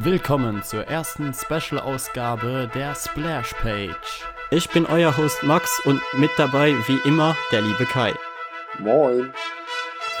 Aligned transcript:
Willkommen 0.00 0.62
zur 0.62 0.86
ersten 0.86 1.34
Special-Ausgabe 1.34 2.70
der 2.72 2.94
Splash 2.94 3.52
Page. 3.54 4.24
Ich 4.52 4.68
bin 4.68 4.86
euer 4.86 5.16
Host 5.16 5.42
Max 5.42 5.80
und 5.84 6.00
mit 6.16 6.30
dabei 6.36 6.72
wie 6.86 7.00
immer 7.04 7.36
der 7.50 7.62
liebe 7.62 7.84
Kai. 7.84 8.14
Moin. 8.78 9.32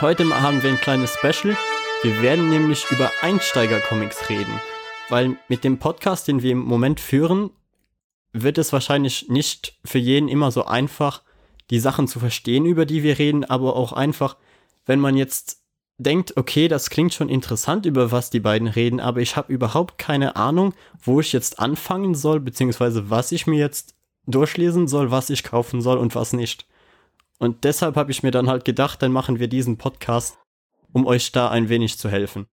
Heute 0.00 0.28
haben 0.42 0.60
wir 0.64 0.70
ein 0.70 0.80
kleines 0.80 1.14
Special. 1.14 1.56
Wir 2.02 2.22
werden 2.22 2.50
nämlich 2.50 2.90
über 2.90 3.08
Einsteiger-Comics 3.22 4.28
reden, 4.28 4.60
weil 5.10 5.36
mit 5.46 5.62
dem 5.62 5.78
Podcast, 5.78 6.26
den 6.26 6.42
wir 6.42 6.50
im 6.50 6.58
Moment 6.58 6.98
führen, 6.98 7.50
wird 8.32 8.58
es 8.58 8.72
wahrscheinlich 8.72 9.28
nicht 9.28 9.78
für 9.84 9.98
jeden 9.98 10.28
immer 10.28 10.50
so 10.50 10.64
einfach, 10.64 11.22
die 11.70 11.78
Sachen 11.78 12.08
zu 12.08 12.18
verstehen, 12.18 12.66
über 12.66 12.84
die 12.84 13.04
wir 13.04 13.20
reden, 13.20 13.44
aber 13.44 13.76
auch 13.76 13.92
einfach, 13.92 14.38
wenn 14.86 14.98
man 14.98 15.16
jetzt 15.16 15.62
denkt, 15.98 16.36
okay, 16.36 16.68
das 16.68 16.90
klingt 16.90 17.12
schon 17.12 17.28
interessant, 17.28 17.84
über 17.84 18.12
was 18.12 18.30
die 18.30 18.40
beiden 18.40 18.68
reden, 18.68 19.00
aber 19.00 19.20
ich 19.20 19.36
habe 19.36 19.52
überhaupt 19.52 19.98
keine 19.98 20.36
Ahnung, 20.36 20.74
wo 21.02 21.20
ich 21.20 21.32
jetzt 21.32 21.58
anfangen 21.58 22.14
soll, 22.14 22.40
beziehungsweise 22.40 23.10
was 23.10 23.32
ich 23.32 23.46
mir 23.46 23.58
jetzt 23.58 23.94
durchlesen 24.26 24.86
soll, 24.86 25.10
was 25.10 25.30
ich 25.30 25.42
kaufen 25.42 25.80
soll 25.80 25.98
und 25.98 26.14
was 26.14 26.32
nicht. 26.32 26.66
Und 27.38 27.64
deshalb 27.64 27.96
habe 27.96 28.10
ich 28.10 28.22
mir 28.22 28.30
dann 28.30 28.48
halt 28.48 28.64
gedacht, 28.64 29.02
dann 29.02 29.12
machen 29.12 29.38
wir 29.38 29.48
diesen 29.48 29.76
Podcast, 29.76 30.38
um 30.92 31.06
euch 31.06 31.32
da 31.32 31.50
ein 31.50 31.68
wenig 31.68 31.98
zu 31.98 32.08
helfen. 32.08 32.46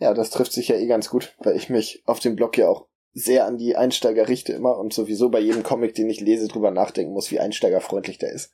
Ja, 0.00 0.14
das 0.14 0.30
trifft 0.30 0.52
sich 0.52 0.68
ja 0.68 0.76
eh 0.76 0.86
ganz 0.86 1.10
gut, 1.10 1.34
weil 1.38 1.56
ich 1.56 1.68
mich 1.68 2.02
auf 2.06 2.20
dem 2.20 2.36
Blog 2.36 2.56
ja 2.56 2.68
auch 2.68 2.86
sehr 3.12 3.46
an 3.46 3.58
die 3.58 3.76
Einsteiger 3.76 4.28
richte 4.28 4.52
immer 4.52 4.78
und 4.78 4.92
sowieso 4.92 5.28
bei 5.28 5.40
jedem 5.40 5.62
Comic, 5.62 5.94
den 5.94 6.08
ich 6.08 6.20
lese, 6.20 6.46
drüber 6.46 6.70
nachdenken 6.70 7.12
muss, 7.12 7.30
wie 7.30 7.40
einsteigerfreundlich 7.40 8.18
der 8.18 8.32
ist. 8.32 8.52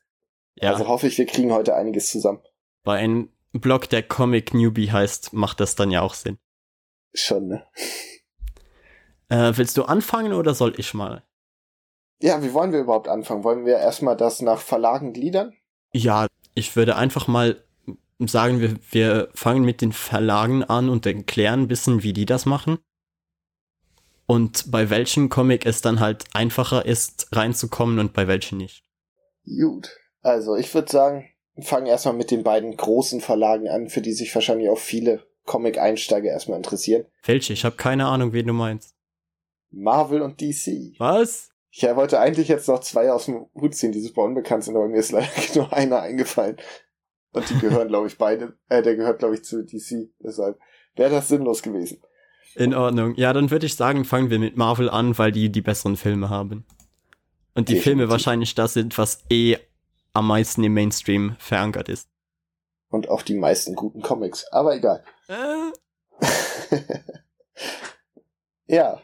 Ja. 0.57 0.73
Also 0.73 0.89
hoffe 0.89 1.07
ich, 1.07 1.19
wir 1.19 1.27
kriegen 1.27 1.53
heute 1.53 1.75
einiges 1.75 2.11
zusammen. 2.11 2.41
Bei 2.83 2.97
einem 2.97 3.31
Blog, 3.55 3.89
der 3.89 4.03
Comic 4.03 4.53
Newbie 4.53 4.93
heißt, 4.93 5.33
macht 5.33 5.61
das 5.61 5.75
dann 5.75 5.91
ja 5.91 6.03
auch 6.03 6.15
Sinn. 6.15 6.39
Schon, 7.15 7.49
ne? 7.49 7.67
Äh, 9.29 9.53
willst 9.57 9.77
du 9.77 9.85
anfangen 9.85 10.33
oder 10.33 10.55
soll 10.55 10.75
ich 10.79 10.93
mal? 10.93 11.23
Ja, 12.21 12.43
wie 12.43 12.53
wollen 12.53 12.73
wir 12.73 12.81
überhaupt 12.81 13.09
anfangen? 13.09 13.45
Wollen 13.45 13.65
wir 13.65 13.79
erstmal 13.79 14.17
das 14.17 14.43
nach 14.43 14.61
Verlagen 14.61 15.13
gliedern? 15.13 15.55
Ja, 15.93 16.27
ich 16.55 16.77
würde 16.77 16.97
einfach 16.97 17.27
mal 17.29 17.65
sagen, 18.19 18.61
wir, 18.61 18.77
wir 18.91 19.29
fangen 19.35 19.65
mit 19.65 19.81
den 19.81 19.93
Verlagen 19.93 20.65
an 20.65 20.89
und 20.89 21.07
erklären 21.07 21.63
ein 21.63 21.69
bisschen, 21.69 22.03
wie 22.03 22.13
die 22.13 22.27
das 22.27 22.47
machen 22.47 22.79
und 24.27 24.71
bei 24.71 24.91
welchem 24.91 25.29
Comic 25.29 25.67
es 25.67 25.81
dann 25.81 26.01
halt 26.01 26.25
einfacher 26.33 26.87
ist, 26.87 27.29
reinzukommen 27.33 27.99
und 27.99 28.13
bei 28.13 28.27
welchen 28.27 28.59
nicht. 28.59 28.85
Gut. 29.45 29.91
Also 30.23 30.57
ich 30.57 30.73
würde 30.75 30.91
sagen, 30.91 31.29
fangen 31.61 31.87
erstmal 31.87 32.15
mit 32.15 32.31
den 32.31 32.43
beiden 32.43 32.77
großen 32.77 33.21
Verlagen 33.21 33.69
an, 33.69 33.89
für 33.89 34.01
die 34.01 34.13
sich 34.13 34.35
wahrscheinlich 34.35 34.69
auch 34.69 34.79
viele 34.79 35.25
Comic-Einsteiger 35.45 36.31
erstmal 36.31 36.57
interessieren. 36.57 37.07
Welche? 37.25 37.53
Ich 37.53 37.65
habe 37.65 37.77
keine 37.77 38.07
Ahnung, 38.07 38.33
wen 38.33 38.47
du 38.47 38.53
meinst. 38.53 38.95
Marvel 39.71 40.23
und 40.23 40.41
DC. 40.41 40.95
Was? 40.99 41.51
Ich 41.71 41.83
wollte 41.83 42.21
eigentlich 42.21 42.49
jetzt 42.49 42.69
noch 42.69 42.81
zwei 42.81 43.11
aus 43.11 43.27
dem 43.27 43.47
Hut 43.55 43.75
ziehen, 43.75 43.93
die 43.93 44.01
super 44.01 44.23
unbekannt 44.23 44.65
sind, 44.65 44.77
aber 44.77 44.89
mir 44.89 44.99
ist 44.99 45.13
leider 45.13 45.29
nur 45.55 45.73
einer 45.73 46.01
eingefallen. 46.01 46.57
Und 47.33 47.51
die 47.51 47.59
gehören, 47.59 47.89
glaube 47.89 48.07
ich, 48.07 48.17
beide, 48.17 48.57
äh, 48.69 48.81
der 48.81 48.95
gehört, 48.95 49.19
glaube 49.19 49.35
ich, 49.35 49.43
zu 49.43 49.65
DC. 49.65 50.09
Deshalb 50.21 50.59
wäre 50.95 51.11
das 51.11 51.29
sinnlos 51.29 51.63
gewesen. 51.63 52.01
In 52.55 52.75
Ordnung. 52.75 53.15
Ja, 53.17 53.33
dann 53.33 53.51
würde 53.51 53.67
ich 53.67 53.75
sagen, 53.75 54.05
fangen 54.05 54.31
wir 54.31 54.39
mit 54.39 54.57
Marvel 54.57 54.89
an, 54.89 55.19
weil 55.19 55.33
die 55.33 55.51
die 55.51 55.63
besseren 55.63 55.97
Filme 55.97 56.31
haben. 56.31 56.65
Und 57.55 57.69
die 57.69 57.75
Definitiv. 57.75 57.83
Filme 57.83 58.09
wahrscheinlich 58.09 58.55
das 58.55 58.75
sind, 58.75 58.97
was 58.97 59.25
eh 59.31 59.57
am 60.15 60.29
meisten 60.29 60.65
im 60.65 60.73
Mainstream 60.73 61.37
verankert 61.39 61.89
ist. 61.89 62.09
Und 62.89 63.09
auch 63.09 63.23
die 63.23 63.35
meisten 63.35 63.75
guten 63.75 64.01
Comics. 64.01 64.47
Aber 64.53 64.75
egal. 64.75 65.05
Äh. 65.29 65.73
ja. 68.75 69.01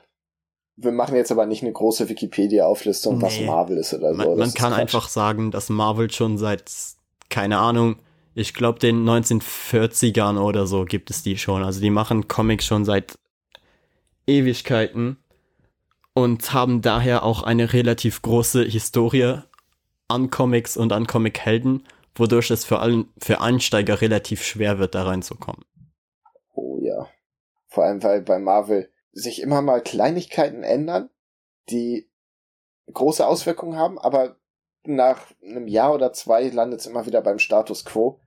Wir 0.77 0.93
machen 0.93 1.17
jetzt 1.17 1.31
aber 1.31 1.45
nicht 1.45 1.63
eine 1.63 1.73
große 1.73 2.09
Wikipedia-Auflistung, 2.09 3.19
nee. 3.19 3.23
was 3.25 3.41
Marvel 3.41 3.77
ist 3.77 3.93
oder 3.93 4.15
so. 4.15 4.17
Man, 4.17 4.39
man 4.39 4.55
kann 4.55 4.73
einfach 4.73 5.09
sagen, 5.09 5.51
dass 5.51 5.69
Marvel 5.69 6.11
schon 6.11 6.39
seit, 6.39 6.73
keine 7.29 7.59
Ahnung, 7.59 7.97
ich 8.35 8.55
glaube, 8.55 8.79
den 8.79 9.05
1940ern 9.07 10.39
oder 10.39 10.67
so 10.67 10.85
gibt 10.85 11.11
es 11.11 11.23
die 11.23 11.37
schon. 11.37 11.63
Also 11.63 11.81
die 11.81 11.91
machen 11.91 12.29
Comics 12.29 12.65
schon 12.65 12.85
seit 12.87 13.19
Ewigkeiten 14.27 15.19
und 16.15 16.53
haben 16.53 16.81
daher 16.81 17.25
auch 17.25 17.43
eine 17.43 17.73
relativ 17.73 18.23
große 18.23 18.63
Historie 18.65 19.43
an 20.11 20.31
Comics 20.31 20.77
und 20.77 20.93
an 20.93 21.07
Comichelden, 21.07 21.87
wodurch 22.15 22.51
es 22.51 22.65
vor 22.65 22.83
allem 22.83 23.13
für 23.19 23.41
Einsteiger 23.41 24.01
relativ 24.01 24.43
schwer 24.43 24.79
wird, 24.79 24.95
da 24.95 25.05
reinzukommen. 25.05 25.65
Oh 26.55 26.79
ja. 26.83 27.09
Vor 27.69 27.85
allem, 27.85 28.03
weil 28.03 28.23
bei 28.23 28.39
Marvel 28.39 28.91
sich 29.13 29.41
immer 29.41 29.63
mal 29.63 29.81
Kleinigkeiten 29.81 30.63
ändern, 30.63 31.11
die 31.71 32.11
große 32.93 33.27
Auswirkungen 33.27 33.77
haben, 33.77 33.99
aber 33.99 34.37
nach 34.85 35.27
einem 35.43 35.69
Jahr 35.69 35.95
oder 35.95 36.13
zwei 36.13 36.49
landet 36.49 36.81
es 36.81 36.87
immer 36.87 37.07
wieder 37.07 37.23
beim 37.23 37.39
Status 37.39 37.85
quo. 37.85 38.21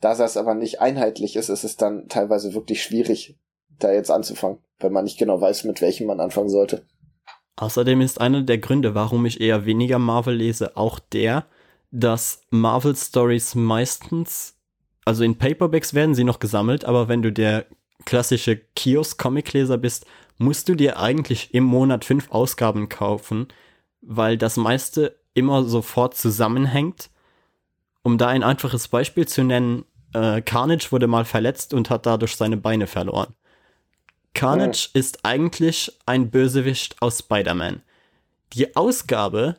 Da 0.00 0.14
das 0.14 0.36
aber 0.36 0.54
nicht 0.54 0.80
einheitlich 0.80 1.36
ist, 1.36 1.48
ist 1.48 1.64
es 1.64 1.76
dann 1.76 2.08
teilweise 2.08 2.52
wirklich 2.52 2.82
schwierig, 2.82 3.38
da 3.78 3.92
jetzt 3.92 4.10
anzufangen, 4.10 4.58
wenn 4.78 4.92
man 4.92 5.04
nicht 5.04 5.18
genau 5.18 5.40
weiß, 5.40 5.64
mit 5.64 5.80
welchem 5.80 6.06
man 6.06 6.20
anfangen 6.20 6.50
sollte. 6.50 6.86
Außerdem 7.56 8.00
ist 8.00 8.20
einer 8.20 8.42
der 8.42 8.58
Gründe, 8.58 8.94
warum 8.94 9.26
ich 9.26 9.40
eher 9.40 9.64
weniger 9.64 9.98
Marvel 9.98 10.34
lese, 10.34 10.76
auch 10.76 10.98
der, 10.98 11.46
dass 11.90 12.42
Marvel 12.50 12.96
Stories 12.96 13.54
meistens, 13.54 14.58
also 15.04 15.22
in 15.22 15.38
Paperbacks 15.38 15.94
werden 15.94 16.14
sie 16.14 16.24
noch 16.24 16.40
gesammelt, 16.40 16.84
aber 16.84 17.08
wenn 17.08 17.22
du 17.22 17.32
der 17.32 17.66
klassische 18.04 18.56
Kiosk-Comic-Leser 18.56 19.78
bist, 19.78 20.06
musst 20.38 20.68
du 20.68 20.74
dir 20.74 20.98
eigentlich 20.98 21.54
im 21.54 21.64
Monat 21.64 22.04
fünf 22.04 22.30
Ausgaben 22.32 22.88
kaufen, 22.88 23.46
weil 24.00 24.36
das 24.36 24.56
meiste 24.56 25.20
immer 25.34 25.64
sofort 25.64 26.16
zusammenhängt. 26.16 27.10
Um 28.02 28.18
da 28.18 28.28
ein 28.28 28.42
einfaches 28.42 28.88
Beispiel 28.88 29.26
zu 29.26 29.44
nennen, 29.44 29.84
äh, 30.12 30.42
Carnage 30.42 30.90
wurde 30.90 31.06
mal 31.06 31.24
verletzt 31.24 31.72
und 31.72 31.90
hat 31.90 32.06
dadurch 32.06 32.36
seine 32.36 32.56
Beine 32.56 32.86
verloren. 32.86 33.34
Carnage 34.34 34.88
oh. 34.94 34.98
ist 34.98 35.20
eigentlich 35.24 35.98
ein 36.06 36.30
Bösewicht 36.30 37.00
aus 37.00 37.20
Spider-Man. 37.20 37.82
Die 38.52 38.76
Ausgabe, 38.76 39.56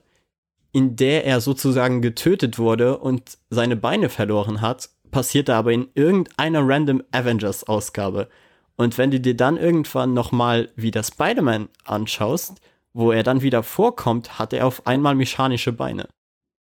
in 0.72 0.96
der 0.96 1.25
er 1.25 1.41
sozusagen 1.41 2.02
getötet 2.02 2.59
wurde 2.59 2.97
und 2.97 3.38
seine 3.50 3.75
Beine 3.75 4.09
verloren 4.09 4.62
hat, 4.62 4.90
passierte 5.12 5.56
aber 5.56 5.72
in 5.72 5.90
irgendeiner 5.96 6.68
random 6.68 7.02
Avengers-Ausgabe. 7.12 8.28
Und 8.75 8.97
wenn 8.97 9.12
du 9.12 9.19
dir 9.19 9.36
dann 9.36 9.58
irgendwann 9.58 10.13
nochmal 10.13 10.69
wieder 10.75 11.03
Spider-Man 11.03 11.69
anschaust, 11.86 12.59
wo 12.94 13.12
er 13.12 13.24
dann 13.24 13.42
wieder 13.42 13.63
vorkommt, 13.63 14.40
hat 14.40 14.53
er 14.53 14.68
auf 14.68 14.86
einmal 14.86 15.16
mechanische 15.16 15.72
Beine. 15.72 16.07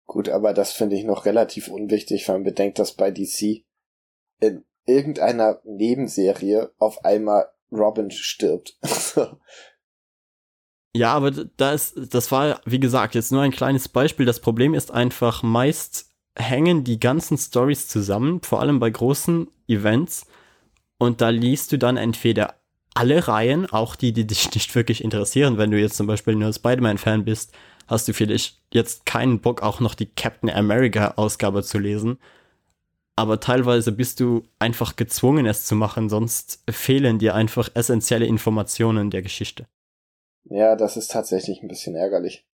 Gut, 0.06 0.28
aber 0.28 0.52
das 0.52 0.72
finde 0.72 0.96
ich 0.96 1.04
noch 1.04 1.24
relativ 1.24 1.68
unwichtig, 1.68 2.26
wenn 2.26 2.36
man 2.36 2.44
bedenkt, 2.44 2.80
dass 2.80 2.92
bei 2.92 3.12
DC 3.12 3.62
in 4.40 4.64
irgendeiner 4.86 5.60
Nebenserie 5.64 6.72
auf 6.78 7.04
einmal 7.04 7.46
Robin 7.72 8.10
stirbt. 8.10 8.76
ja, 10.94 11.12
aber 11.12 11.30
das, 11.30 11.94
das 11.94 12.30
war, 12.32 12.60
wie 12.64 12.80
gesagt, 12.80 13.14
jetzt 13.14 13.32
nur 13.32 13.42
ein 13.42 13.52
kleines 13.52 13.88
Beispiel. 13.88 14.26
Das 14.26 14.40
Problem 14.40 14.74
ist 14.74 14.90
einfach, 14.90 15.42
meist 15.42 16.10
hängen 16.36 16.84
die 16.84 17.00
ganzen 17.00 17.36
Stories 17.38 17.88
zusammen, 17.88 18.40
vor 18.42 18.60
allem 18.60 18.78
bei 18.78 18.90
großen 18.90 19.48
Events. 19.68 20.26
Und 20.98 21.20
da 21.20 21.30
liest 21.30 21.72
du 21.72 21.78
dann 21.78 21.96
entweder 21.96 22.56
alle 22.94 23.26
Reihen, 23.28 23.70
auch 23.70 23.96
die, 23.96 24.12
die 24.12 24.26
dich 24.26 24.50
nicht 24.54 24.74
wirklich 24.74 25.02
interessieren. 25.02 25.58
Wenn 25.58 25.70
du 25.70 25.80
jetzt 25.80 25.96
zum 25.96 26.06
Beispiel 26.06 26.34
nur 26.34 26.52
Spider-Man-Fan 26.52 27.24
bist, 27.24 27.52
hast 27.86 28.06
du 28.08 28.12
vielleicht 28.12 28.60
jetzt 28.72 29.06
keinen 29.06 29.40
Bock, 29.40 29.62
auch 29.62 29.80
noch 29.80 29.94
die 29.94 30.06
Captain 30.06 30.50
America-Ausgabe 30.50 31.62
zu 31.62 31.78
lesen 31.78 32.18
aber 33.20 33.38
teilweise 33.38 33.92
bist 33.92 34.18
du 34.18 34.44
einfach 34.58 34.96
gezwungen, 34.96 35.44
es 35.44 35.66
zu 35.66 35.74
machen, 35.74 36.08
sonst 36.08 36.62
fehlen 36.70 37.18
dir 37.18 37.34
einfach 37.34 37.68
essentielle 37.74 38.24
Informationen 38.24 39.10
der 39.10 39.20
Geschichte. 39.20 39.66
Ja, 40.44 40.74
das 40.74 40.96
ist 40.96 41.10
tatsächlich 41.10 41.60
ein 41.60 41.68
bisschen 41.68 41.94
ärgerlich. 41.94 42.46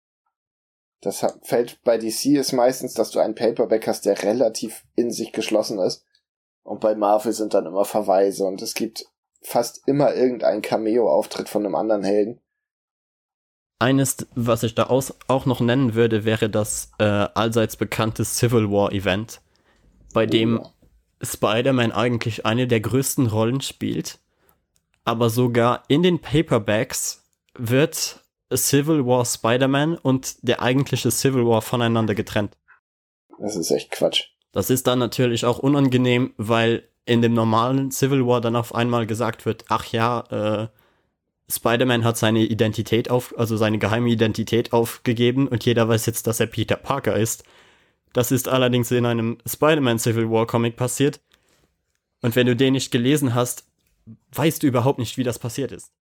Das 1.02 1.24
fällt 1.44 1.84
bei 1.84 2.00
DC 2.00 2.38
ist 2.38 2.52
meistens, 2.52 2.96
dass 2.96 3.12
du 3.12 3.20
einen 3.20 3.36
Paperback 3.36 3.86
hast, 3.86 4.08
der 4.08 4.24
relativ 4.24 4.86
in 4.96 5.12
sich 5.12 5.34
geschlossen 5.34 5.78
ist. 5.78 6.04
Und 6.64 6.80
bei 6.80 6.96
Marvel 6.96 7.32
sind 7.32 7.54
dann 7.54 7.68
immer 7.68 7.86
Verweise 7.86 8.46
und 8.46 8.64
es 8.64 8.74
gibt 8.74 9.06
fast 9.44 9.88
immer 9.88 10.16
irgendein 10.16 10.64
Cameo-Auftritt 10.64 11.48
von 11.48 11.64
einem 11.64 11.76
anderen 11.76 12.04
Helden. 12.04 12.42
Eines, 13.78 14.26
was 14.34 14.64
ich 14.64 14.74
da 14.74 14.86
auch 14.88 15.46
noch 15.46 15.60
nennen 15.60 15.94
würde, 15.94 16.26
wäre 16.26 16.50
das 16.50 16.90
äh, 16.98 17.04
allseits 17.04 17.78
bekannte 17.78 18.26
Civil 18.26 18.72
War 18.72 18.92
Event 18.92 19.42
bei 20.16 20.26
dem 20.26 20.60
oh. 20.60 20.72
Spider-Man 21.22 21.92
eigentlich 21.92 22.46
eine 22.46 22.68
der 22.68 22.80
größten 22.80 23.28
Rollen 23.28 23.62
spielt. 23.62 24.18
Aber 25.04 25.30
sogar 25.30 25.84
in 25.88 26.02
den 26.02 26.20
Paperbacks 26.20 27.24
wird 27.56 28.22
Civil 28.54 29.06
War 29.06 29.26
Spider-Man 29.26 29.98
und 29.98 30.38
der 30.42 30.62
eigentliche 30.62 31.12
Civil 31.12 31.46
War 31.46 31.62
voneinander 31.62 32.16
getrennt. 32.16 32.58
Das 33.40 33.56
ist 33.56 33.70
echt 33.72 33.92
Quatsch. 33.92 34.30
Das 34.52 34.70
ist 34.70 34.88
dann 34.88 35.00
natürlich 35.00 35.46
auch 35.46 35.60
unangenehm, 35.60 36.34
weil 36.38 36.88
in 37.06 37.22
dem 37.22 37.34
normalen 37.34 37.92
Civil 37.92 38.26
War 38.26 38.42
dann 38.42 38.56
auf 38.56 38.74
einmal 38.74 39.06
gesagt 39.06 39.46
wird, 39.46 39.66
ach 39.68 39.86
ja, 39.92 40.22
äh, 40.32 40.68
Spider-Man 41.52 42.04
hat 42.04 42.18
seine 42.18 42.40
Identität 42.40 43.12
auf, 43.12 43.38
also 43.38 43.58
seine 43.58 43.78
geheime 43.78 44.10
Identität 44.10 44.74
aufgegeben 44.74 45.48
und 45.48 45.66
jeder 45.66 45.88
weiß 45.88 46.06
jetzt, 46.08 46.26
dass 46.26 46.40
er 46.40 46.48
Peter 46.48 46.78
Parker 46.78 47.16
ist. 47.16 47.44
Das 48.16 48.32
ist 48.32 48.48
allerdings 48.48 48.90
in 48.92 49.06
einem 49.06 49.40
Spider-Man 49.46 50.00
Civil 50.00 50.32
War 50.32 50.48
Comic 50.48 50.78
passiert. 50.78 51.20
Und 52.22 52.34
wenn 52.38 52.48
du 52.48 52.56
den 52.56 52.72
nicht 52.72 52.90
gelesen 52.90 53.36
hast, 53.36 53.66
weißt 54.32 54.64
du 54.64 54.68
überhaupt 54.68 55.00
nicht, 55.00 55.18
wie 55.18 55.26
das 55.26 55.38
passiert 55.38 55.74
ist. 55.74 55.92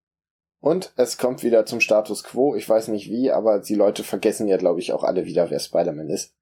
Und 0.61 0.93
es 0.95 1.19
kommt 1.19 1.43
wieder 1.43 1.67
zum 1.67 1.81
Status 1.81 2.23
quo. 2.23 2.55
Ich 2.55 2.69
weiß 2.69 2.87
nicht 2.87 3.11
wie, 3.11 3.33
aber 3.33 3.59
die 3.59 3.75
Leute 3.75 4.05
vergessen 4.05 4.47
ja, 4.47 4.59
glaube 4.59 4.79
ich, 4.79 4.93
auch 4.93 5.03
alle 5.03 5.27
wieder, 5.27 5.51
wer 5.51 5.59
Spider-Man 5.59 6.09
ist. 6.09 6.33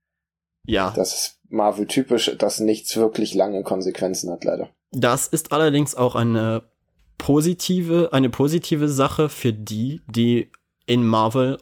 Ja. 0.66 0.92
Das 0.94 1.14
ist 1.14 1.38
Marvel 1.48 1.86
typisch, 1.86 2.30
dass 2.36 2.60
nichts 2.60 2.94
wirklich 2.98 3.32
lange 3.32 3.62
Konsequenzen 3.62 4.30
hat, 4.30 4.44
leider. 4.44 4.68
Das 4.90 5.26
ist 5.26 5.52
allerdings 5.52 5.94
auch 5.94 6.16
eine 6.16 6.64
positive, 7.16 8.10
eine 8.12 8.28
positive 8.28 8.90
Sache 8.90 9.30
für 9.30 9.54
die, 9.54 10.02
die 10.06 10.50
in 10.84 11.06
Marvel 11.06 11.56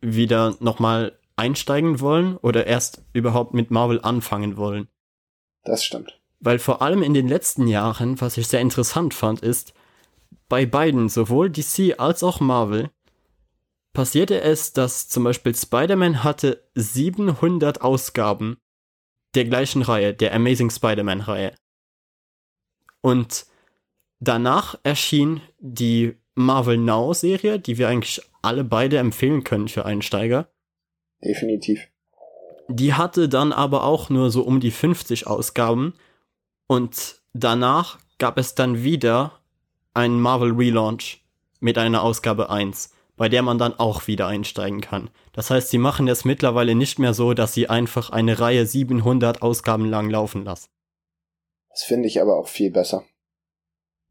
wieder 0.00 0.56
nochmal 0.60 1.19
einsteigen 1.40 2.00
wollen 2.00 2.36
oder 2.36 2.66
erst 2.66 3.02
überhaupt 3.12 3.54
mit 3.54 3.70
Marvel 3.70 4.00
anfangen 4.00 4.56
wollen. 4.56 4.88
Das 5.64 5.84
stimmt. 5.84 6.20
Weil 6.38 6.58
vor 6.58 6.80
allem 6.82 7.02
in 7.02 7.14
den 7.14 7.28
letzten 7.28 7.66
Jahren, 7.66 8.20
was 8.20 8.36
ich 8.36 8.46
sehr 8.46 8.60
interessant 8.60 9.14
fand, 9.14 9.40
ist, 9.40 9.74
bei 10.48 10.66
beiden, 10.66 11.08
sowohl 11.08 11.50
DC 11.50 11.98
als 11.98 12.22
auch 12.22 12.40
Marvel, 12.40 12.90
passierte 13.92 14.40
es, 14.40 14.72
dass 14.72 15.08
zum 15.08 15.24
Beispiel 15.24 15.54
Spider-Man 15.54 16.22
hatte 16.22 16.64
700 16.74 17.82
Ausgaben 17.82 18.58
der 19.34 19.44
gleichen 19.44 19.82
Reihe, 19.82 20.14
der 20.14 20.34
Amazing 20.34 20.70
Spider-Man-Reihe. 20.70 21.54
Und 23.00 23.46
Danach 24.20 24.78
erschien 24.82 25.40
die 25.58 26.14
Marvel 26.34 26.76
Now 26.76 27.14
Serie, 27.14 27.58
die 27.58 27.78
wir 27.78 27.88
eigentlich 27.88 28.20
alle 28.42 28.64
beide 28.64 28.98
empfehlen 28.98 29.44
können 29.44 29.68
für 29.68 29.86
Einsteiger. 29.86 30.48
Definitiv. 31.24 31.88
Die 32.68 32.94
hatte 32.94 33.28
dann 33.28 33.52
aber 33.52 33.84
auch 33.84 34.10
nur 34.10 34.30
so 34.30 34.42
um 34.42 34.60
die 34.60 34.70
50 34.70 35.26
Ausgaben 35.26 35.94
und 36.66 37.20
danach 37.32 37.98
gab 38.18 38.38
es 38.38 38.54
dann 38.54 38.82
wieder 38.84 39.40
einen 39.92 40.20
Marvel 40.20 40.52
Relaunch 40.52 41.24
mit 41.58 41.78
einer 41.78 42.02
Ausgabe 42.02 42.48
1, 42.48 42.92
bei 43.16 43.28
der 43.28 43.42
man 43.42 43.58
dann 43.58 43.74
auch 43.74 44.06
wieder 44.06 44.28
einsteigen 44.28 44.80
kann. 44.80 45.10
Das 45.32 45.50
heißt, 45.50 45.70
sie 45.70 45.78
machen 45.78 46.06
es 46.08 46.24
mittlerweile 46.24 46.74
nicht 46.74 46.98
mehr 46.98 47.12
so, 47.12 47.34
dass 47.34 47.54
sie 47.54 47.68
einfach 47.68 48.10
eine 48.10 48.38
Reihe 48.38 48.66
700 48.66 49.42
Ausgaben 49.42 49.90
lang 49.90 50.08
laufen 50.08 50.44
lassen. 50.44 50.68
Das 51.70 51.82
finde 51.82 52.08
ich 52.08 52.20
aber 52.20 52.36
auch 52.36 52.48
viel 52.48 52.70
besser. 52.70 53.04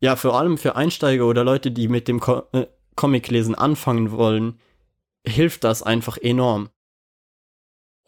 Ja, 0.01 0.15
vor 0.15 0.37
allem 0.37 0.57
für 0.57 0.75
Einsteiger 0.75 1.25
oder 1.25 1.43
Leute, 1.43 1.71
die 1.71 1.87
mit 1.87 2.07
dem 2.07 2.19
Co 2.19 2.43
äh, 2.53 2.67
Comiclesen 2.95 3.55
anfangen 3.55 4.11
wollen, 4.11 4.59
hilft 5.25 5.63
das 5.63 5.83
einfach 5.83 6.17
enorm. 6.17 6.69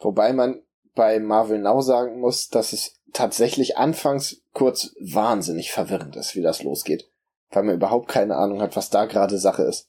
Wobei 0.04 0.32
man 0.32 0.60
bei 0.94 1.18
Marvel 1.18 1.58
Now 1.58 1.80
sagen 1.80 2.20
muss, 2.20 2.48
dass 2.48 2.72
es 2.72 3.00
tatsächlich 3.12 3.76
anfangs 3.76 4.42
kurz 4.52 4.94
wahnsinnig 5.00 5.70
verwirrend 5.70 6.16
ist, 6.16 6.34
wie 6.34 6.42
das 6.42 6.62
losgeht. 6.62 7.08
Weil 7.50 7.64
man 7.64 7.74
überhaupt 7.74 8.08
keine 8.08 8.36
Ahnung 8.36 8.62
hat, 8.62 8.76
was 8.76 8.90
da 8.90 9.04
gerade 9.06 9.38
Sache 9.38 9.62
ist. 9.62 9.88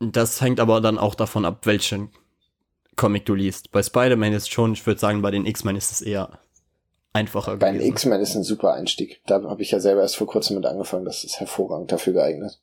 Das 0.00 0.40
hängt 0.40 0.60
aber 0.60 0.80
dann 0.80 0.98
auch 0.98 1.14
davon 1.14 1.44
ab, 1.44 1.66
welchen 1.66 2.10
Comic 2.96 3.26
du 3.26 3.34
liest. 3.34 3.70
Bei 3.70 3.82
Spider-Man 3.82 4.32
ist 4.32 4.50
schon, 4.50 4.72
ich 4.72 4.86
würde 4.86 5.00
sagen, 5.00 5.22
bei 5.22 5.30
den 5.30 5.46
X-Men 5.46 5.76
ist 5.76 5.92
es 5.92 6.00
eher 6.00 6.40
einfacher 7.12 7.56
Bei 7.56 7.72
den 7.72 7.80
X-Men 7.80 8.20
ist 8.20 8.34
ein 8.34 8.42
super 8.42 8.72
Einstieg. 8.72 9.22
Da 9.26 9.42
habe 9.42 9.62
ich 9.62 9.70
ja 9.70 9.80
selber 9.80 10.02
erst 10.02 10.16
vor 10.16 10.26
kurzem 10.26 10.56
mit 10.56 10.66
angefangen. 10.66 11.04
Das 11.04 11.24
ist 11.24 11.40
hervorragend 11.40 11.92
dafür 11.92 12.14
geeignet. 12.14 12.60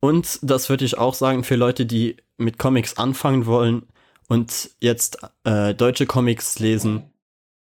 Und 0.00 0.38
das 0.42 0.68
würde 0.68 0.84
ich 0.84 0.98
auch 0.98 1.14
sagen 1.14 1.44
für 1.44 1.56
Leute, 1.56 1.86
die 1.86 2.16
mit 2.36 2.58
Comics 2.58 2.96
anfangen 2.96 3.46
wollen 3.46 3.86
und 4.28 4.70
jetzt 4.80 5.18
äh, 5.44 5.74
deutsche 5.74 6.06
Comics 6.06 6.58
lesen. 6.58 7.10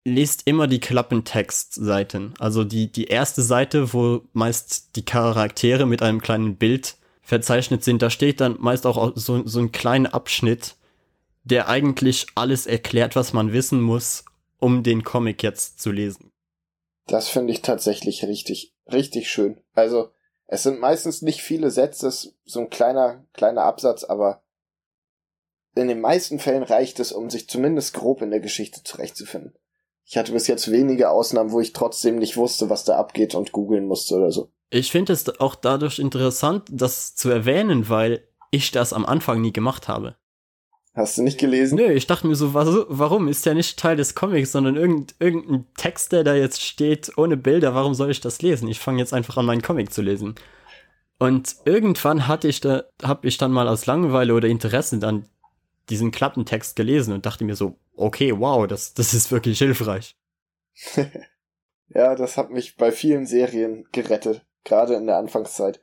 Lest 0.06 0.46
immer 0.46 0.68
die 0.68 0.80
Klappentextseiten. 0.80 2.34
Also 2.38 2.64
die, 2.66 2.92
die 2.92 3.06
erste 3.06 3.42
Seite, 3.42 3.94
wo 3.94 4.22
meist 4.34 4.96
die 4.98 5.06
Charaktere 5.06 5.86
mit 5.86 6.02
einem 6.02 6.22
kleinen 6.22 6.58
Bild 6.58 6.98
verzeichnet 7.22 7.84
sind, 7.84 8.02
da 8.02 8.10
steht 8.10 8.42
dann 8.42 8.58
meist 8.60 8.86
auch 8.86 9.14
so, 9.16 9.48
so 9.48 9.60
ein 9.60 9.72
kleiner 9.72 10.14
Abschnitt, 10.14 10.76
der 11.44 11.70
eigentlich 11.70 12.28
alles 12.36 12.68
erklärt, 12.68 13.16
was 13.16 13.32
man 13.32 13.54
wissen 13.54 13.82
muss, 13.82 14.26
um 14.60 14.84
den 14.84 15.04
Comic 15.04 15.42
jetzt 15.42 15.80
zu 15.82 15.92
lesen. 15.92 16.32
Das 17.08 17.30
finde 17.30 17.54
ich 17.54 17.62
tatsächlich 17.62 18.24
richtig, 18.26 18.74
richtig 18.92 19.30
schön. 19.30 19.62
Also, 19.74 20.10
es 20.48 20.64
sind 20.64 20.80
meistens 20.80 21.22
nicht 21.22 21.42
viele 21.42 21.72
Sätze, 21.72 22.12
so 22.12 22.60
ein 22.60 22.70
kleiner, 22.70 23.26
kleiner 23.34 23.64
Absatz, 23.64 24.04
aber 24.04 24.44
in 25.76 25.88
den 25.88 26.02
meisten 26.02 26.40
Fällen 26.40 26.64
reicht 26.64 27.00
es, 27.00 27.12
um 27.12 27.30
sich 27.30 27.50
zumindest 27.50 27.94
grob 27.94 28.22
in 28.22 28.32
der 28.32 28.40
Geschichte 28.40 28.84
zurechtzufinden. 28.84 29.54
Ich 30.06 30.18
hatte 30.18 30.34
bis 30.34 30.48
jetzt 30.48 30.72
wenige 30.72 31.10
Ausnahmen, 31.10 31.52
wo 31.52 31.60
ich 31.60 31.74
trotzdem 31.74 32.18
nicht 32.18 32.38
wusste, 32.38 32.70
was 32.70 32.84
da 32.84 32.98
abgeht 32.98 33.36
und 33.36 33.52
googeln 33.52 33.86
musste 33.86 34.16
oder 34.16 34.32
so. 34.32 34.52
Ich 34.70 34.92
finde 34.92 35.14
es 35.14 35.40
auch 35.40 35.56
dadurch 35.56 36.00
interessant, 36.00 36.64
das 36.72 37.16
zu 37.16 37.30
erwähnen, 37.30 37.90
weil 37.90 38.28
ich 38.52 38.72
das 38.72 38.94
am 38.94 39.06
Anfang 39.06 39.42
nie 39.42 39.54
gemacht 39.54 39.88
habe. 39.88 40.16
Hast 40.96 41.18
du 41.18 41.24
nicht 41.24 41.40
gelesen? 41.40 41.76
Nö, 41.76 41.92
ich 41.92 42.06
dachte 42.06 42.28
mir 42.28 42.36
so, 42.36 42.54
warum? 42.54 43.28
Ist 43.28 43.46
ja 43.48 43.56
nicht 43.56 43.80
Teil 43.80 43.96
des 43.96 44.14
Comics, 44.14 44.52
sondern 44.52 44.76
irgendein, 44.76 45.16
irgendein 45.20 45.66
Text, 45.76 46.12
der 46.12 46.24
da 46.24 46.36
jetzt 46.36 46.62
steht, 46.62 47.18
ohne 47.18 47.36
Bilder, 47.36 47.74
warum 47.74 47.96
soll 47.96 48.12
ich 48.12 48.22
das 48.22 48.44
lesen? 48.44 48.68
Ich 48.68 48.80
fange 48.80 49.00
jetzt 49.00 49.14
einfach 49.14 49.38
an, 49.38 49.48
meinen 49.48 49.64
Comic 49.64 49.92
zu 49.92 50.04
lesen. 50.04 50.36
Und 51.18 51.56
irgendwann 51.66 52.28
hatte 52.28 52.48
ich 52.48 52.62
da, 52.62 52.84
hab 53.02 53.26
ich 53.26 53.38
dann 53.38 53.52
mal 53.52 53.68
aus 53.68 53.88
Langeweile 53.88 54.36
oder 54.36 54.48
Interesse 54.48 55.00
dann 55.00 55.26
diesen 55.90 56.12
Klappentext 56.12 56.76
gelesen 56.76 57.14
und 57.14 57.26
dachte 57.26 57.44
mir 57.44 57.56
so, 57.56 57.76
okay, 57.96 58.34
wow, 58.38 58.68
das, 58.68 58.94
das 58.94 59.14
ist 59.14 59.32
wirklich 59.32 59.60
hilfreich. 59.60 60.18
ja, 61.90 62.16
das 62.16 62.38
hat 62.38 62.52
mich 62.52 62.78
bei 62.78 62.92
vielen 62.92 63.26
Serien 63.26 63.86
gerettet, 63.92 64.46
gerade 64.64 64.96
in 64.96 65.08
der 65.08 65.18
Anfangszeit. 65.18 65.82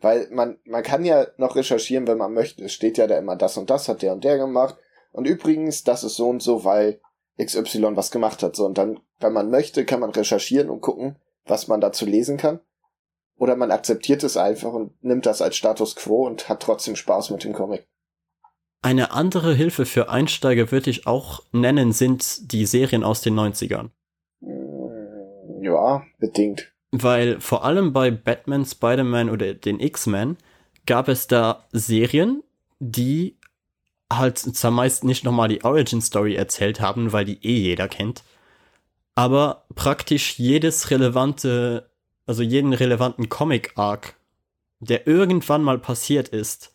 Weil 0.00 0.28
man, 0.30 0.58
man 0.64 0.82
kann 0.82 1.04
ja 1.04 1.26
noch 1.36 1.56
recherchieren, 1.56 2.06
wenn 2.06 2.18
man 2.18 2.32
möchte. 2.32 2.64
Es 2.64 2.72
steht 2.72 2.96
ja 2.96 3.06
da 3.06 3.18
immer, 3.18 3.36
das 3.36 3.56
und 3.56 3.68
das 3.68 3.88
hat 3.88 4.02
der 4.02 4.12
und 4.12 4.24
der 4.24 4.38
gemacht. 4.38 4.76
Und 5.12 5.26
übrigens, 5.26 5.84
das 5.84 6.04
ist 6.04 6.16
so 6.16 6.28
und 6.28 6.42
so, 6.42 6.64
weil 6.64 7.00
XY 7.38 7.96
was 7.96 8.10
gemacht 8.10 8.42
hat. 8.42 8.56
So, 8.56 8.64
und 8.64 8.78
dann, 8.78 9.00
wenn 9.18 9.32
man 9.32 9.50
möchte, 9.50 9.84
kann 9.84 10.00
man 10.00 10.10
recherchieren 10.10 10.70
und 10.70 10.80
gucken, 10.80 11.16
was 11.44 11.68
man 11.68 11.80
dazu 11.80 12.06
lesen 12.06 12.36
kann. 12.36 12.60
Oder 13.36 13.56
man 13.56 13.70
akzeptiert 13.70 14.22
es 14.22 14.36
einfach 14.36 14.72
und 14.72 15.02
nimmt 15.02 15.26
das 15.26 15.42
als 15.42 15.56
Status 15.56 15.96
quo 15.96 16.26
und 16.26 16.48
hat 16.48 16.60
trotzdem 16.60 16.96
Spaß 16.96 17.30
mit 17.30 17.44
dem 17.44 17.54
Comic. 17.54 17.86
Eine 18.82 19.12
andere 19.12 19.54
Hilfe 19.54 19.84
für 19.84 20.08
Einsteiger 20.08 20.70
würde 20.70 20.90
ich 20.90 21.06
auch 21.06 21.42
nennen, 21.52 21.92
sind 21.92 22.52
die 22.52 22.64
Serien 22.64 23.04
aus 23.04 23.20
den 23.20 23.38
90ern. 23.38 23.90
Hm, 24.40 25.62
ja, 25.62 26.02
bedingt. 26.18 26.72
Weil 26.90 27.40
vor 27.40 27.64
allem 27.64 27.92
bei 27.92 28.10
Batman, 28.10 28.64
Spider-Man 28.64 29.28
oder 29.28 29.54
den 29.54 29.80
X-Men 29.80 30.38
gab 30.86 31.08
es 31.08 31.26
da 31.26 31.66
Serien, 31.72 32.42
die 32.78 33.36
halt 34.10 34.38
zumeist 34.38 35.04
nicht 35.04 35.24
nochmal 35.24 35.48
die 35.48 35.62
Origin-Story 35.62 36.34
erzählt 36.34 36.80
haben, 36.80 37.12
weil 37.12 37.26
die 37.26 37.38
eh 37.46 37.58
jeder 37.58 37.86
kennt. 37.86 38.24
Aber 39.14 39.66
praktisch 39.74 40.38
jedes 40.38 40.90
relevante, 40.90 41.90
also 42.26 42.42
jeden 42.42 42.72
relevanten 42.72 43.28
Comic-Arc, 43.28 44.16
der 44.80 45.06
irgendwann 45.06 45.62
mal 45.62 45.78
passiert 45.78 46.28
ist, 46.28 46.69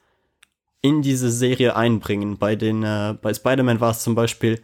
in 0.86 1.02
diese 1.02 1.32
Serie 1.32 1.76
einbringen. 1.76 2.38
Bei 2.38 2.56
den, 2.56 2.84
äh, 2.84 3.16
bei 3.22 3.34
Spider-Man 3.34 3.80
war 3.80 3.92
es 3.92 4.04
zum 4.04 4.16
Beispiel 4.16 4.62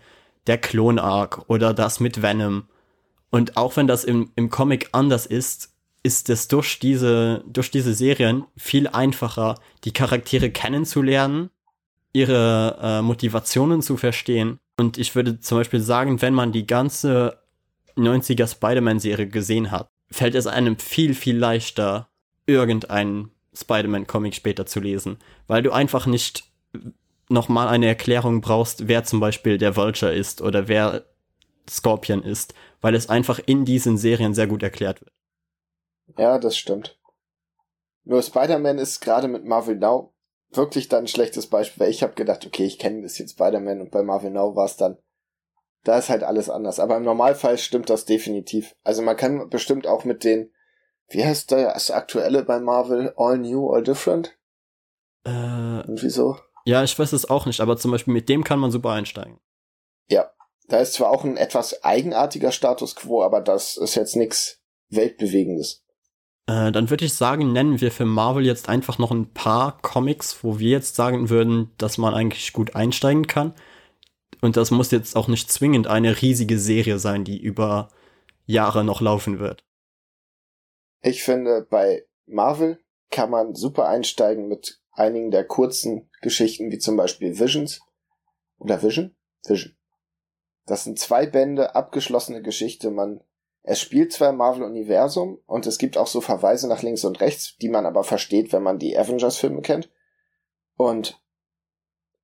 der 0.48 0.58
Klon-Arc 0.58 1.50
oder 1.50 1.74
das 1.74 2.00
mit 2.00 2.22
Venom 2.22 2.66
und 3.32 3.58
auch 3.58 3.78
wenn 3.78 3.88
das 3.88 4.04
im, 4.04 4.30
im 4.36 4.50
Comic 4.50 4.90
anders 4.92 5.25
ist, 5.25 5.74
ist 6.04 6.30
es 6.30 6.48
durch 6.48 6.80
diese, 6.80 7.44
durch 7.48 7.72
diese 7.72 7.94
Serien 7.94 8.46
viel 8.58 8.88
einfacher, 8.88 9.56
die 9.84 9.94
Charaktere 9.94 10.51
kennenzulernen, 10.51 11.50
ihre 12.13 12.78
äh, 12.82 13.01
Motivationen 13.01 13.82
zu 13.82 13.98
verstehen. 13.98 14.60
Und 14.78 14.98
ich 14.98 15.16
würde 15.16 15.40
zum 15.40 15.60
Beispiel 15.60 15.80
sagen, 15.80 16.22
wenn 16.22 16.34
man 16.34 16.51
die 16.51 16.68
ganze 16.68 17.40
90er 17.96 18.48
Spider-Man-Serie 18.48 19.28
gesehen 19.28 19.72
hat, 19.72 19.88
fällt 20.12 20.36
es 20.36 20.48
einem 20.48 20.78
viel, 20.78 21.13
viel 21.13 21.38
leichter, 21.38 22.10
irgendeinen 22.48 23.32
Spider-Man-Comic 23.53 24.36
später 24.36 24.65
zu 24.65 24.79
lesen, 24.79 25.17
weil 25.48 25.62
du 25.62 25.72
einfach 25.72 26.05
nicht 26.05 26.46
nochmal 27.29 27.67
eine 27.67 27.88
Erklärung 27.88 28.41
brauchst, 28.41 28.88
wer 28.88 29.03
zum 29.03 29.20
Beispiel 29.20 29.58
der 29.58 29.75
Vulture 29.75 30.13
ist 30.13 30.41
oder 30.41 30.67
wer 30.67 31.05
Scorpion 31.70 32.24
ist, 32.24 32.53
weil 32.81 32.96
es 32.96 33.10
einfach 33.10 33.39
in 33.46 33.65
diesen 33.65 33.98
Serien 33.98 34.34
sehr 34.34 34.48
gut 34.48 34.63
erklärt 34.63 35.01
wird. 35.01 35.13
Ja, 36.17 36.39
das 36.39 36.58
stimmt. 36.58 37.00
Nur 38.03 38.22
Spider-Man 38.22 38.77
ist 38.77 39.00
gerade 39.00 39.27
mit 39.27 39.46
Marvel 39.46 39.77
Now 39.77 40.13
wirklich 40.53 40.89
dann 40.89 41.05
ein 41.05 41.08
schlechtes 41.08 41.48
Beispiel, 41.48 41.86
weil 41.86 41.91
ich 41.91 42.03
habe 42.03 42.13
gedacht, 42.13 42.46
okay, 42.46 42.65
ich 42.65 42.79
kenne 42.79 42.98
ein 42.98 43.01
bisschen 43.01 43.27
Spider-Man 43.27 43.81
und 43.81 43.91
bei 43.91 44.03
Marvel 44.03 44.31
Now 44.31 44.55
war 44.55 44.65
es 44.65 44.75
dann, 44.75 44.98
da 45.84 45.98
ist 45.98 46.10
halt 46.10 46.24
alles 46.24 46.50
anders. 46.50 46.79
Aber 46.79 46.98
im 46.98 47.03
Normalfall 47.03 47.58
stimmt 47.58 47.89
das 47.89 48.05
definitiv. 48.05 48.75
Also 48.84 49.01
man 49.01 49.17
kann 49.17 49.50
bestimmt 49.50 49.88
auch 49.88 50.03
mit 50.03 50.24
den, 50.24 50.51
wie 51.12 51.24
heißt 51.24 51.51
das 51.51 51.91
aktuelle 51.91 52.44
bei 52.44 52.60
Marvel, 52.60 53.13
All 53.18 53.38
New, 53.38 53.70
All 53.70 53.84
Different? 53.84 54.38
Äh, 55.24 55.30
Und 55.30 56.01
wieso? 56.01 56.38
ja, 56.65 56.84
ich 56.84 56.98
weiß 56.98 57.13
es 57.13 57.30
auch 57.30 57.46
nicht, 57.46 57.60
aber 57.62 57.77
zum 57.77 57.91
Beispiel 57.91 58.13
mit 58.13 58.30
dem 58.30 58.44
kann 58.44 58.60
man 58.60 58.72
super 58.72 58.91
einsteigen. 58.91 59.39
Ja. 60.10 60.32
Da 60.68 60.77
ist 60.77 60.94
zwar 60.94 61.10
auch 61.10 61.25
ein 61.25 61.36
etwas 61.36 61.84
eigenartiger 61.84 62.51
Status 62.53 62.96
quo, 62.96 63.24
aber 63.24 63.41
das 63.41 63.75
ist 63.75 63.96
jetzt 63.96 64.15
nichts 64.15 64.62
Weltbewegendes. 64.89 65.84
Äh, 66.48 66.72
dann 66.72 66.89
würde 66.89 67.03
ich 67.03 67.13
sagen, 67.13 67.51
nennen 67.51 67.82
wir 67.82 67.91
für 67.91 68.06
Marvel 68.06 68.46
jetzt 68.46 68.70
einfach 68.70 68.98
noch 68.98 69.12
ein 69.12 69.34
paar 69.34 69.82
Comics, 69.82 70.44
wo 70.44 70.60
wir 70.60 70.70
jetzt 70.70 70.96
sagen 70.96 71.30
würden, 71.30 71.72
dass 71.77 71.98
man 71.98 72.13
eigentlich 72.13 72.53
gut 72.53 72.75
einsteigen 72.75 73.27
kann. 73.27 73.53
Und 74.39 74.56
das 74.56 74.72
muss 74.72 74.91
jetzt 74.91 75.18
auch 75.18 75.27
nicht 75.27 75.51
zwingend 75.51 75.88
eine 75.88 76.22
riesige 76.22 76.58
Serie 76.58 77.00
sein, 77.00 77.25
die 77.25 77.39
über 77.39 77.89
Jahre 78.46 78.86
noch 78.86 79.01
laufen 79.01 79.39
wird. 79.39 79.65
Ich 81.01 81.24
finde, 81.24 81.65
bei 81.67 82.05
Marvel 82.25 82.79
kann 83.10 83.29
man 83.29 83.55
super 83.55 83.88
einsteigen 83.88 84.48
mit 84.48 84.81
einigen 84.91 85.31
der 85.31 85.46
kurzen 85.46 86.10
Geschichten, 86.22 86.72
wie 86.72 86.77
zum 86.77 86.96
Beispiel 86.96 87.39
Visions. 87.39 87.81
Oder 88.58 88.84
Vision? 88.84 89.15
Vision. 89.46 89.75
Das 90.65 90.84
sind 90.84 91.00
zwei 91.00 91.25
Bände, 91.25 91.75
abgeschlossene 91.75 92.41
Geschichte. 92.41 92.91
Man, 92.91 93.24
es 93.63 93.79
spielt 93.79 94.13
zwar 94.13 94.29
im 94.29 94.38
Marvel-Universum 94.38 95.41
und 95.48 95.65
es 95.65 95.79
gibt 95.79 95.98
auch 95.98 96.08
so 96.08 96.22
Verweise 96.22 96.67
nach 96.67 96.84
links 96.84 97.03
und 97.03 97.20
rechts, 97.20 97.58
die 97.58 97.70
man 97.70 97.86
aber 97.86 98.03
versteht, 98.03 98.53
wenn 98.53 98.63
man 98.63 98.77
die 98.77 98.98
Avengers-Filme 98.98 99.62
kennt. 99.62 99.89
Und 100.77 101.20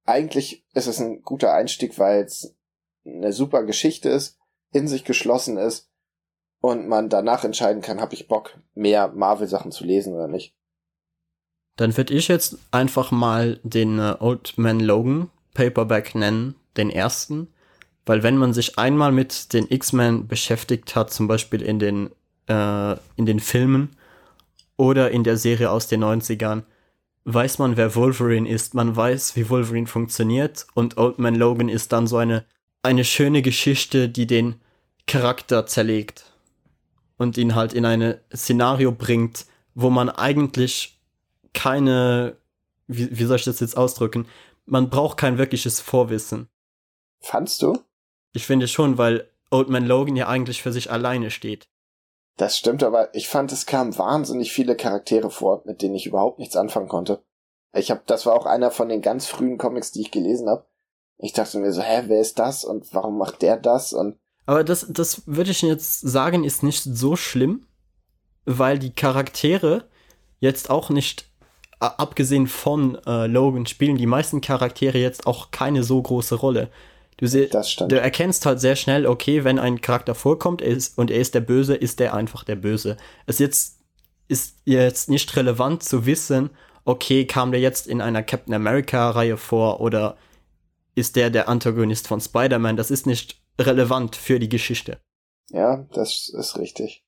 eigentlich 0.05 0.65
ist 0.73 0.87
es 0.87 0.99
ein 0.99 1.23
guter 1.23 1.53
Einstieg, 1.53 1.97
weil 1.97 2.23
es 2.23 2.55
eine 3.05 3.33
super 3.33 3.63
Geschichte 3.63 4.09
ist, 4.09 4.37
in 4.71 4.87
sich 4.87 5.03
geschlossen 5.03 5.57
ist 5.57 5.89
und 6.61 6.87
man 6.87 7.09
danach 7.09 7.43
entscheiden 7.43 7.81
kann, 7.81 8.01
habe 8.01 8.15
ich 8.15 8.27
Bock, 8.27 8.57
mehr 8.73 9.09
Marvel-Sachen 9.09 9.71
zu 9.71 9.83
lesen 9.83 10.13
oder 10.13 10.27
nicht. 10.27 10.53
Dann 11.75 11.95
würde 11.95 12.13
ich 12.13 12.27
jetzt 12.27 12.57
einfach 12.71 13.11
mal 13.11 13.59
den 13.63 13.99
äh, 13.99 14.15
Old 14.19 14.57
Man 14.57 14.79
Logan 14.79 15.29
Paperback 15.53 16.15
nennen, 16.15 16.55
den 16.75 16.89
ersten. 16.89 17.47
Weil 18.05 18.23
wenn 18.23 18.37
man 18.37 18.53
sich 18.53 18.77
einmal 18.77 19.11
mit 19.11 19.53
den 19.53 19.69
X-Men 19.69 20.27
beschäftigt 20.27 20.95
hat, 20.95 21.11
zum 21.11 21.27
Beispiel 21.27 21.61
in 21.61 21.77
den, 21.77 22.09
äh, 22.47 22.93
in 23.15 23.25
den 23.25 23.39
Filmen 23.39 23.95
oder 24.77 25.11
in 25.11 25.23
der 25.23 25.37
Serie 25.37 25.69
aus 25.69 25.87
den 25.87 26.03
90ern, 26.03 26.63
weiß 27.25 27.59
man, 27.59 27.75
wer 27.75 27.95
Wolverine 27.95 28.47
ist, 28.47 28.73
man 28.73 28.95
weiß, 28.95 29.35
wie 29.35 29.49
Wolverine 29.49 29.87
funktioniert 29.87 30.65
und 30.73 30.97
Old 30.97 31.19
Man 31.19 31.35
Logan 31.35 31.69
ist 31.69 31.91
dann 31.91 32.07
so 32.07 32.17
eine, 32.17 32.45
eine 32.81 33.03
schöne 33.03 33.41
Geschichte, 33.41 34.07
die 34.07 34.25
den 34.25 34.55
Charakter 35.05 35.65
zerlegt 35.65 36.36
und 37.17 37.37
ihn 37.37 37.55
halt 37.55 37.73
in 37.73 37.85
ein 37.85 38.19
Szenario 38.33 38.91
bringt, 38.91 39.45
wo 39.73 39.89
man 39.89 40.09
eigentlich 40.09 40.99
keine, 41.53 42.37
wie, 42.87 43.17
wie 43.17 43.25
soll 43.25 43.37
ich 43.37 43.45
das 43.45 43.59
jetzt 43.59 43.77
ausdrücken, 43.77 44.27
man 44.65 44.89
braucht 44.89 45.17
kein 45.17 45.37
wirkliches 45.37 45.79
Vorwissen. 45.79 46.49
Fandst 47.19 47.61
du? 47.61 47.79
Ich 48.33 48.45
finde 48.45 48.67
schon, 48.67 48.97
weil 48.97 49.29
Old 49.49 49.69
Man 49.69 49.85
Logan 49.85 50.15
ja 50.15 50.27
eigentlich 50.27 50.61
für 50.61 50.71
sich 50.71 50.91
alleine 50.91 51.31
steht. 51.31 51.67
Das 52.35 52.55
stimmt, 52.57 52.83
aber 52.83 53.13
ich 53.15 53.27
fand, 53.27 53.51
es 53.51 53.65
kamen 53.65 53.97
wahnsinnig 53.97 54.51
viele 54.51 54.75
Charaktere 54.75 55.31
vor, 55.31 55.63
mit 55.65 55.81
denen 55.81 55.95
ich 55.95 56.05
überhaupt 56.05 56.37
nichts 56.37 56.55
anfangen 56.55 56.87
konnte. 56.87 57.23
Ich 57.73 57.89
habe, 57.89 58.01
das 58.05 58.25
war 58.25 58.33
auch 58.35 58.45
einer 58.45 58.69
von 58.69 58.89
den 58.89 59.01
ganz 59.01 59.25
frühen 59.27 59.57
Comics, 59.57 59.91
die 59.91 60.01
ich 60.01 60.11
gelesen 60.11 60.47
habe. 60.47 60.65
Ich 61.17 61.33
dachte 61.33 61.57
mir 61.57 61.71
so, 61.71 61.81
hä, 61.81 62.03
wer 62.07 62.21
ist 62.21 62.37
das 62.37 62.63
und 62.63 62.93
warum 62.93 63.17
macht 63.17 63.41
der 63.41 63.57
das 63.57 63.91
und 63.91 64.19
Aber 64.47 64.63
das, 64.63 64.87
das 64.89 65.23
würde 65.27 65.51
ich 65.51 65.61
jetzt 65.61 65.99
sagen, 66.01 66.43
ist 66.43 66.63
nicht 66.63 66.81
so 66.81 67.15
schlimm, 67.15 67.67
weil 68.45 68.79
die 68.79 68.91
Charaktere 68.91 69.83
jetzt 70.39 70.69
auch 70.69 70.89
nicht, 70.89 71.29
abgesehen 71.79 72.47
von 72.47 72.97
äh, 73.05 73.27
Logan, 73.27 73.65
spielen 73.65 73.97
die 73.97 74.05
meisten 74.07 74.39
Charaktere 74.39 74.97
jetzt 74.97 75.27
auch 75.27 75.51
keine 75.51 75.83
so 75.83 76.01
große 76.01 76.35
Rolle. 76.35 76.69
Du, 77.17 77.27
stimmt. 77.27 77.91
du 77.91 77.99
erkennst 77.99 78.45
halt 78.45 78.61
sehr 78.61 78.77
schnell, 78.77 79.05
okay, 79.05 79.43
wenn 79.43 79.59
ein 79.59 79.81
Charakter 79.81 80.15
vorkommt 80.15 80.61
er 80.61 80.69
ist, 80.69 80.97
und 80.97 81.11
er 81.11 81.19
ist 81.19 81.35
der 81.35 81.41
Böse, 81.41 81.75
ist 81.75 81.99
der 81.99 82.13
einfach 82.13 82.43
der 82.45 82.55
Böse. 82.55 82.95
Es 83.25 83.39
jetzt, 83.39 83.79
ist 84.29 84.59
jetzt 84.63 85.09
nicht 85.09 85.35
relevant 85.35 85.83
zu 85.83 86.05
wissen, 86.05 86.51
okay, 86.85 87.25
kam 87.25 87.51
der 87.51 87.59
jetzt 87.59 87.85
in 87.85 87.99
einer 87.99 88.23
Captain 88.23 88.53
America-Reihe 88.53 89.35
vor 89.35 89.81
oder 89.81 90.15
ist 90.95 91.17
der 91.17 91.31
der 91.31 91.49
Antagonist 91.49 92.07
von 92.07 92.21
Spider-Man? 92.21 92.77
Das 92.77 92.91
ist 92.91 93.07
nicht 93.07 93.41
relevant 93.59 94.15
für 94.15 94.39
die 94.39 94.49
Geschichte. 94.49 94.99
Ja, 95.49 95.85
das 95.93 96.29
ist 96.29 96.57
richtig. 96.57 97.03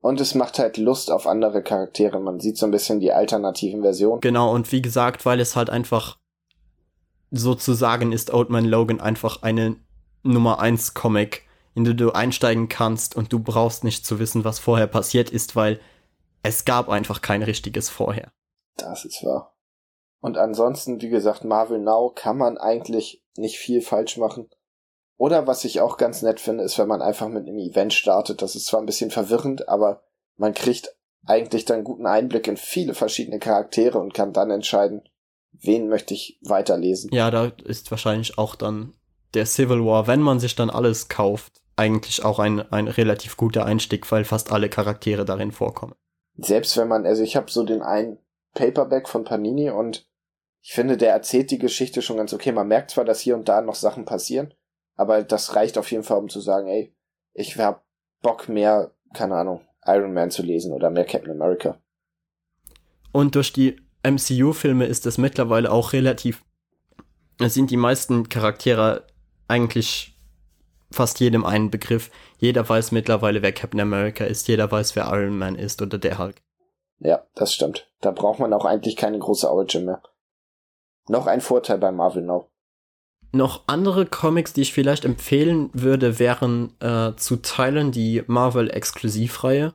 Und 0.00 0.20
es 0.20 0.34
macht 0.34 0.58
halt 0.58 0.78
Lust 0.78 1.10
auf 1.10 1.26
andere 1.26 1.62
Charaktere. 1.62 2.18
Man 2.18 2.40
sieht 2.40 2.58
so 2.58 2.66
ein 2.66 2.72
bisschen 2.72 3.00
die 3.00 3.12
alternativen 3.12 3.82
Versionen. 3.82 4.20
Genau, 4.20 4.52
und 4.52 4.70
wie 4.72 4.82
gesagt, 4.82 5.24
weil 5.24 5.40
es 5.40 5.54
halt 5.54 5.70
einfach 5.70 6.18
sozusagen 7.30 8.12
ist 8.12 8.32
Old 8.32 8.50
Man 8.50 8.64
Logan 8.64 9.00
einfach 9.00 9.42
eine 9.42 9.76
Nummer 10.22 10.58
1 10.60 10.94
Comic, 10.94 11.46
in 11.74 11.84
den 11.84 11.96
du 11.96 12.12
einsteigen 12.12 12.68
kannst 12.68 13.16
und 13.16 13.32
du 13.32 13.38
brauchst 13.38 13.84
nicht 13.84 14.04
zu 14.04 14.18
wissen, 14.18 14.44
was 14.44 14.58
vorher 14.58 14.86
passiert 14.86 15.30
ist, 15.30 15.56
weil 15.56 15.80
es 16.42 16.64
gab 16.64 16.88
einfach 16.88 17.22
kein 17.22 17.42
richtiges 17.42 17.88
vorher. 17.88 18.30
Das 18.76 19.04
ist 19.04 19.24
wahr. 19.24 19.56
Und 20.20 20.36
ansonsten, 20.36 21.00
wie 21.00 21.08
gesagt, 21.08 21.44
Marvel 21.44 21.78
Now 21.78 22.12
kann 22.14 22.36
man 22.36 22.58
eigentlich 22.58 23.24
nicht 23.36 23.58
viel 23.58 23.80
falsch 23.80 24.16
machen. 24.18 24.48
Oder 25.22 25.46
was 25.46 25.64
ich 25.64 25.80
auch 25.80 25.98
ganz 25.98 26.22
nett 26.22 26.40
finde, 26.40 26.64
ist, 26.64 26.80
wenn 26.80 26.88
man 26.88 27.00
einfach 27.00 27.28
mit 27.28 27.46
einem 27.46 27.56
Event 27.56 27.94
startet. 27.94 28.42
Das 28.42 28.56
ist 28.56 28.66
zwar 28.66 28.80
ein 28.80 28.86
bisschen 28.86 29.12
verwirrend, 29.12 29.68
aber 29.68 30.02
man 30.36 30.52
kriegt 30.52 30.96
eigentlich 31.24 31.64
dann 31.64 31.84
guten 31.84 32.06
Einblick 32.06 32.48
in 32.48 32.56
viele 32.56 32.92
verschiedene 32.92 33.38
Charaktere 33.38 34.00
und 34.00 34.14
kann 34.14 34.32
dann 34.32 34.50
entscheiden, 34.50 35.08
wen 35.52 35.88
möchte 35.88 36.12
ich 36.12 36.40
weiterlesen. 36.42 37.12
Ja, 37.12 37.30
da 37.30 37.52
ist 37.64 37.92
wahrscheinlich 37.92 38.36
auch 38.36 38.56
dann 38.56 38.94
der 39.34 39.46
Civil 39.46 39.84
War, 39.84 40.08
wenn 40.08 40.20
man 40.20 40.40
sich 40.40 40.56
dann 40.56 40.70
alles 40.70 41.06
kauft, 41.06 41.62
eigentlich 41.76 42.24
auch 42.24 42.40
ein, 42.40 42.60
ein 42.72 42.88
relativ 42.88 43.36
guter 43.36 43.64
Einstieg, 43.64 44.10
weil 44.10 44.24
fast 44.24 44.50
alle 44.50 44.68
Charaktere 44.68 45.24
darin 45.24 45.52
vorkommen. 45.52 45.94
Selbst 46.36 46.76
wenn 46.76 46.88
man, 46.88 47.06
also 47.06 47.22
ich 47.22 47.36
habe 47.36 47.48
so 47.48 47.62
den 47.62 47.82
einen 47.82 48.18
Paperback 48.54 49.08
von 49.08 49.22
Panini 49.22 49.70
und 49.70 50.04
ich 50.62 50.72
finde, 50.72 50.96
der 50.96 51.12
erzählt 51.12 51.52
die 51.52 51.58
Geschichte 51.58 52.02
schon 52.02 52.16
ganz 52.16 52.34
okay. 52.34 52.50
Man 52.50 52.66
merkt 52.66 52.90
zwar, 52.90 53.04
dass 53.04 53.20
hier 53.20 53.36
und 53.36 53.48
da 53.48 53.60
noch 53.60 53.76
Sachen 53.76 54.04
passieren, 54.04 54.52
aber 54.96 55.22
das 55.22 55.54
reicht 55.56 55.78
auf 55.78 55.90
jeden 55.90 56.04
Fall, 56.04 56.18
um 56.18 56.28
zu 56.28 56.40
sagen, 56.40 56.68
ey, 56.68 56.94
ich 57.32 57.56
hab 57.58 57.84
Bock 58.22 58.48
mehr, 58.48 58.92
keine 59.14 59.36
Ahnung, 59.36 59.60
Iron 59.84 60.12
Man 60.12 60.30
zu 60.30 60.42
lesen 60.42 60.72
oder 60.72 60.90
mehr 60.90 61.04
Captain 61.04 61.32
America. 61.32 61.78
Und 63.12 63.34
durch 63.34 63.52
die 63.52 63.76
MCU-Filme 64.02 64.86
ist 64.86 65.06
es 65.06 65.18
mittlerweile 65.18 65.70
auch 65.70 65.92
relativ. 65.92 66.44
Es 67.38 67.54
sind 67.54 67.70
die 67.70 67.76
meisten 67.76 68.28
Charaktere 68.28 69.06
eigentlich 69.48 70.16
fast 70.90 71.20
jedem 71.20 71.44
einen 71.44 71.70
Begriff. 71.70 72.10
Jeder 72.38 72.68
weiß 72.68 72.92
mittlerweile, 72.92 73.42
wer 73.42 73.52
Captain 73.52 73.80
America 73.80 74.24
ist, 74.24 74.48
jeder 74.48 74.70
weiß, 74.70 74.96
wer 74.96 75.06
Iron 75.12 75.38
Man 75.38 75.56
ist 75.56 75.82
oder 75.82 75.98
der 75.98 76.18
Hulk. 76.18 76.36
Ja, 76.98 77.26
das 77.34 77.52
stimmt. 77.52 77.90
Da 78.00 78.12
braucht 78.12 78.38
man 78.38 78.52
auch 78.52 78.64
eigentlich 78.64 78.96
keine 78.96 79.18
große 79.18 79.50
Origin 79.50 79.86
mehr. 79.86 80.02
Noch 81.08 81.26
ein 81.26 81.40
Vorteil 81.40 81.78
bei 81.78 81.90
Marvel 81.90 82.22
Now. 82.22 82.51
Noch 83.32 83.62
andere 83.66 84.04
Comics, 84.04 84.52
die 84.52 84.60
ich 84.60 84.72
vielleicht 84.74 85.04
empfehlen 85.06 85.70
würde, 85.72 86.18
wären 86.18 86.78
äh, 86.80 87.12
zu 87.16 87.36
teilen 87.36 87.90
die 87.90 88.22
Marvel-Exklusivreihe. 88.26 89.74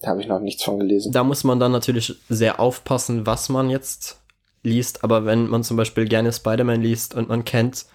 Da 0.00 0.08
habe 0.08 0.20
ich 0.20 0.28
noch 0.28 0.40
nichts 0.40 0.64
von 0.64 0.78
gelesen. 0.78 1.12
Da 1.12 1.22
muss 1.22 1.44
man 1.44 1.60
dann 1.60 1.72
natürlich 1.72 2.14
sehr 2.28 2.58
aufpassen, 2.58 3.26
was 3.26 3.48
man 3.48 3.68
jetzt 3.68 4.22
liest. 4.62 5.04
Aber 5.04 5.26
wenn 5.26 5.46
man 5.46 5.62
zum 5.62 5.76
Beispiel 5.76 6.06
gerne 6.06 6.32
Spider-Man 6.32 6.80
liest 6.80 7.14
und 7.14 7.28
man 7.28 7.44
kennt 7.44 7.86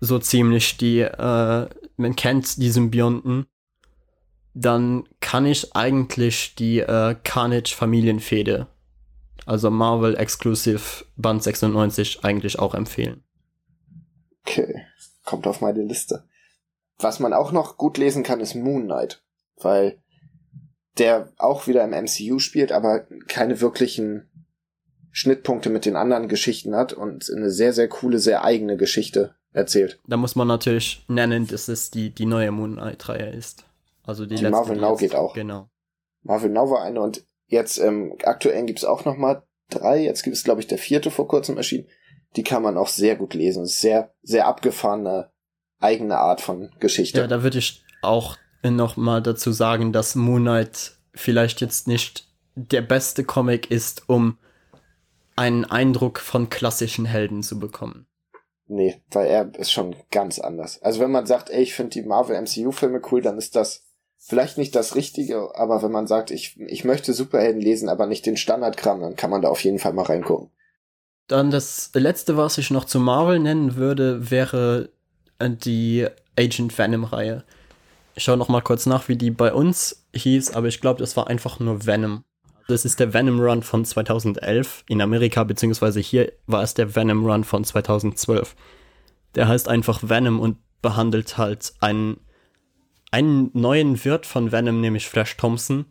so 0.00 0.18
ziemlich 0.18 0.76
die, 0.76 1.00
äh, 1.00 1.68
man 1.96 2.16
kennt 2.16 2.58
die 2.58 2.70
Symbionten, 2.70 3.46
dann 4.54 5.04
kann 5.20 5.46
ich 5.46 5.74
eigentlich 5.74 6.54
die 6.54 6.80
äh, 6.80 7.16
Carnage-Familienfehde, 7.24 8.68
also 9.46 9.70
Marvel 9.70 10.16
Exclusive 10.16 11.04
Band 11.16 11.42
96, 11.42 12.24
eigentlich 12.24 12.58
auch 12.58 12.74
empfehlen. 12.74 13.24
Okay, 14.46 14.82
kommt 15.24 15.46
auf 15.46 15.60
meine 15.60 15.82
Liste. 15.82 16.24
Was 16.98 17.18
man 17.18 17.32
auch 17.32 17.50
noch 17.52 17.76
gut 17.76 17.98
lesen 17.98 18.22
kann, 18.22 18.40
ist 18.40 18.54
Moon 18.54 18.84
Knight, 18.84 19.22
weil 19.56 19.98
der 20.98 21.32
auch 21.38 21.66
wieder 21.66 21.82
im 21.82 21.90
MCU 21.90 22.38
spielt, 22.38 22.70
aber 22.70 23.06
keine 23.26 23.60
wirklichen 23.60 24.30
Schnittpunkte 25.10 25.70
mit 25.70 25.86
den 25.86 25.96
anderen 25.96 26.28
Geschichten 26.28 26.74
hat 26.76 26.92
und 26.92 27.28
eine 27.34 27.50
sehr, 27.50 27.72
sehr 27.72 27.88
coole, 27.88 28.18
sehr 28.18 28.44
eigene 28.44 28.76
Geschichte 28.76 29.34
erzählt. 29.52 30.00
Da 30.06 30.16
muss 30.16 30.36
man 30.36 30.46
natürlich 30.48 31.04
nennen, 31.08 31.46
dass 31.46 31.68
es 31.68 31.90
die, 31.90 32.10
die 32.10 32.26
neue 32.26 32.50
Moon 32.52 32.74
Knight-Reihe 32.74 33.30
ist. 33.30 33.64
Also 34.04 34.24
die, 34.26 34.34
Die 34.36 34.42
letzte, 34.42 34.50
Marvel 34.50 34.76
Now 34.76 34.90
jetzt- 34.90 35.00
geht 35.00 35.14
auch. 35.14 35.34
Genau. 35.34 35.68
Marvel 36.22 36.50
Now 36.50 36.70
war 36.70 36.82
eine 36.82 37.00
und 37.00 37.24
jetzt 37.46 37.78
ähm, 37.78 38.16
aktuell 38.24 38.64
gibt's 38.66 38.84
auch 38.84 39.04
noch 39.04 39.16
mal 39.16 39.42
drei. 39.70 40.02
Jetzt 40.02 40.22
gibt 40.22 40.36
es, 40.36 40.44
glaube 40.44 40.60
ich, 40.60 40.66
der 40.66 40.78
vierte 40.78 41.10
vor 41.10 41.28
kurzem 41.28 41.56
erschienen. 41.56 41.86
Die 42.36 42.42
kann 42.42 42.62
man 42.62 42.76
auch 42.76 42.88
sehr 42.88 43.16
gut 43.16 43.34
lesen. 43.34 43.66
Sehr, 43.66 44.14
sehr 44.22 44.46
abgefahrene 44.46 45.30
eigene 45.80 46.18
Art 46.18 46.40
von 46.40 46.70
Geschichte. 46.80 47.20
Ja, 47.20 47.26
da 47.26 47.42
würde 47.42 47.58
ich 47.58 47.84
auch 48.02 48.36
noch 48.62 48.96
mal 48.96 49.22
dazu 49.22 49.52
sagen, 49.52 49.92
dass 49.92 50.14
Moon 50.14 50.42
Knight 50.42 50.92
vielleicht 51.14 51.60
jetzt 51.60 51.86
nicht 51.86 52.28
der 52.54 52.82
beste 52.82 53.24
Comic 53.24 53.70
ist, 53.70 54.08
um 54.08 54.38
einen 55.36 55.64
Eindruck 55.64 56.20
von 56.20 56.48
klassischen 56.48 57.04
Helden 57.04 57.42
zu 57.42 57.58
bekommen. 57.58 58.06
Nee, 58.66 59.02
weil 59.10 59.26
er 59.26 59.54
ist 59.58 59.72
schon 59.72 59.94
ganz 60.10 60.38
anders. 60.38 60.80
Also 60.82 61.00
wenn 61.00 61.10
man 61.10 61.26
sagt, 61.26 61.50
ey, 61.50 61.62
ich 61.62 61.74
finde 61.74 61.90
die 61.90 62.02
Marvel 62.02 62.40
MCU-Filme 62.40 63.02
cool, 63.10 63.20
dann 63.20 63.36
ist 63.36 63.56
das 63.56 63.84
vielleicht 64.16 64.56
nicht 64.56 64.74
das 64.74 64.94
Richtige, 64.94 65.54
aber 65.54 65.82
wenn 65.82 65.92
man 65.92 66.06
sagt, 66.06 66.30
ich, 66.30 66.58
ich 66.58 66.84
möchte 66.84 67.12
Superhelden 67.12 67.60
lesen, 67.60 67.90
aber 67.90 68.06
nicht 68.06 68.24
den 68.24 68.38
Standardkram, 68.38 69.00
dann 69.00 69.16
kann 69.16 69.28
man 69.28 69.42
da 69.42 69.48
auf 69.48 69.62
jeden 69.62 69.78
Fall 69.78 69.92
mal 69.92 70.06
reingucken. 70.06 70.50
Dann 71.26 71.50
das 71.50 71.90
letzte, 71.94 72.36
was 72.36 72.58
ich 72.58 72.70
noch 72.70 72.84
zu 72.84 73.00
Marvel 73.00 73.38
nennen 73.38 73.76
würde, 73.76 74.30
wäre 74.30 74.90
äh, 75.38 75.50
die 75.50 76.06
Agent 76.38 76.76
Venom-Reihe. 76.76 77.44
Ich 78.14 78.24
schaue 78.24 78.36
noch 78.36 78.48
mal 78.48 78.60
kurz 78.60 78.86
nach, 78.86 79.08
wie 79.08 79.16
die 79.16 79.30
bei 79.30 79.52
uns 79.52 80.06
hieß, 80.14 80.52
aber 80.54 80.68
ich 80.68 80.80
glaube, 80.80 81.00
das 81.00 81.16
war 81.16 81.26
einfach 81.28 81.58
nur 81.60 81.86
Venom. 81.86 82.24
Das 82.68 82.84
ist 82.84 83.00
der 83.00 83.12
Venom 83.12 83.40
Run 83.40 83.62
von 83.62 83.84
2011 83.84 84.84
in 84.88 85.02
Amerika, 85.02 85.44
beziehungsweise 85.44 86.00
hier 86.00 86.32
war 86.46 86.62
es 86.62 86.74
der 86.74 86.94
Venom 86.94 87.26
Run 87.26 87.44
von 87.44 87.64
2012. 87.64 88.54
Der 89.34 89.48
heißt 89.48 89.68
einfach 89.68 90.00
Venom 90.02 90.40
und 90.40 90.58
behandelt 90.80 91.36
halt 91.36 91.74
einen, 91.80 92.18
einen 93.10 93.50
neuen 93.52 94.02
Wirt 94.04 94.26
von 94.26 94.52
Venom, 94.52 94.80
nämlich 94.80 95.08
Flash 95.08 95.36
Thompson, 95.36 95.86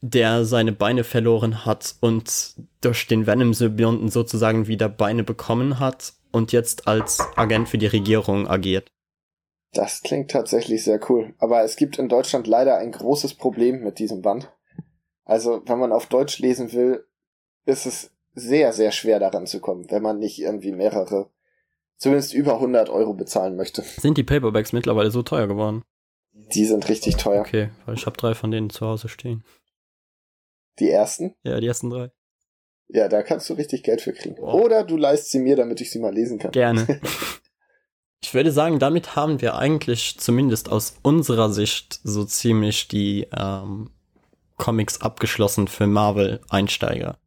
der 0.00 0.44
seine 0.44 0.72
Beine 0.72 1.04
verloren 1.04 1.64
hat 1.64 1.96
und 2.00 2.54
durch 2.80 3.06
den 3.06 3.26
Venom-Symbionten 3.26 4.08
sozusagen 4.08 4.66
wieder 4.66 4.88
Beine 4.88 5.24
bekommen 5.24 5.80
hat 5.80 6.14
und 6.30 6.52
jetzt 6.52 6.86
als 6.86 7.20
Agent 7.36 7.68
für 7.68 7.78
die 7.78 7.86
Regierung 7.86 8.48
agiert. 8.48 8.90
Das 9.72 10.02
klingt 10.02 10.30
tatsächlich 10.30 10.84
sehr 10.84 11.00
cool. 11.10 11.34
Aber 11.38 11.62
es 11.62 11.76
gibt 11.76 11.98
in 11.98 12.08
Deutschland 12.08 12.46
leider 12.46 12.78
ein 12.78 12.92
großes 12.92 13.34
Problem 13.34 13.82
mit 13.82 13.98
diesem 13.98 14.22
Band. 14.22 14.50
Also, 15.24 15.62
wenn 15.66 15.78
man 15.78 15.92
auf 15.92 16.06
Deutsch 16.06 16.38
lesen 16.38 16.72
will, 16.72 17.04
ist 17.66 17.84
es 17.84 18.10
sehr, 18.34 18.72
sehr 18.72 18.92
schwer 18.92 19.18
daran 19.18 19.46
zu 19.46 19.60
kommen, 19.60 19.90
wenn 19.90 20.02
man 20.02 20.18
nicht 20.18 20.40
irgendwie 20.40 20.72
mehrere, 20.72 21.30
zumindest 21.96 22.32
über 22.32 22.54
100 22.54 22.88
Euro 22.88 23.12
bezahlen 23.12 23.56
möchte. 23.56 23.82
Sind 23.82 24.16
die 24.16 24.22
Paperbacks 24.22 24.72
mittlerweile 24.72 25.10
so 25.10 25.22
teuer 25.22 25.46
geworden? 25.46 25.82
Die 26.54 26.64
sind 26.64 26.88
richtig 26.88 27.16
teuer. 27.16 27.40
Okay, 27.40 27.70
weil 27.84 27.96
ich 27.96 28.06
habe 28.06 28.16
drei 28.16 28.34
von 28.34 28.50
denen 28.50 28.70
zu 28.70 28.86
Hause 28.86 29.08
stehen. 29.08 29.44
Die 30.78 30.90
ersten? 30.90 31.34
Ja, 31.42 31.60
die 31.60 31.66
ersten 31.66 31.90
drei. 31.90 32.10
Ja, 32.88 33.08
da 33.08 33.22
kannst 33.22 33.48
du 33.50 33.54
richtig 33.54 33.82
Geld 33.82 34.00
für 34.00 34.12
kriegen. 34.12 34.36
Wow. 34.38 34.54
Oder 34.64 34.84
du 34.84 34.96
leist 34.96 35.30
sie 35.30 35.40
mir, 35.40 35.56
damit 35.56 35.80
ich 35.80 35.90
sie 35.90 35.98
mal 35.98 36.14
lesen 36.14 36.38
kann. 36.38 36.52
Gerne. 36.52 37.00
ich 38.22 38.32
würde 38.32 38.50
sagen, 38.50 38.78
damit 38.78 39.14
haben 39.14 39.42
wir 39.42 39.56
eigentlich 39.56 40.18
zumindest 40.18 40.70
aus 40.70 40.96
unserer 41.02 41.52
Sicht 41.52 42.00
so 42.02 42.24
ziemlich 42.24 42.88
die 42.88 43.28
ähm, 43.36 43.90
Comics 44.56 45.00
abgeschlossen 45.02 45.68
für 45.68 45.86
Marvel-Einsteiger. 45.86 47.18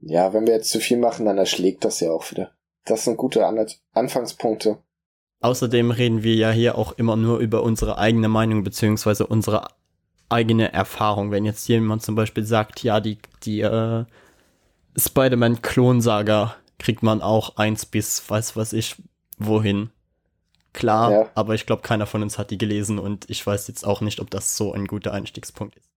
Ja, 0.00 0.32
wenn 0.32 0.46
wir 0.46 0.54
jetzt 0.54 0.70
zu 0.70 0.80
viel 0.80 0.96
machen, 0.96 1.26
dann 1.26 1.38
erschlägt 1.38 1.84
das 1.84 2.00
ja 2.00 2.10
auch 2.10 2.30
wieder. 2.30 2.52
Das 2.84 3.04
sind 3.04 3.16
gute 3.16 3.46
An 3.46 3.64
Anfangspunkte. 3.92 4.78
Außerdem 5.40 5.90
reden 5.90 6.22
wir 6.22 6.34
ja 6.34 6.50
hier 6.50 6.78
auch 6.78 6.92
immer 6.92 7.16
nur 7.16 7.38
über 7.38 7.62
unsere 7.62 7.98
eigene 7.98 8.28
Meinung 8.28 8.64
beziehungsweise 8.64 9.26
unsere 9.26 9.68
eigene 10.32 10.72
Erfahrung. 10.72 11.30
Wenn 11.30 11.44
jetzt 11.44 11.68
jemand 11.68 12.02
zum 12.02 12.14
Beispiel 12.14 12.44
sagt, 12.44 12.82
ja, 12.82 13.00
die, 13.00 13.18
die 13.44 13.60
äh, 13.60 14.04
Spider-Man-Klonsaga 14.96 16.56
kriegt 16.78 17.02
man 17.02 17.22
auch 17.22 17.56
eins 17.56 17.86
bis 17.86 18.28
weiß 18.28 18.56
was 18.56 18.72
ich 18.72 18.96
wohin. 19.38 19.90
Klar, 20.72 21.12
Ja. 21.12 21.30
aber 21.34 21.54
ich 21.54 21.66
glaube, 21.66 21.82
keiner 21.82 22.06
von 22.06 22.22
uns 22.22 22.38
hat 22.38 22.50
die 22.50 22.58
gelesen 22.58 22.98
und 22.98 23.28
ich 23.28 23.46
weiß 23.46 23.68
jetzt 23.68 23.86
auch 23.86 24.00
nicht, 24.00 24.20
ob 24.20 24.30
das 24.30 24.56
so 24.56 24.72
ein 24.72 24.86
guter 24.86 25.12
Einstiegspunkt 25.12 25.76
ist. 25.76 25.90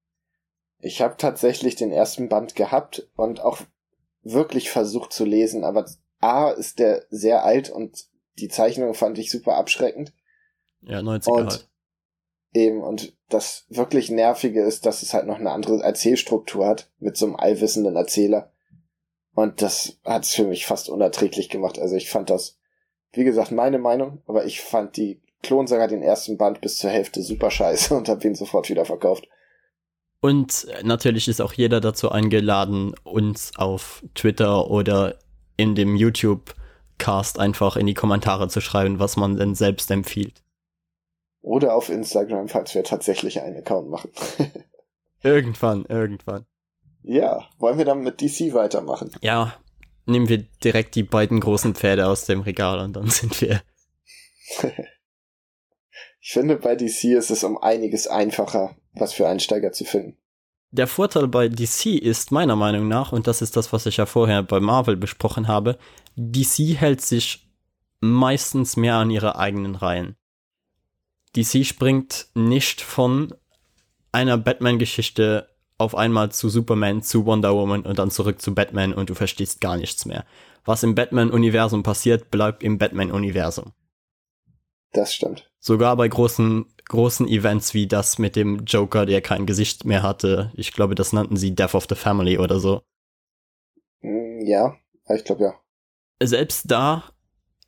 Ich 0.79 1.01
habe 1.01 1.15
tatsächlich 1.17 1.75
den 1.75 1.91
ersten 1.91 2.27
Band 2.29 2.55
gehabt 2.55 3.07
und 3.15 3.39
auch 3.39 3.59
wirklich 4.21 4.69
versucht 4.69 5.13
zu 5.13 5.23
lesen, 5.23 5.63
aber 5.63 5.85
A 6.19 6.49
ist 6.49 6.79
der 6.79 7.05
sehr 7.09 7.45
alt 7.45 7.69
und 7.69 8.05
die 8.37 8.49
Zeichnung 8.49 8.93
fand 8.93 9.17
ich 9.17 9.31
super 9.31 9.55
abschreckend. 9.55 10.11
Ja, 10.81 10.99
90er 10.99 11.29
Und 11.29 11.49
halt. 11.49 11.69
Eben, 12.55 12.81
und 12.81 13.13
das 13.29 13.65
wirklich 13.69 14.09
Nervige 14.09 14.63
ist, 14.63 14.85
dass 14.85 15.01
es 15.01 15.13
halt 15.13 15.27
noch 15.27 15.39
eine 15.39 15.51
andere 15.51 15.83
Erzählstruktur 15.83 16.65
hat, 16.65 16.89
mit 16.99 17.17
so 17.17 17.25
einem 17.25 17.35
allwissenden 17.35 17.95
Erzähler. 17.95 18.51
Und 19.33 19.61
das 19.61 19.97
hat 20.05 20.23
es 20.23 20.33
für 20.33 20.45
mich 20.45 20.65
fast 20.65 20.89
unerträglich 20.89 21.49
gemacht. 21.49 21.77
Also 21.77 21.95
ich 21.95 22.09
fand 22.09 22.29
das, 22.29 22.57
wie 23.11 23.25
gesagt, 23.25 23.51
meine 23.51 23.79
Meinung, 23.79 24.21
aber 24.27 24.45
ich 24.45 24.61
fand 24.61 24.95
die 24.95 25.21
Klonsaga 25.43 25.87
den 25.87 26.01
ersten 26.01 26.37
Band 26.37 26.61
bis 26.61 26.77
zur 26.77 26.89
Hälfte 26.89 27.21
super 27.21 27.51
scheiße 27.51 27.93
und 27.97 28.07
habe 28.07 28.25
ihn 28.25 28.35
sofort 28.35 28.69
wieder 28.69 28.85
verkauft. 28.85 29.27
Und 30.21 30.65
natürlich 30.83 31.27
ist 31.27 31.41
auch 31.41 31.53
jeder 31.53 31.81
dazu 31.81 32.09
eingeladen, 32.09 32.95
uns 33.03 33.51
auf 33.57 34.03
Twitter 34.15 34.71
oder 34.71 35.19
in 35.57 35.75
dem 35.75 35.95
YouTube-Cast 35.95 37.37
einfach 37.39 37.75
in 37.75 37.85
die 37.85 37.93
Kommentare 37.93 38.47
zu 38.47 38.59
schreiben, 38.59 38.97
was 38.97 39.17
man 39.17 39.35
denn 39.35 39.53
selbst 39.53 39.91
empfiehlt. 39.91 40.44
Oder 41.45 41.75
auf 41.75 41.89
Instagram, 41.89 42.47
falls 42.47 42.73
wir 42.73 42.83
tatsächlich 42.83 43.39
einen 43.39 43.57
Account 43.57 43.87
machen. 43.87 44.09
Irgendwann, 45.21 45.85
irgendwann. 45.85 46.45
ja, 47.03 47.47
wollen 47.57 47.77
wir 47.79 47.85
dann 47.85 48.01
mit 48.01 48.21
DC 48.21 48.53
weitermachen? 48.53 49.11
Ja, 49.21 49.55
nehmen 50.05 50.29
wir 50.29 50.39
direkt 50.63 50.93
die 50.93 51.03
beiden 51.03 51.39
großen 51.39 51.73
Pferde 51.73 52.07
aus 52.07 52.25
dem 52.25 52.41
Regal 52.41 52.79
und 52.79 52.93
dann 52.93 53.09
sind 53.09 53.39
wir. 53.41 53.61
Ich 56.27 56.31
finde, 56.31 56.55
bei 56.55 56.75
DC 56.75 57.03
ist 57.15 57.29
es 57.29 57.43
um 57.43 57.59
einiges 57.59 58.07
einfacher, 58.07 58.75
was 58.93 59.13
für 59.13 59.27
Einsteiger 59.27 59.71
zu 59.71 59.85
finden. 59.85 60.17
Der 60.71 60.87
Vorteil 60.87 61.27
bei 61.27 61.49
DC 61.49 61.85
ist 62.01 62.31
meiner 62.31 62.55
Meinung 62.55 62.87
nach, 62.87 63.11
und 63.11 63.27
das 63.27 63.43
ist 63.43 63.55
das, 63.55 63.71
was 63.71 63.85
ich 63.85 63.97
ja 63.97 64.07
vorher 64.07 64.41
bei 64.41 64.59
Marvel 64.59 64.97
besprochen 64.97 65.47
habe, 65.47 65.77
DC 66.15 66.79
hält 66.79 67.01
sich 67.01 67.47
meistens 67.99 68.75
mehr 68.75 68.95
an 68.95 69.11
ihre 69.11 69.37
eigenen 69.37 69.75
Reihen. 69.75 70.15
DC 71.35 71.65
springt 71.65 72.27
nicht 72.33 72.81
von 72.81 73.33
einer 74.11 74.37
Batman-Geschichte 74.37 75.49
auf 75.77 75.95
einmal 75.95 76.31
zu 76.31 76.49
Superman, 76.49 77.01
zu 77.01 77.25
Wonder 77.25 77.53
Woman 77.53 77.81
und 77.81 77.99
dann 77.99 78.11
zurück 78.11 78.41
zu 78.41 78.55
Batman 78.55 78.93
und 78.93 79.09
du 79.09 79.13
verstehst 79.15 79.59
gar 79.59 79.77
nichts 79.77 80.05
mehr. 80.05 80.25
Was 80.63 80.83
im 80.83 80.95
Batman-Universum 80.95 81.83
passiert, 81.83 82.31
bleibt 82.31 82.63
im 82.63 82.77
Batman-Universum. 82.77 83.73
Das 84.93 85.13
stimmt. 85.13 85.51
Sogar 85.59 85.97
bei 85.97 86.07
großen, 86.07 86.65
großen 86.87 87.27
Events 87.27 87.73
wie 87.73 87.87
das 87.87 88.17
mit 88.17 88.35
dem 88.37 88.63
Joker, 88.65 89.05
der 89.05 89.21
kein 89.21 89.45
Gesicht 89.45 89.83
mehr 89.83 90.03
hatte. 90.03 90.51
Ich 90.55 90.71
glaube, 90.71 90.95
das 90.95 91.11
nannten 91.11 91.35
sie 91.35 91.53
Death 91.53 91.75
of 91.75 91.87
the 91.89 91.95
Family 91.95 92.37
oder 92.37 92.59
so. 92.59 92.81
Mm, 94.01 94.45
Ja, 94.45 94.77
ich 95.09 95.25
glaube 95.25 95.43
ja. 95.43 95.53
Selbst 96.23 96.71
da 96.71 97.03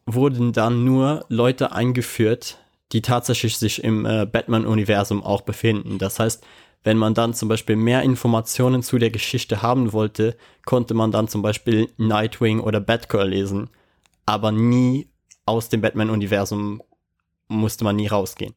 wurden 0.06 0.54
dann 0.54 0.86
nur 0.86 1.26
Leute 1.28 1.74
eingeführt, 1.74 2.64
die 2.92 3.02
tatsächlich 3.02 3.58
sich 3.58 3.84
im 3.84 4.06
äh, 4.06 4.26
Batman-Universum 4.26 5.24
auch 5.24 5.42
befinden. 5.42 5.98
Das 5.98 6.20
heißt, 6.20 6.44
wenn 6.84 6.98
man 6.98 7.14
dann 7.14 7.34
zum 7.34 7.50
Beispiel 7.50 7.76
mehr 7.76 8.04
Informationen 8.04 8.82
zu 8.84 8.98
der 8.98 9.10
Geschichte 9.10 9.62
haben 9.62 9.94
wollte, 9.94 10.38
konnte 10.66 10.94
man 10.94 11.12
dann 11.12 11.28
zum 11.28 11.42
Beispiel 11.42 11.90
Nightwing 11.98 12.60
oder 12.60 12.80
Batgirl 12.80 13.30
lesen, 13.30 13.70
aber 14.26 14.52
nie 14.52 15.10
aus 15.46 15.70
dem 15.70 15.82
Batman-Universum 15.82 16.82
musste 17.48 17.84
man 17.84 17.96
nie 17.96 18.08
rausgehen. 18.08 18.54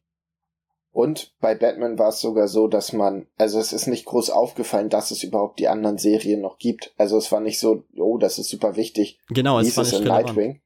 Und 0.93 1.33
bei 1.39 1.55
Batman 1.55 1.97
war 1.97 2.09
es 2.09 2.19
sogar 2.19 2.49
so, 2.49 2.67
dass 2.67 2.91
man, 2.91 3.25
also 3.37 3.59
es 3.59 3.71
ist 3.71 3.87
nicht 3.87 4.05
groß 4.05 4.29
aufgefallen, 4.29 4.89
dass 4.89 5.11
es 5.11 5.23
überhaupt 5.23 5.59
die 5.59 5.69
anderen 5.69 5.97
Serien 5.97 6.41
noch 6.41 6.57
gibt. 6.57 6.93
Also 6.97 7.17
es 7.17 7.31
war 7.31 7.39
nicht 7.39 7.59
so, 7.59 7.85
oh, 7.95 8.17
das 8.17 8.39
ist 8.39 8.49
super 8.49 8.75
wichtig. 8.75 9.17
Genau, 9.29 9.59
es 9.59 9.69
ist 9.69 9.77
war 9.77 9.85
nicht 9.85 9.99
in. 9.99 10.03
Nightwing? 10.03 10.61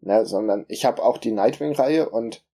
Ne, 0.00 0.26
sondern 0.26 0.66
ich 0.68 0.84
habe 0.84 1.02
auch 1.02 1.16
die 1.16 1.32
Nightwing-Reihe 1.32 2.10
und 2.10 2.44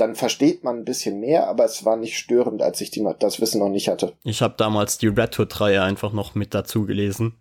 dann 0.00 0.14
versteht 0.14 0.64
man 0.64 0.78
ein 0.78 0.84
bisschen 0.84 1.20
mehr, 1.20 1.46
aber 1.48 1.64
es 1.64 1.84
war 1.84 1.96
nicht 1.96 2.18
störend, 2.18 2.62
als 2.62 2.80
ich 2.80 2.90
die, 2.90 3.06
das 3.18 3.40
Wissen 3.40 3.60
noch 3.60 3.68
nicht 3.68 3.88
hatte. 3.88 4.14
Ich 4.24 4.42
habe 4.42 4.54
damals 4.56 4.98
die 4.98 5.08
Red 5.08 5.38
Hood-Reihe 5.38 5.82
einfach 5.82 6.12
noch 6.12 6.34
mit 6.34 6.54
dazu 6.54 6.86
gelesen, 6.86 7.34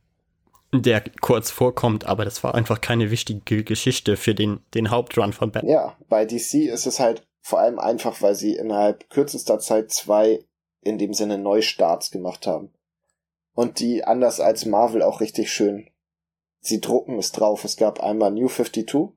der 0.74 1.04
kurz 1.22 1.52
vorkommt, 1.52 2.06
aber 2.06 2.26
das 2.26 2.44
war 2.44 2.56
einfach 2.56 2.82
keine 2.82 3.12
wichtige 3.12 3.64
Geschichte 3.64 4.18
für 4.18 4.36
den, 4.36 4.60
den 4.74 4.92
Hauptrun 4.92 5.34
von 5.34 5.52
Batman. 5.52 5.72
Ja, 5.72 5.98
bei 6.10 6.26
DC 6.26 6.66
ist 6.66 6.86
es 6.86 7.00
halt 7.00 7.26
vor 7.42 7.60
allem 7.60 7.80
einfach, 7.80 8.22
weil 8.22 8.36
sie 8.36 8.56
innerhalb 8.56 9.10
kürzester 9.10 9.60
Zeit 9.60 9.92
zwei 9.92 10.44
in 10.82 10.98
dem 10.98 11.14
Sinne 11.14 11.38
Neustarts 11.38 12.12
gemacht 12.12 12.48
haben. 12.48 12.74
Und 13.54 13.80
die 13.80 14.04
anders 14.04 14.40
als 14.40 14.66
Marvel 14.66 15.02
auch 15.02 15.22
richtig 15.22 15.52
schön. 15.52 15.90
Sie 16.60 16.82
drucken 16.82 17.18
es 17.18 17.32
drauf. 17.32 17.64
Es 17.64 17.78
gab 17.78 18.02
einmal 18.02 18.32
New 18.32 18.50
52. 18.50 19.17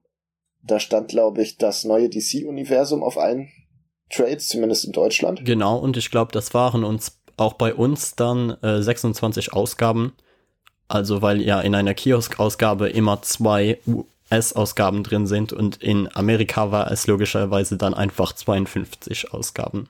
Da 0.63 0.79
stand, 0.79 1.09
glaube 1.09 1.43
ich, 1.43 1.57
das 1.57 1.85
neue 1.85 2.09
DC-Universum 2.09 3.03
auf 3.03 3.19
allen 3.19 3.51
Trades, 4.11 4.49
zumindest 4.49 4.85
in 4.85 4.93
Deutschland. 4.93 5.45
Genau, 5.45 5.79
und 5.79 5.97
ich 5.97 6.11
glaube, 6.11 6.33
das 6.33 6.53
waren 6.53 6.85
uns 6.85 7.21
auch 7.37 7.55
bei 7.55 7.75
uns 7.75 8.15
dann 8.15 8.51
äh, 8.63 8.83
26 8.83 9.53
Ausgaben. 9.53 10.13
Also, 10.89 11.23
weil 11.23 11.41
ja 11.41 11.61
in 11.61 11.75
einer 11.75 11.95
Kiosk-Ausgabe 11.95 12.89
immer 12.89 13.23
zwei 13.23 13.79
US-Ausgaben 13.87 15.05
drin 15.05 15.27
sind 15.27 15.53
und 15.53 15.81
in 15.83 16.09
Amerika 16.15 16.73
war 16.73 16.91
es 16.91 17.07
logischerweise 17.07 17.77
dann 17.77 17.95
einfach 17.95 18.33
52 18.33 19.33
Ausgaben. 19.33 19.89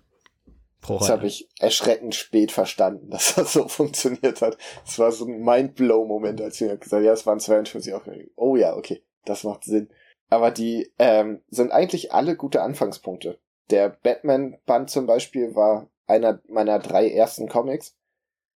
pro 0.83 0.99
Das 0.99 1.09
habe 1.09 1.27
ich 1.27 1.49
erschreckend 1.59 2.15
spät 2.15 2.53
verstanden, 2.53 3.09
dass 3.11 3.35
das 3.35 3.55
so 3.55 3.67
funktioniert 3.67 4.43
hat. 4.43 4.59
Es 4.87 4.99
war 4.99 5.11
so 5.11 5.25
ein 5.25 5.43
Mind-Blow-Moment, 5.43 6.41
als 6.43 6.61
wir 6.61 6.77
gesagt 6.77 6.93
haben, 6.93 7.05
ja, 7.05 7.13
es 7.13 7.27
waren 7.27 7.41
42 7.41 7.95
auch. 7.95 8.03
Oh 8.37 8.57
ja, 8.57 8.77
okay, 8.77 9.03
das 9.25 9.43
macht 9.45 9.65
Sinn. 9.65 9.89
Aber 10.31 10.53
die 10.53 10.91
ähm, 10.99 11.41
sind 11.51 11.73
eigentlich 11.73 12.13
alle 12.13 12.37
gute 12.37 12.63
Anfangspunkte. 12.63 13.39
Der 13.71 13.91
Batman-Band 13.91 14.89
zum 14.89 15.07
Beispiel 15.07 15.55
war 15.55 15.89
einer 16.07 16.41
meiner 16.49 16.79
drei 16.79 17.11
ersten 17.11 17.49
Comics. 17.49 17.97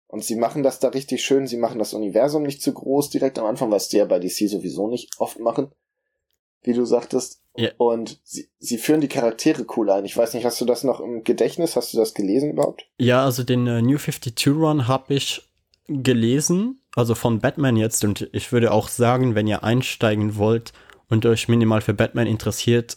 Und 0.07 0.23
sie 0.23 0.37
machen 0.37 0.63
das 0.63 0.79
da 0.79 0.89
richtig 0.89 1.25
schön. 1.25 1.47
Sie 1.47 1.57
machen 1.57 1.79
das 1.79 1.95
Universum 1.95 2.43
nicht 2.43 2.61
zu 2.61 2.75
groß 2.75 3.09
direkt 3.09 3.39
am 3.39 3.47
Anfang, 3.47 3.71
was 3.71 3.89
die 3.89 3.97
ja 3.97 4.05
bei 4.05 4.19
DC 4.19 4.49
sowieso 4.49 4.87
nicht 4.87 5.19
oft 5.19 5.41
machen. 5.41 5.73
Wie 6.63 6.75
du 6.75 6.85
sagtest. 6.85 7.41
Ja. 7.57 7.71
Und 7.79 8.21
sie, 8.23 8.49
sie 8.59 8.77
führen 8.77 9.01
die 9.01 9.09
Charaktere 9.09 9.65
cool 9.77 9.91
ein. 9.91 10.05
Ich 10.05 10.17
weiß 10.17 10.35
nicht, 10.35 10.45
hast 10.45 10.61
du 10.61 10.67
das 10.67 10.85
noch 10.85 11.01
im 11.01 11.25
Gedächtnis? 11.25 11.77
Hast 11.77 11.95
du 11.95 11.99
das 11.99 12.13
gelesen 12.13 12.51
überhaupt? 12.51 12.87
Ja, 12.99 13.25
also 13.25 13.43
den 13.43 13.67
äh, 13.67 13.81
New 13.81 13.97
52 13.97 14.49
Run 14.49 14.87
habe 14.87 15.15
ich 15.15 15.49
gelesen, 15.89 16.83
also 16.95 17.15
von 17.15 17.41
Batman 17.41 17.77
jetzt. 17.77 18.05
Und 18.05 18.29
ich 18.33 18.53
würde 18.53 18.73
auch 18.73 18.89
sagen, 18.89 19.35
wenn 19.35 19.47
ihr 19.47 19.65
einsteigen 19.65 20.37
wollt 20.37 20.75
und 21.13 21.27
euch 21.27 21.47
minimal 21.47 21.83
für 21.83 21.93
Batman 21.93 22.27
interessiert, 22.27 22.97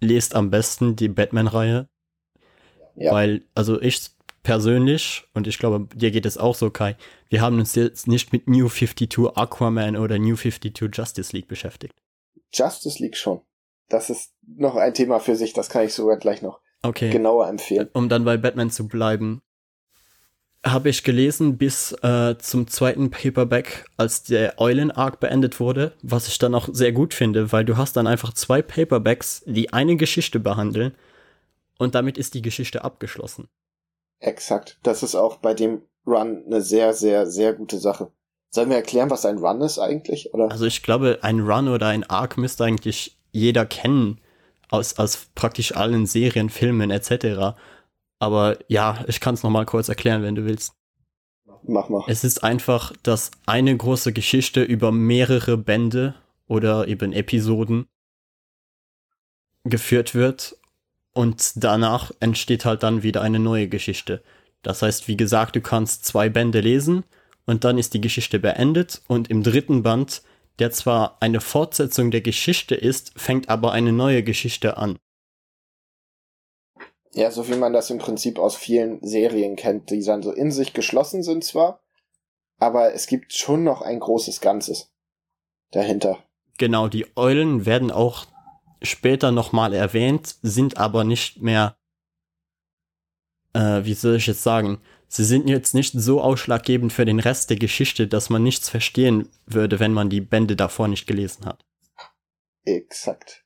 lest 0.00 0.34
am 0.34 0.50
besten 0.50 0.96
die 0.96 1.08
Batman-Reihe. 1.08 1.88
Ja. 2.96 3.12
Weil, 3.12 3.44
also 3.54 3.80
ich 3.80 4.10
persönlich, 4.42 5.24
und 5.32 5.46
ich 5.46 5.58
glaube, 5.58 5.86
dir 5.94 6.10
geht 6.10 6.26
es 6.26 6.38
auch 6.38 6.56
so, 6.56 6.70
Kai, 6.70 6.96
wir 7.28 7.40
haben 7.40 7.58
uns 7.60 7.76
jetzt 7.76 8.08
nicht 8.08 8.32
mit 8.32 8.48
New 8.48 8.68
52 8.68 9.36
Aquaman 9.36 9.96
oder 9.96 10.18
New 10.18 10.34
52 10.34 10.90
Justice 10.92 11.36
League 11.36 11.46
beschäftigt. 11.46 11.94
Justice 12.52 13.00
League 13.00 13.16
schon. 13.16 13.40
Das 13.88 14.10
ist 14.10 14.34
noch 14.44 14.74
ein 14.74 14.94
Thema 14.94 15.20
für 15.20 15.36
sich, 15.36 15.52
das 15.52 15.68
kann 15.68 15.84
ich 15.84 15.94
sogar 15.94 16.16
gleich 16.16 16.42
noch 16.42 16.60
Okay. 16.82 17.10
genauer 17.10 17.48
empfehlen. 17.48 17.88
um 17.92 18.08
dann 18.08 18.24
bei 18.24 18.36
Batman 18.36 18.70
zu 18.70 18.88
bleiben, 18.88 19.40
habe 20.66 20.88
ich 20.88 21.04
gelesen 21.04 21.58
bis 21.58 21.92
äh, 22.02 22.36
zum 22.38 22.66
zweiten 22.66 23.10
Paperback, 23.10 23.86
als 23.96 24.24
der 24.24 24.60
Eulen-Arc 24.60 25.20
beendet 25.20 25.60
wurde, 25.60 25.92
was 26.02 26.28
ich 26.28 26.38
dann 26.38 26.54
auch 26.54 26.68
sehr 26.72 26.92
gut 26.92 27.14
finde, 27.14 27.52
weil 27.52 27.64
du 27.64 27.76
hast 27.76 27.96
dann 27.96 28.06
einfach 28.06 28.32
zwei 28.32 28.62
Paperbacks, 28.62 29.42
die 29.46 29.72
eine 29.72 29.96
Geschichte 29.96 30.40
behandeln 30.40 30.94
und 31.78 31.94
damit 31.94 32.18
ist 32.18 32.34
die 32.34 32.42
Geschichte 32.42 32.84
abgeschlossen. 32.84 33.48
Exakt. 34.20 34.78
Das 34.82 35.02
ist 35.02 35.14
auch 35.14 35.36
bei 35.36 35.54
dem 35.54 35.82
Run 36.06 36.44
eine 36.46 36.62
sehr, 36.62 36.94
sehr, 36.94 37.26
sehr 37.26 37.52
gute 37.52 37.78
Sache. 37.78 38.10
Sollen 38.50 38.70
wir 38.70 38.76
erklären, 38.76 39.10
was 39.10 39.26
ein 39.26 39.38
Run 39.38 39.60
ist 39.60 39.78
eigentlich? 39.78 40.32
Oder? 40.32 40.50
Also 40.50 40.66
ich 40.66 40.82
glaube, 40.82 41.18
ein 41.22 41.40
Run 41.40 41.68
oder 41.68 41.88
ein 41.88 42.04
Arc 42.04 42.38
müsste 42.38 42.64
eigentlich 42.64 43.16
jeder 43.32 43.66
kennen 43.66 44.20
aus, 44.70 44.98
aus 44.98 45.26
praktisch 45.34 45.76
allen 45.76 46.06
Serien, 46.06 46.48
Filmen 46.48 46.90
etc. 46.90 47.56
Aber 48.18 48.58
ja, 48.68 49.04
ich 49.08 49.20
kann 49.20 49.34
es 49.34 49.42
nochmal 49.42 49.66
kurz 49.66 49.88
erklären, 49.88 50.22
wenn 50.22 50.34
du 50.34 50.44
willst. 50.44 50.72
Mach 51.62 51.88
mal. 51.88 52.04
Es 52.06 52.24
ist 52.24 52.44
einfach, 52.44 52.92
dass 53.02 53.30
eine 53.44 53.76
große 53.76 54.12
Geschichte 54.12 54.62
über 54.62 54.92
mehrere 54.92 55.56
Bände 55.56 56.14
oder 56.46 56.86
eben 56.88 57.12
Episoden 57.12 57.86
geführt 59.64 60.14
wird 60.14 60.56
und 61.12 61.52
danach 61.56 62.12
entsteht 62.20 62.64
halt 62.64 62.82
dann 62.82 63.02
wieder 63.02 63.22
eine 63.22 63.40
neue 63.40 63.68
Geschichte. 63.68 64.22
Das 64.62 64.82
heißt, 64.82 65.08
wie 65.08 65.16
gesagt, 65.16 65.56
du 65.56 65.60
kannst 65.60 66.04
zwei 66.04 66.28
Bände 66.28 66.60
lesen 66.60 67.04
und 67.46 67.64
dann 67.64 67.78
ist 67.78 67.94
die 67.94 68.00
Geschichte 68.00 68.38
beendet 68.38 69.02
und 69.08 69.28
im 69.28 69.42
dritten 69.42 69.82
Band, 69.82 70.22
der 70.58 70.70
zwar 70.70 71.16
eine 71.20 71.40
Fortsetzung 71.40 72.10
der 72.10 72.20
Geschichte 72.20 72.74
ist, 72.74 73.12
fängt 73.16 73.48
aber 73.48 73.72
eine 73.72 73.92
neue 73.92 74.22
Geschichte 74.22 74.76
an. 74.76 74.98
Ja, 77.12 77.30
so 77.30 77.48
wie 77.48 77.56
man 77.56 77.72
das 77.72 77.90
im 77.90 77.98
Prinzip 77.98 78.38
aus 78.38 78.56
vielen 78.56 79.02
Serien 79.02 79.56
kennt, 79.56 79.90
die 79.90 80.02
dann 80.02 80.22
so 80.22 80.32
in 80.32 80.50
sich 80.50 80.72
geschlossen 80.72 81.22
sind 81.22 81.44
zwar, 81.44 81.80
aber 82.58 82.92
es 82.94 83.06
gibt 83.06 83.32
schon 83.32 83.64
noch 83.64 83.82
ein 83.82 84.00
großes 84.00 84.40
Ganzes 84.40 84.92
dahinter. 85.70 86.18
Genau, 86.58 86.88
die 86.88 87.06
Eulen 87.16 87.66
werden 87.66 87.90
auch 87.90 88.26
später 88.82 89.32
nochmal 89.32 89.72
erwähnt, 89.74 90.36
sind 90.42 90.76
aber 90.76 91.04
nicht 91.04 91.42
mehr, 91.42 91.76
äh, 93.52 93.84
wie 93.84 93.94
soll 93.94 94.16
ich 94.16 94.26
jetzt 94.26 94.42
sagen, 94.42 94.80
sie 95.08 95.24
sind 95.24 95.48
jetzt 95.48 95.74
nicht 95.74 95.92
so 95.94 96.20
ausschlaggebend 96.20 96.92
für 96.92 97.04
den 97.04 97.20
Rest 97.20 97.50
der 97.50 97.58
Geschichte, 97.58 98.08
dass 98.08 98.30
man 98.30 98.42
nichts 98.42 98.68
verstehen 98.68 99.28
würde, 99.46 99.80
wenn 99.80 99.92
man 99.92 100.10
die 100.10 100.20
Bände 100.20 100.56
davor 100.56 100.88
nicht 100.88 101.06
gelesen 101.06 101.46
hat. 101.46 101.64
Exakt. 102.64 103.45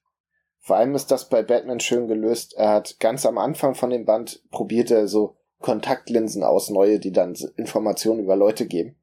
Vor 0.60 0.76
allem 0.76 0.94
ist 0.94 1.10
das 1.10 1.28
bei 1.28 1.42
Batman 1.42 1.80
schön 1.80 2.06
gelöst. 2.06 2.54
Er 2.54 2.70
hat 2.70 3.00
ganz 3.00 3.24
am 3.24 3.38
Anfang 3.38 3.74
von 3.74 3.90
dem 3.90 4.04
Band 4.04 4.42
probiert 4.50 4.90
er 4.90 5.08
so 5.08 5.36
Kontaktlinsen 5.60 6.42
aus, 6.42 6.70
neue, 6.70 6.98
die 6.98 7.12
dann 7.12 7.34
Informationen 7.56 8.20
über 8.20 8.36
Leute 8.36 8.66
geben. 8.66 8.96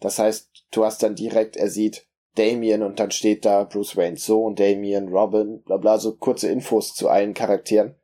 Das 0.00 0.18
heißt, 0.18 0.50
du 0.70 0.84
hast 0.84 1.02
dann 1.02 1.14
direkt, 1.14 1.56
er 1.56 1.70
sieht 1.70 2.06
Damien 2.36 2.82
und 2.82 3.00
dann 3.00 3.10
steht 3.10 3.44
da 3.44 3.64
Bruce 3.64 3.96
Waynes 3.96 4.26
Sohn, 4.26 4.54
Damien, 4.54 5.08
Robin, 5.08 5.62
bla 5.62 5.78
bla, 5.78 5.98
so 5.98 6.14
kurze 6.14 6.48
Infos 6.48 6.94
zu 6.94 7.08
allen 7.08 7.34
Charakteren, 7.34 7.94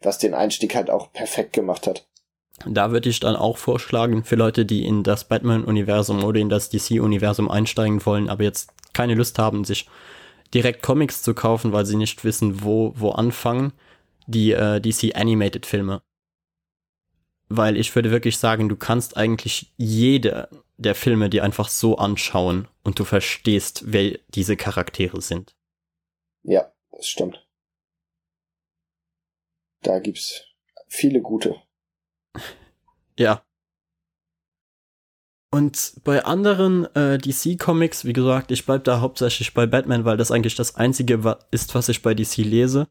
was 0.00 0.18
den 0.18 0.34
Einstieg 0.34 0.74
halt 0.74 0.90
auch 0.90 1.12
perfekt 1.12 1.52
gemacht 1.54 1.86
hat. 1.86 2.06
Da 2.66 2.90
würde 2.90 3.08
ich 3.08 3.20
dann 3.20 3.36
auch 3.36 3.56
vorschlagen, 3.56 4.24
für 4.24 4.36
Leute, 4.36 4.66
die 4.66 4.84
in 4.84 5.04
das 5.04 5.24
Batman-Universum 5.24 6.24
oder 6.24 6.40
in 6.40 6.48
das 6.48 6.70
DC-Universum 6.70 7.50
einsteigen 7.50 8.04
wollen, 8.04 8.28
aber 8.28 8.42
jetzt 8.42 8.70
keine 8.92 9.14
Lust 9.14 9.38
haben, 9.38 9.64
sich 9.64 9.86
direkt 10.54 10.82
Comics 10.82 11.22
zu 11.22 11.34
kaufen, 11.34 11.72
weil 11.72 11.86
sie 11.86 11.96
nicht 11.96 12.24
wissen, 12.24 12.62
wo, 12.62 12.92
wo 12.96 13.10
anfangen, 13.10 13.72
die 14.26 14.52
äh, 14.52 14.80
DC 14.80 15.14
Animated 15.16 15.66
Filme. 15.66 16.02
Weil 17.48 17.76
ich 17.76 17.94
würde 17.94 18.10
wirklich 18.10 18.38
sagen, 18.38 18.68
du 18.68 18.76
kannst 18.76 19.16
eigentlich 19.16 19.72
jede 19.76 20.48
der 20.78 20.94
Filme 20.94 21.28
dir 21.28 21.42
einfach 21.44 21.68
so 21.68 21.98
anschauen 21.98 22.68
und 22.84 22.98
du 22.98 23.04
verstehst, 23.04 23.82
wer 23.86 24.18
diese 24.28 24.56
Charaktere 24.56 25.20
sind. 25.20 25.56
Ja, 26.44 26.72
das 26.92 27.08
stimmt. 27.08 27.46
Da 29.82 29.98
gibt's 29.98 30.44
viele 30.88 31.20
gute. 31.20 31.56
Ja. 33.18 33.44
Und 35.50 35.94
bei 36.04 36.24
anderen 36.24 36.84
äh, 36.94 37.16
DC-Comics, 37.16 38.04
wie 38.04 38.12
gesagt, 38.12 38.50
ich 38.50 38.66
bleib 38.66 38.84
da 38.84 39.00
hauptsächlich 39.00 39.54
bei 39.54 39.66
Batman, 39.66 40.04
weil 40.04 40.18
das 40.18 40.30
eigentlich 40.30 40.56
das 40.56 40.76
einzige 40.76 41.24
wa 41.24 41.38
ist, 41.50 41.74
was 41.74 41.88
ich 41.88 42.02
bei 42.02 42.14
DC 42.14 42.38
lese. 42.38 42.86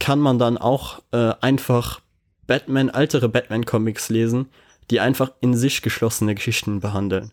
Kann 0.00 0.18
man 0.18 0.38
dann 0.38 0.58
auch 0.58 1.00
äh, 1.12 1.34
einfach 1.40 2.00
Batman, 2.46 2.88
ältere 2.88 3.28
Batman-Comics 3.28 4.08
lesen, 4.08 4.50
die 4.90 4.98
einfach 4.98 5.32
in 5.40 5.56
sich 5.56 5.80
geschlossene 5.80 6.34
Geschichten 6.34 6.80
behandeln. 6.80 7.32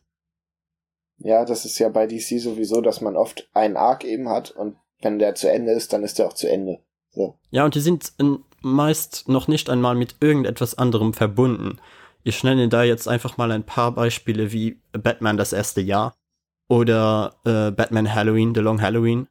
Ja, 1.18 1.44
das 1.44 1.66
ist 1.66 1.80
ja 1.80 1.90
bei 1.90 2.08
DC 2.08 2.40
sowieso, 2.40 2.82
dass 2.82 3.02
man 3.02 3.16
oft 3.16 3.50
einen 3.54 3.78
Arc 3.78 4.04
eben 4.04 4.30
hat 4.30 4.52
und 4.52 4.76
wenn 5.02 5.20
der 5.20 5.36
zu 5.36 5.50
Ende 5.52 5.72
ist, 5.72 5.94
dann 5.94 6.04
ist 6.04 6.20
der 6.20 6.28
auch 6.28 6.34
zu 6.34 6.50
Ende. 6.50 6.80
So. 7.10 7.38
Ja, 7.50 7.66
und 7.66 7.76
die 7.76 7.80
sind 7.80 8.14
in, 8.18 8.44
meist 8.62 9.28
noch 9.28 9.48
nicht 9.48 9.70
einmal 9.70 9.96
mit 9.96 10.16
irgendetwas 10.20 10.78
anderem 10.78 11.14
verbunden. 11.14 11.80
Ich 12.24 12.44
nenne 12.44 12.70
da 12.70 12.84
jetzt 12.84 13.08
einfach 13.08 13.38
mal 13.38 13.52
ein 13.52 13.66
paar 13.66 13.92
Beispiele 13.92 14.52
wie 14.52 14.80
Batman 14.92 15.38
das 15.38 15.54
erste 15.54 15.82
Jahr 15.82 16.16
oder 16.70 17.36
äh, 17.46 17.72
Batman 17.72 18.14
Halloween, 18.14 18.54
The 18.56 18.62
Long 18.62 18.82
Halloween. 18.82 19.28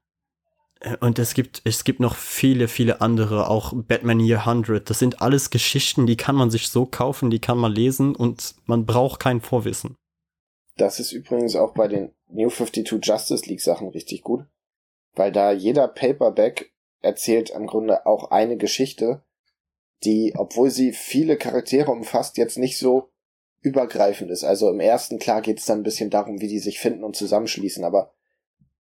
Äh, 0.80 0.96
Und 1.00 1.18
es 1.18 1.34
gibt, 1.34 1.62
es 1.64 1.84
gibt 1.84 2.00
noch 2.00 2.16
viele, 2.16 2.68
viele 2.68 3.00
andere, 3.00 3.48
auch 3.48 3.72
Batman 3.74 4.20
Year 4.20 4.40
100. 4.40 4.88
Das 4.90 4.98
sind 4.98 5.22
alles 5.22 5.50
Geschichten, 5.50 6.06
die 6.06 6.16
kann 6.16 6.36
man 6.36 6.50
sich 6.50 6.68
so 6.68 6.84
kaufen, 6.86 7.30
die 7.30 7.40
kann 7.40 7.58
man 7.58 7.72
lesen 7.72 8.14
und 8.14 8.54
man 8.66 8.86
braucht 8.86 9.20
kein 9.20 9.40
Vorwissen. 9.40 9.96
Das 10.76 10.98
ist 10.98 11.12
übrigens 11.12 11.56
auch 11.56 11.74
bei 11.74 11.88
den 11.88 12.12
New 12.28 12.48
52 12.48 13.04
Justice 13.04 13.46
League 13.46 13.60
Sachen 13.60 13.88
richtig 13.88 14.22
gut, 14.22 14.44
weil 15.14 15.32
da 15.32 15.52
jeder 15.52 15.88
Paperback 15.88 16.72
erzählt 17.02 17.50
im 17.50 17.66
Grunde 17.66 18.06
auch 18.06 18.30
eine 18.30 18.56
Geschichte, 18.56 19.22
die, 20.04 20.34
obwohl 20.36 20.70
sie 20.70 20.92
viele 20.92 21.36
Charaktere 21.36 21.90
umfasst, 21.90 22.36
jetzt 22.36 22.58
nicht 22.58 22.78
so 22.78 23.10
übergreifend 23.60 24.30
ist. 24.30 24.44
Also 24.44 24.70
im 24.70 24.80
ersten, 24.80 25.18
klar, 25.18 25.42
geht 25.42 25.58
es 25.58 25.66
dann 25.66 25.80
ein 25.80 25.84
bisschen 25.84 26.10
darum, 26.10 26.40
wie 26.40 26.48
die 26.48 26.58
sich 26.58 26.78
finden 26.78 27.04
und 27.04 27.16
zusammenschließen, 27.16 27.84
aber 27.84 28.12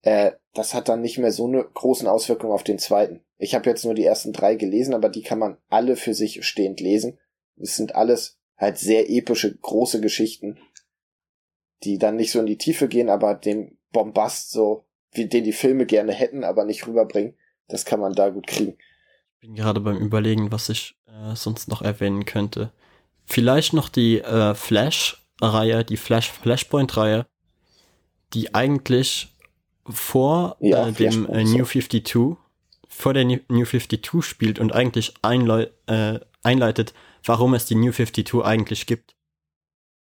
äh, 0.02 0.32
das 0.54 0.74
hat 0.74 0.90
dann 0.90 1.02
nicht 1.02 1.18
mehr 1.18 1.32
so 1.32 1.48
eine 1.48 1.64
großen 1.64 2.08
Auswirkungen 2.08 2.54
auf 2.54 2.64
den 2.64 2.80
zweiten. 2.80 3.22
Ich 3.38 3.56
habe 3.56 3.70
jetzt 3.70 3.86
nur 3.86 3.94
die 3.94 4.06
ersten 4.06 4.34
drei 4.34 4.56
gelesen, 4.56 4.94
aber 4.94 5.10
die 5.10 5.22
kann 5.22 5.40
man 5.40 5.58
alle 5.70 5.96
für 5.96 6.14
sich 6.14 6.46
stehend 6.46 6.80
lesen. 6.80 7.20
Es 7.58 7.76
sind 7.76 7.96
alles 7.96 8.40
halt 8.58 8.78
sehr 8.78 9.10
epische, 9.10 9.56
große 9.56 10.02
Geschichten, 10.02 10.60
die 11.84 11.98
dann 11.98 12.16
nicht 12.16 12.32
so 12.32 12.40
in 12.40 12.46
die 12.46 12.58
Tiefe 12.58 12.88
gehen, 12.88 13.10
aber 13.10 13.34
den 13.34 13.78
Bombast 13.92 14.52
so, 14.52 14.86
wie 15.12 15.26
den 15.26 15.44
die 15.44 15.52
Filme 15.52 15.86
gerne 15.86 16.14
hätten, 16.14 16.44
aber 16.44 16.66
nicht 16.66 16.88
rüberbringen, 16.88 17.36
das 17.68 17.86
kann 17.86 18.00
man 18.00 18.14
da 18.14 18.30
gut 18.30 18.48
kriegen. 18.48 18.78
Ich 19.36 19.48
bin 19.48 19.56
gerade 19.56 19.82
beim 19.82 19.98
Überlegen, 19.98 20.52
was 20.52 20.70
ich 20.70 20.96
äh, 21.22 21.36
sonst 21.36 21.68
noch 21.68 21.82
erwähnen 21.82 22.26
könnte. 22.26 22.72
Vielleicht 23.26 23.74
noch 23.74 23.90
die 23.90 24.20
äh, 24.20 24.56
Flash-Reihe, 24.56 25.86
die 25.86 25.98
Flash-Flashpoint-Reihe, 25.98 27.26
die 28.34 28.54
eigentlich 28.54 29.34
vor 29.88 30.58
Ja, 30.60 30.88
äh, 30.88 30.92
dem 30.92 31.28
äh. 31.30 31.44
New 31.44 31.66
52, 31.66 32.38
vor 32.88 33.14
der 33.14 33.26
New 33.26 33.40
New 33.50 33.66
52 33.66 34.24
spielt 34.24 34.60
und 34.60 34.74
eigentlich 34.74 35.14
äh, 35.24 36.20
einleitet, 36.44 36.94
warum 37.24 37.54
es 37.54 37.66
die 37.66 37.76
New 37.76 37.92
52 37.92 38.44
eigentlich 38.44 38.86
gibt. 38.86 39.16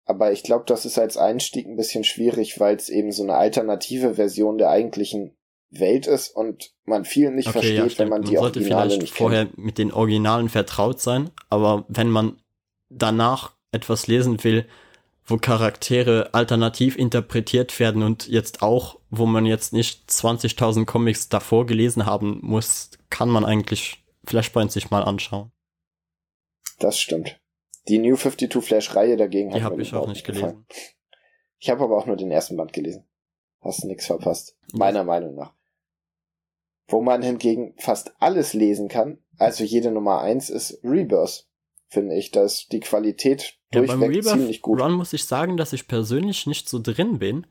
Aber 0.05 0.31
ich 0.31 0.45
glaube, 0.45 0.65
das 0.67 0.87
ist 0.87 0.99
als 0.99 1.17
Einstieg 1.17 1.67
ein 1.67 1.77
bisschen 1.77 2.05
schwierig, 2.05 2.61
weil 2.61 2.77
es 2.77 2.89
eben 2.89 3.11
so 3.11 3.25
eine 3.25 3.35
alternative 3.35 4.15
Version 4.15 4.57
der 4.57 4.71
eigentlichen 4.71 5.36
Welt 5.71 6.07
ist 6.07 6.31
und 6.31 6.73
man 6.85 7.05
viel 7.05 7.31
nicht 7.31 7.49
Okay, 7.49 7.59
versteht, 7.61 7.93
ja, 7.93 7.99
wenn 7.99 8.09
man 8.09 8.21
Man 8.23 8.31
die 8.31 8.37
sollte 8.37 8.61
Originale 8.61 8.83
vielleicht 8.89 9.03
nicht 9.03 9.15
vorher 9.15 9.47
kennt. 9.47 9.59
mit 9.59 9.79
den 9.79 9.93
Originalen 9.93 10.49
vertraut 10.49 11.01
sein, 11.01 11.31
aber 11.51 11.85
wenn 11.89 12.09
man 12.11 12.41
danach 12.89 13.57
etwas 13.73 14.07
lesen 14.07 14.43
will, 14.45 14.67
wo 15.25 15.37
Charaktere 15.39 16.31
alternativ 16.35 16.97
interpretiert 16.97 17.79
werden 17.81 18.05
und 18.05 18.29
jetzt 18.29 18.63
auch, 18.63 19.01
wo 19.11 19.27
man 19.27 19.45
jetzt 19.45 19.73
nicht 19.73 20.09
20.000 20.09 20.85
Comics 20.85 21.29
davor 21.29 21.67
gelesen 21.67 22.07
haben 22.07 22.39
muss, 22.43 22.91
kann 23.11 23.29
man 23.29 23.45
eigentlich 23.45 24.05
Flashpoint 24.25 24.71
sich 24.71 24.91
mal 24.91 25.03
anschauen. 25.03 25.51
Das 26.79 26.99
stimmt. 26.99 27.41
Die 27.89 27.99
New 27.99 28.17
52 28.17 28.63
Flash-Reihe 28.65 29.17
dagegen 29.17 29.51
Die 29.51 29.63
habe 29.63 29.83
ich 29.83 29.95
auch 29.95 30.07
nicht 30.09 30.25
gefallen. 30.25 30.65
gelesen. 30.69 30.93
Ich 31.59 31.71
habe 31.71 31.83
aber 31.85 31.97
auch 31.97 32.07
nur 32.07 32.17
den 32.17 32.31
ersten 32.31 32.57
Band 32.57 32.73
gelesen. 32.73 33.05
Hast 33.61 33.85
nix 33.85 34.07
verpasst. 34.07 34.57
Meiner 34.73 35.03
Meinung 35.03 35.35
nach. 35.35 35.56
Wo 36.89 37.03
man 37.03 37.23
hingegen 37.23 37.75
fast 37.79 38.15
alles 38.21 38.53
lesen 38.55 38.89
kann, 38.89 39.19
also 39.39 39.65
jede 39.65 39.91
Nummer 39.91 40.21
eins 40.21 40.51
ist 40.51 40.81
Rebirth, 40.85 41.47
finde 41.89 42.17
ich. 42.17 42.31
Da 42.31 42.45
ist 42.45 42.73
die 42.73 42.81
Qualität 42.81 43.59
Ja, 43.73 43.81
durchweg 43.81 44.25
ziemlich 44.25 44.57
Rebirth 44.59 44.63
gut. 44.63 44.81
Run 44.81 44.93
muss 44.93 45.13
ich 45.13 45.25
sagen, 45.25 45.57
dass 45.57 45.73
ich 45.73 45.89
persönlich 45.89 46.47
nicht 46.47 46.69
so 46.69 46.81
drin 46.81 47.19
bin 47.19 47.47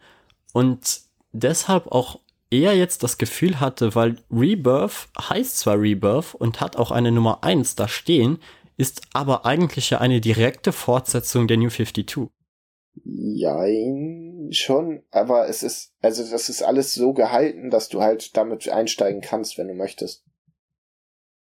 und 0.54 1.02
deshalb 1.34 1.88
auch 1.92 2.20
eher 2.50 2.76
jetzt 2.76 3.04
das 3.04 3.18
Gefühl 3.18 3.60
hatte, 3.60 3.96
weil 3.96 4.18
Rebirth 4.32 5.10
heißt 5.20 5.60
zwar 5.60 5.80
Rebirth 5.80 6.36
und 6.36 6.62
hat 6.62 6.78
auch 6.78 6.92
eine 6.92 7.12
Nummer 7.12 7.44
1 7.44 7.76
da 7.76 7.88
stehen, 7.88 8.40
ist 8.78 9.02
aber 9.14 9.46
eigentlich 9.46 9.90
ja 9.90 10.00
eine 10.00 10.22
direkte 10.22 10.72
Fortsetzung 10.72 11.48
der 11.48 11.58
New 11.58 11.70
52. 11.70 12.30
Jein, 13.04 14.35
schon, 14.52 15.04
aber 15.12 15.48
es 15.48 15.64
ist, 15.64 15.94
also 16.02 16.30
das 16.30 16.50
ist 16.50 16.62
alles 16.62 16.94
so 16.94 17.14
gehalten, 17.14 17.70
dass 17.70 17.90
du 17.90 18.02
halt 18.02 18.36
damit 18.38 18.70
einsteigen 18.70 19.22
kannst, 19.22 19.58
wenn 19.58 19.68
du 19.68 19.74
möchtest. 19.74 20.24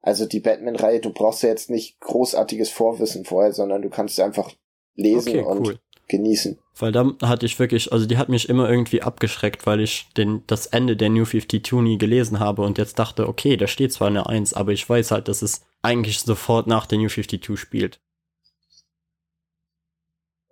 Also 0.02 0.26
die 0.26 0.40
Batman-Reihe, 0.40 1.00
du 1.00 1.12
brauchst 1.12 1.42
ja 1.42 1.50
jetzt 1.50 1.70
nicht 1.70 2.00
großartiges 2.00 2.70
Vorwissen 2.70 3.24
vorher, 3.24 3.52
sondern 3.52 3.82
du 3.82 3.90
kannst 3.90 4.18
einfach 4.20 4.50
lesen 4.94 5.40
Okay, 5.40 5.42
und 5.42 5.66
cool. 5.66 5.78
genießen. 6.08 6.58
Weil 6.78 6.92
da 6.92 7.12
hatte 7.22 7.44
ich 7.44 7.58
wirklich, 7.58 7.92
also 7.92 8.06
die 8.06 8.16
hat 8.16 8.30
mich 8.30 8.48
immer 8.48 8.70
irgendwie 8.70 9.02
abgeschreckt, 9.02 9.66
weil 9.66 9.80
ich 9.80 10.08
den, 10.16 10.42
das 10.46 10.66
Ende 10.66 10.96
der 10.96 11.10
New 11.10 11.26
52 11.26 11.72
nie 11.82 11.98
gelesen 11.98 12.40
habe 12.40 12.62
und 12.62 12.78
jetzt 12.78 12.98
dachte, 12.98 13.28
okay, 13.28 13.56
da 13.56 13.66
steht 13.66 13.92
zwar 13.92 14.08
eine 14.08 14.26
1, 14.26 14.54
aber 14.54 14.72
ich 14.72 14.88
weiß 14.88 15.10
halt, 15.10 15.28
dass 15.28 15.42
es 15.42 15.62
eigentlich 15.82 16.20
sofort 16.20 16.66
nach 16.66 16.86
der 16.86 16.98
New 16.98 17.08
52 17.08 17.58
spielt. 17.58 18.00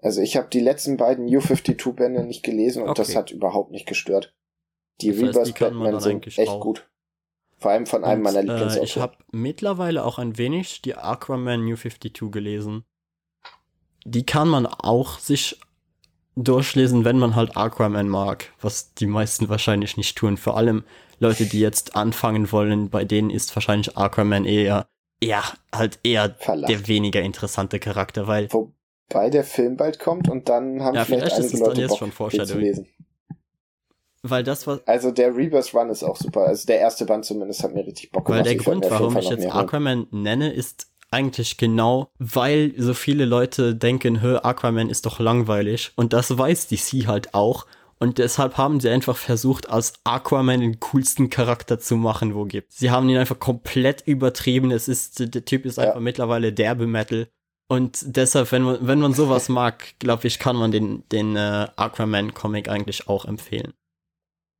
Also 0.01 0.21
ich 0.21 0.37
habe 0.37 0.49
die 0.49 0.61
letzten 0.61 0.97
beiden 0.97 1.25
New 1.27 1.41
52 1.41 1.95
Bände 1.97 2.23
nicht 2.25 2.43
gelesen 2.45 2.83
und 2.83 2.91
Okay. 2.91 3.03
das 3.03 3.17
hat 3.17 3.31
überhaupt 3.31 3.71
nicht 3.73 3.87
gestört. 3.87 4.35
Die 5.01 5.09
Das 5.09 5.17
heißt, 5.17 5.23
die 5.23 5.39
Rebirth 5.39 5.55
kann 5.57 5.75
man 5.75 5.93
Batman 5.93 5.93
dann 5.93 6.23
sind 6.23 6.39
echt 6.39 6.51
auch. 6.51 6.61
gut. 6.61 6.89
Vor 7.57 7.73
allem 7.73 7.87
von 7.87 8.05
einem 8.05 8.25
Und, 8.25 8.33
meiner 8.33 8.39
äh, 8.39 8.43
ich 8.43 8.49
Lieblingsautoren. 8.49 9.03
habe 9.03 9.17
mittlerweile 9.33 10.05
auch 10.05 10.19
ein 10.19 10.39
wenig 10.39 10.83
die 10.83 10.95
Aquaman 10.95 11.65
New 11.65 11.77
52 11.77 12.31
gelesen. 12.31 12.85
Die 14.05 14.25
kann 14.25 14.49
man 14.49 14.67
auch 14.67 15.19
sich 15.19 15.59
durchlesen, 16.37 17.05
wenn 17.05 17.19
man 17.19 17.35
halt 17.35 17.57
Aquaman 17.57 18.09
mag, 18.09 18.53
was 18.61 18.95
die 18.95 19.07
meisten 19.07 19.49
wahrscheinlich 19.49 19.97
nicht 19.97 20.17
tun. 20.17 20.37
Vor 20.37 20.57
allem 20.57 20.85
Leute, 21.19 21.47
die 21.47 21.59
jetzt 21.59 21.97
anfangen 21.97 22.53
wollen, 22.53 22.91
bei 22.91 23.05
denen 23.05 23.31
ist 23.31 23.55
wahrscheinlich 23.57 23.97
Aquaman 23.97 24.45
eher, 24.45 24.87
eher 25.21 25.43
halt 25.75 25.99
eher 26.05 26.37
Verlacht. 26.39 26.71
der 26.71 26.87
weniger 26.87 27.21
interessante 27.23 27.81
Charakter, 27.81 28.29
weil 28.29 28.49
Wobei 29.11 29.31
der 29.31 29.45
Film 29.45 29.77
bald 29.77 29.99
kommt 29.99 30.29
und 30.29 30.49
dann 30.49 30.83
haben 30.83 30.95
Ja, 30.95 31.05
vielleicht, 31.05 31.33
vielleicht 31.33 31.53
einige 31.55 31.65
Leute 31.65 31.81
jetzt 31.81 31.89
Bock, 31.91 32.13
schon 32.13 32.31
den 32.31 32.47
zu 32.47 32.59
lesen. 32.59 32.87
weil 34.23 34.43
das 34.45 34.67
war 34.67 34.81
Also 34.87 35.11
der 35.11 35.35
Rebirth 35.35 35.73
Run 35.75 35.89
ist 35.91 36.03
auch 36.03 36.17
super. 36.17 36.43
Also 36.43 36.67
der 36.67 36.81
erste 36.81 37.07
Band 37.07 37.25
zumindest 37.25 37.63
hat 37.63 37.73
mir 37.75 37.87
richtig 37.87 38.11
Bock 38.11 38.29
Weil 38.29 38.43
gemacht. 38.43 38.47
der 38.47 38.57
Ich 38.57 38.65
Grund, 38.65 38.91
warum 38.91 39.17
ich 39.17 39.31
jetzt. 39.31 39.47
Aquaman 39.47 40.07
nenne, 40.11 40.53
ist 40.53 40.89
eigentlich 41.11 41.57
genau, 41.57 42.11
weil 42.19 42.75
so 42.77 42.93
viele 42.93 43.25
Leute 43.25 43.75
denken, 43.75 44.21
hör, 44.21 44.45
Aquaman 44.45 44.91
ist 44.91 45.07
doch 45.07 45.21
langweilig. 45.21 45.93
Und 45.97 46.13
das 46.13 46.37
weiß 46.37 46.67
DC 46.69 47.07
halt 47.07 47.33
auch. 47.33 47.67
Und 48.01 48.19
deshalb 48.19 48.59
haben 48.59 48.79
sie 48.79 48.91
einfach 48.91 49.17
versucht, 49.17 49.71
aus 49.71 49.95
Aquaman 50.05 50.61
den 50.61 50.79
coolsten 50.81 51.31
Charakter 51.31 51.81
zu 51.81 51.97
machen, 51.97 52.35
wo 52.35 52.45
gibt. 52.45 52.73
Sie 52.73 52.91
haben 52.91 53.09
ihn 53.09 53.17
einfach 53.17 53.39
komplett 53.39 54.03
übertrieben. 54.07 54.71
Es 54.71 54.87
ist, 54.87 55.35
der 55.35 55.45
Typ 55.47 55.65
ist 55.65 55.79
Ja. 55.79 55.85
einfach 55.89 56.01
mittlerweile 56.01 56.53
derbe 56.53 56.87
Metal. 56.87 57.29
Und 57.69 58.17
deshalb, 58.17 58.51
wenn 58.51 58.63
man, 58.63 58.79
wenn 58.81 58.99
man 58.99 59.13
sowas 59.13 59.51
mag, 59.51 59.99
glaube 59.99 60.27
ich, 60.27 60.39
kann 60.39 60.57
man 60.57 60.71
den, 60.71 61.05
den 61.13 61.37
äh, 61.37 61.67
Aquaman-Comic 61.77 62.69
eigentlich 62.69 63.09
auch 63.09 63.27
empfehlen. 63.27 63.75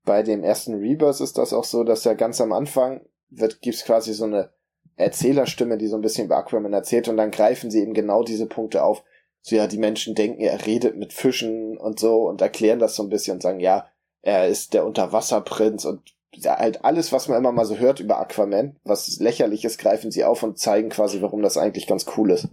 Bei 0.05 0.23
dem 0.23 0.45
ersten 0.45 0.75
Rebirth 0.75 1.21
ist 1.21 1.39
das 1.39 1.53
auch 1.53 1.65
so, 1.65 1.85
dass 1.85 2.05
ja 2.05 2.15
ganz 2.15 2.41
am 2.41 2.53
Anfang 2.53 3.01
wird, 3.31 3.63
gibt's 3.63 3.85
quasi 3.85 4.13
so 4.13 4.25
eine 4.25 4.51
Erzählerstimme, 4.97 5.79
die 5.79 5.87
so 5.87 5.97
ein 5.97 6.03
bisschen 6.03 6.27
über 6.27 6.37
Aquaman 6.37 6.73
erzählt 6.73 7.09
und 7.09 7.17
dann 7.17 7.31
greifen 7.31 7.71
sie 7.71 7.81
eben 7.81 7.95
genau 7.95 8.25
diese 8.25 8.47
Punkte 8.47 8.83
auf. 8.83 9.03
So 9.41 9.57
ja, 9.57 9.67
die 9.67 9.79
Menschen 9.79 10.15
denken, 10.15 10.43
er 10.43 10.67
redet 10.67 10.97
mit 10.97 11.13
Fischen 11.13 11.79
und 11.79 12.01
so 12.01 12.29
und 12.29 12.41
erklären 12.41 12.79
das 12.79 12.97
so 12.97 13.05
ein 13.05 13.09
bisschen 13.09 13.35
und 13.35 13.43
sagen, 13.43 13.61
ja, 13.61 13.87
er 14.23 14.49
ist 14.49 14.75
der 14.75 14.85
Unterwasserprinz 14.85 15.85
und 15.85 16.15
halt 16.45 16.85
alles, 16.85 17.13
was 17.13 17.29
man 17.29 17.39
immer 17.39 17.53
mal 17.53 17.65
so 17.65 17.79
hört 17.79 18.01
über 18.01 18.19
Aquaman, 18.19 18.77
was 18.85 19.19
lächerlich 19.19 19.65
ist, 19.65 19.79
greifen 19.79 20.11
sie 20.11 20.25
auf 20.25 20.43
und 20.43 20.59
zeigen 20.59 20.91
quasi, 20.91 21.23
warum 21.23 21.43
das 21.43 21.57
eigentlich 21.57 21.87
ganz 21.87 22.07
cool 22.17 22.33
ist. 22.33 22.49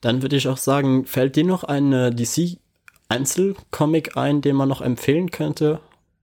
Dann 0.00 0.22
würde 0.22 0.36
ich 0.36 0.48
auch 0.48 0.56
sagen, 0.56 1.04
fällt 1.04 1.36
dir 1.36 1.44
noch 1.44 1.64
ein 1.64 1.90
DC-Einzelcomic 1.90 4.16
ein, 4.16 4.40
den 4.40 4.56
man 4.56 4.68
noch 4.68 4.80
empfehlen 4.80 5.30
könnte? 5.30 5.80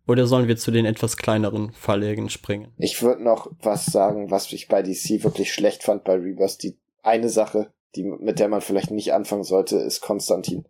Oder 0.08 0.28
sollen 0.28 0.48
wir 0.48 0.56
zu 0.56 0.72
den 0.72 0.86
etwas 0.86 1.18
kleineren 1.18 1.72
Verlegen 1.72 2.30
springen? 2.30 2.72
Ich 2.78 3.02
würde 3.02 3.24
noch 3.24 3.52
was 3.62 3.88
sagen, 3.88 4.30
was 4.30 4.52
ich 4.54 4.68
bei 4.68 4.84
DC 4.84 5.24
wirklich 5.24 5.52
schlecht 5.52 5.84
fand 5.84 6.04
bei 6.04 6.14
Rebirth. 6.14 6.62
Die 6.62 6.78
eine 7.02 7.30
Sache, 7.30 7.74
die, 7.96 8.04
mit 8.04 8.40
der 8.40 8.48
man 8.48 8.62
vielleicht 8.62 8.92
nicht 8.92 9.14
anfangen 9.14 9.44
sollte, 9.44 9.78
ist 9.78 10.02
Konstantin. 10.02 10.68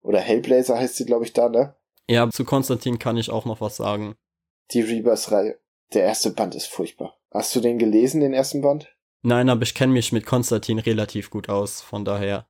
Oder 0.00 0.20
Hellblazer 0.20 0.78
heißt 0.78 0.96
sie, 0.96 1.06
glaube 1.06 1.24
ich, 1.24 1.32
da, 1.32 1.48
ne? 1.48 1.74
Ja, 2.08 2.28
zu 2.30 2.44
Konstantin 2.44 2.98
kann 2.98 3.16
ich 3.16 3.30
auch 3.30 3.44
noch 3.44 3.60
was 3.60 3.76
sagen. 3.76 4.14
Die 4.70 4.80
Rebirth-Reihe. 4.80 5.58
Der 5.94 6.04
erste 6.04 6.30
Band 6.30 6.54
ist 6.54 6.66
furchtbar. 6.66 7.16
Hast 7.30 7.54
du 7.54 7.60
den 7.60 7.78
gelesen, 7.78 8.20
den 8.20 8.32
ersten 8.32 8.62
Band? 8.62 8.88
Nein, 9.22 9.48
aber 9.48 9.62
ich 9.62 9.74
kenne 9.74 9.92
mich 9.92 10.12
mit 10.12 10.26
Konstantin 10.26 10.78
relativ 10.78 11.30
gut 11.30 11.48
aus, 11.48 11.80
von 11.80 12.04
daher 12.04 12.46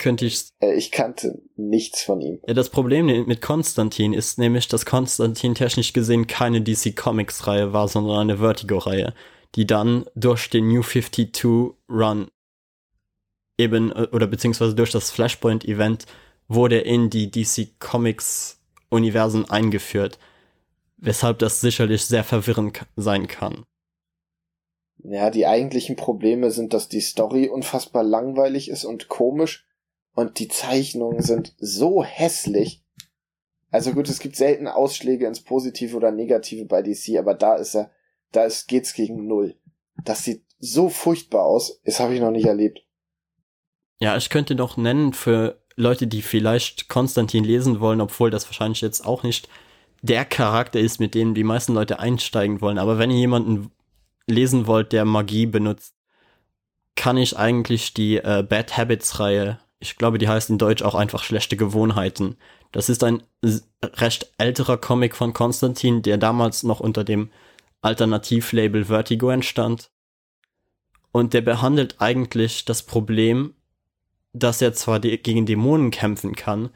könnte 0.00 0.26
ich. 0.26 0.48
Äh, 0.60 0.74
ich 0.74 0.90
kannte 0.90 1.42
nichts 1.56 2.02
von 2.02 2.20
ihm. 2.20 2.40
Ja, 2.46 2.54
das 2.54 2.70
Problem 2.70 3.06
mit 3.06 3.40
Konstantin 3.40 4.12
ist 4.12 4.38
nämlich, 4.38 4.68
dass 4.68 4.86
Konstantin 4.86 5.54
technisch 5.54 5.92
gesehen 5.92 6.26
keine 6.26 6.60
DC 6.60 6.96
Comics 6.96 7.46
Reihe 7.46 7.72
war, 7.72 7.86
sondern 7.88 8.18
eine 8.18 8.38
Vertigo 8.38 8.78
Reihe, 8.78 9.14
die 9.54 9.66
dann 9.66 10.04
durch 10.14 10.50
den 10.50 10.68
New 10.68 10.82
52 10.82 11.74
Run 11.88 12.28
eben 13.58 13.92
äh, 13.92 14.08
oder 14.12 14.26
beziehungsweise 14.26 14.74
durch 14.74 14.90
das 14.90 15.10
Flashpoint 15.10 15.64
Event 15.64 16.06
wurde 16.48 16.80
in 16.80 17.10
die 17.10 17.30
DC 17.30 17.78
Comics 17.78 18.60
Universen 18.88 19.48
eingeführt, 19.48 20.18
weshalb 20.96 21.38
das 21.38 21.60
sicherlich 21.60 22.04
sehr 22.04 22.24
verwirrend 22.24 22.84
sein 22.96 23.28
kann. 23.28 23.64
Ja, 25.02 25.30
die 25.30 25.46
eigentlichen 25.46 25.96
Probleme 25.96 26.50
sind, 26.50 26.74
dass 26.74 26.88
die 26.88 27.00
Story 27.00 27.48
unfassbar 27.48 28.02
langweilig 28.02 28.68
ist 28.68 28.84
und 28.84 29.08
komisch 29.08 29.66
und 30.14 30.38
die 30.38 30.48
Zeichnungen 30.48 31.22
sind 31.22 31.54
so 31.58 32.04
hässlich. 32.04 32.82
Also 33.70 33.92
gut, 33.92 34.08
es 34.08 34.18
gibt 34.18 34.36
selten 34.36 34.66
Ausschläge 34.66 35.26
ins 35.26 35.42
Positive 35.42 35.96
oder 35.96 36.10
Negative 36.10 36.66
bei 36.66 36.82
DC, 36.82 37.18
aber 37.18 37.34
da 37.34 37.54
ist 37.54 37.74
er, 37.74 37.90
da 38.32 38.44
ist, 38.44 38.66
geht's 38.66 38.94
gegen 38.94 39.26
Null. 39.26 39.56
Das 40.04 40.24
sieht 40.24 40.44
so 40.58 40.88
furchtbar 40.88 41.44
aus. 41.44 41.80
Das 41.84 42.00
habe 42.00 42.14
ich 42.14 42.20
noch 42.20 42.30
nicht 42.30 42.46
erlebt. 42.46 42.84
Ja, 44.00 44.16
ich 44.16 44.30
könnte 44.30 44.54
noch 44.54 44.76
nennen 44.76 45.12
für 45.12 45.62
Leute, 45.76 46.06
die 46.06 46.22
vielleicht 46.22 46.88
Konstantin 46.88 47.44
lesen 47.44 47.80
wollen, 47.80 48.00
obwohl 48.00 48.30
das 48.30 48.46
wahrscheinlich 48.46 48.80
jetzt 48.80 49.06
auch 49.06 49.22
nicht 49.22 49.48
der 50.02 50.24
Charakter 50.24 50.80
ist, 50.80 51.00
mit 51.00 51.14
dem 51.14 51.34
die 51.34 51.44
meisten 51.44 51.74
Leute 51.74 51.98
einsteigen 51.98 52.60
wollen. 52.60 52.78
Aber 52.78 52.98
wenn 52.98 53.10
ihr 53.10 53.18
jemanden 53.18 53.70
lesen 54.30 54.66
wollt, 54.66 54.92
der 54.92 55.04
Magie 55.04 55.46
benutzt, 55.46 55.94
kann 56.96 57.16
ich 57.16 57.36
eigentlich 57.36 57.94
die 57.94 58.16
äh, 58.16 58.44
Bad 58.46 58.76
Habits 58.76 59.20
Reihe, 59.20 59.58
ich 59.80 59.96
glaube, 59.96 60.18
die 60.18 60.28
heißt 60.28 60.50
in 60.50 60.58
Deutsch 60.58 60.82
auch 60.82 60.94
einfach 60.94 61.24
schlechte 61.24 61.56
Gewohnheiten. 61.56 62.36
Das 62.70 62.88
ist 62.88 63.02
ein 63.02 63.22
recht 63.82 64.30
älterer 64.38 64.76
Comic 64.76 65.16
von 65.16 65.32
Konstantin, 65.32 66.02
der 66.02 66.18
damals 66.18 66.62
noch 66.62 66.80
unter 66.80 67.02
dem 67.02 67.30
Alternativlabel 67.80 68.84
Vertigo 68.84 69.30
entstand. 69.30 69.90
Und 71.12 71.32
der 71.32 71.40
behandelt 71.40 71.96
eigentlich 71.98 72.66
das 72.66 72.84
Problem, 72.84 73.54
dass 74.32 74.62
er 74.62 74.74
zwar 74.74 75.00
die, 75.00 75.16
gegen 75.18 75.46
Dämonen 75.46 75.90
kämpfen 75.90 76.36
kann 76.36 76.70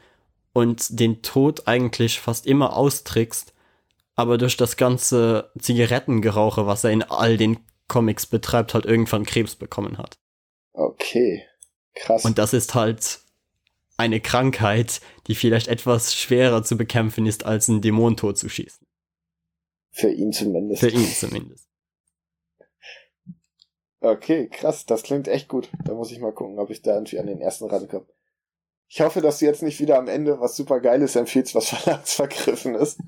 und 0.51 0.99
den 0.99 1.21
Tod 1.21 1.67
eigentlich 1.67 2.19
fast 2.19 2.47
immer 2.47 2.75
austrickst, 2.75 3.53
aber 4.15 4.37
durch 4.37 4.57
das 4.57 4.77
ganze 4.77 5.51
Zigarettengerauche, 5.59 6.65
was 6.65 6.83
er 6.83 6.91
in 6.91 7.03
all 7.03 7.37
den 7.37 7.59
Comics 7.87 8.25
betreibt, 8.25 8.73
halt 8.73 8.85
irgendwann 8.85 9.25
Krebs 9.25 9.55
bekommen 9.55 9.97
hat. 9.97 10.17
Okay. 10.73 11.43
Krass. 11.93 12.25
Und 12.25 12.37
das 12.37 12.53
ist 12.53 12.75
halt 12.75 13.19
eine 13.97 14.19
Krankheit, 14.19 15.01
die 15.27 15.35
vielleicht 15.35 15.67
etwas 15.67 16.13
schwerer 16.13 16.63
zu 16.63 16.77
bekämpfen 16.77 17.25
ist, 17.25 17.45
als 17.45 17.69
einen 17.69 17.81
Dämon 17.81 18.17
tot 18.17 18.37
zu 18.37 18.49
schießen. 18.49 18.85
Für 19.91 20.11
ihn 20.11 20.33
zumindest. 20.33 20.81
Für 20.81 20.89
ihn 20.89 21.07
zumindest. 21.07 21.65
Okay, 24.01 24.49
krass, 24.49 24.85
das 24.85 25.01
klingt 25.01 25.27
echt 25.27 25.47
gut. 25.47 25.67
Da 25.83 25.95
muss 25.95 26.11
ich 26.11 26.19
mal 26.19 26.31
gucken, 26.31 26.59
ob 26.59 26.69
ich 26.69 26.83
da 26.83 26.93
irgendwie 26.93 27.17
an 27.17 27.25
den 27.25 27.41
ersten 27.41 27.65
rankomme. 27.65 28.05
Ich 28.87 29.01
hoffe, 29.01 29.19
dass 29.19 29.39
du 29.39 29.45
jetzt 29.45 29.63
nicht 29.63 29.79
wieder 29.79 29.97
am 29.97 30.07
Ende 30.07 30.39
was 30.39 30.55
super 30.55 30.79
Geiles 30.79 31.15
empfiehlst, 31.15 31.55
was 31.55 31.69
verlagsvergriffen 31.69 32.75
ist. 32.75 32.99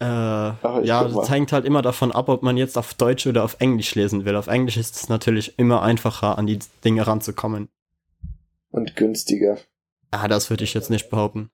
Äh, 0.00 0.50
ich 0.50 0.86
ja, 0.86 1.04
das 1.04 1.28
hängt 1.30 1.52
halt 1.52 1.64
immer 1.64 1.82
davon 1.82 2.12
ab, 2.12 2.28
ob 2.28 2.42
man 2.42 2.56
jetzt 2.56 2.78
auf 2.78 2.94
Deutsch 2.94 3.26
oder 3.26 3.42
auf 3.44 3.56
Englisch 3.60 3.94
lesen 3.94 4.24
will. 4.24 4.36
Auf 4.36 4.46
Englisch 4.46 4.76
ist 4.76 4.94
es 4.94 5.08
natürlich 5.08 5.58
immer 5.58 5.82
einfacher, 5.82 6.38
an 6.38 6.46
die 6.46 6.60
Dinge 6.84 7.06
ranzukommen. 7.06 7.68
Und 8.70 8.94
günstiger. 8.96 9.58
Ah, 10.10 10.28
das 10.28 10.50
würde 10.50 10.64
ich 10.64 10.74
jetzt 10.74 10.90
nicht 10.90 11.10
behaupten. 11.10 11.50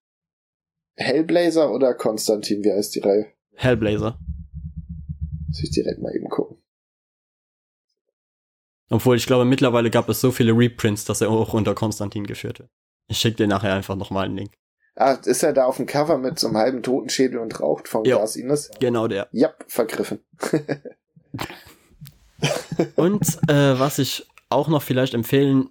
Hellblazer 0.96 1.72
oder 1.72 1.94
Konstantin, 1.94 2.62
wie 2.62 2.72
heißt 2.72 2.94
die 2.94 3.00
Reihe? 3.00 3.26
Hellblazer. 3.54 4.18
Muss 5.48 5.62
ich 5.62 5.70
direkt 5.70 6.02
mal 6.02 6.14
eben 6.14 6.28
gucken. 6.28 6.58
Obwohl, 8.90 9.16
ich 9.16 9.26
glaube, 9.26 9.44
mittlerweile 9.44 9.90
gab 9.90 10.08
es 10.08 10.20
so 10.20 10.30
viele 10.30 10.52
Reprints, 10.52 11.04
dass 11.04 11.20
er 11.20 11.30
auch 11.30 11.54
unter 11.54 11.74
Konstantin 11.74 12.26
geführt 12.26 12.58
wird. 12.58 12.70
Ich 13.08 13.18
schicke 13.18 13.38
dir 13.38 13.46
nachher 13.46 13.74
einfach 13.74 13.96
nochmal 13.96 14.26
einen 14.26 14.36
Link. 14.36 14.52
Ah, 14.96 15.12
ist 15.24 15.42
er 15.42 15.52
da 15.52 15.64
auf 15.64 15.78
dem 15.78 15.86
Cover 15.86 16.18
mit 16.18 16.38
so 16.38 16.46
einem 16.46 16.56
halben 16.56 16.82
Totenschädel 16.82 17.38
und 17.38 17.58
raucht 17.60 17.88
von 17.88 18.04
Ja. 18.04 18.16
Glas 18.16 18.36
Ines? 18.36 18.70
Genau 18.78 19.08
der. 19.08 19.28
Ja, 19.32 19.52
vergriffen. 19.66 20.20
Und 22.96 23.38
äh, 23.48 23.78
was 23.78 23.98
ich 23.98 24.26
auch 24.50 24.68
noch 24.68 24.82
vielleicht 24.82 25.14
empfehlen 25.14 25.70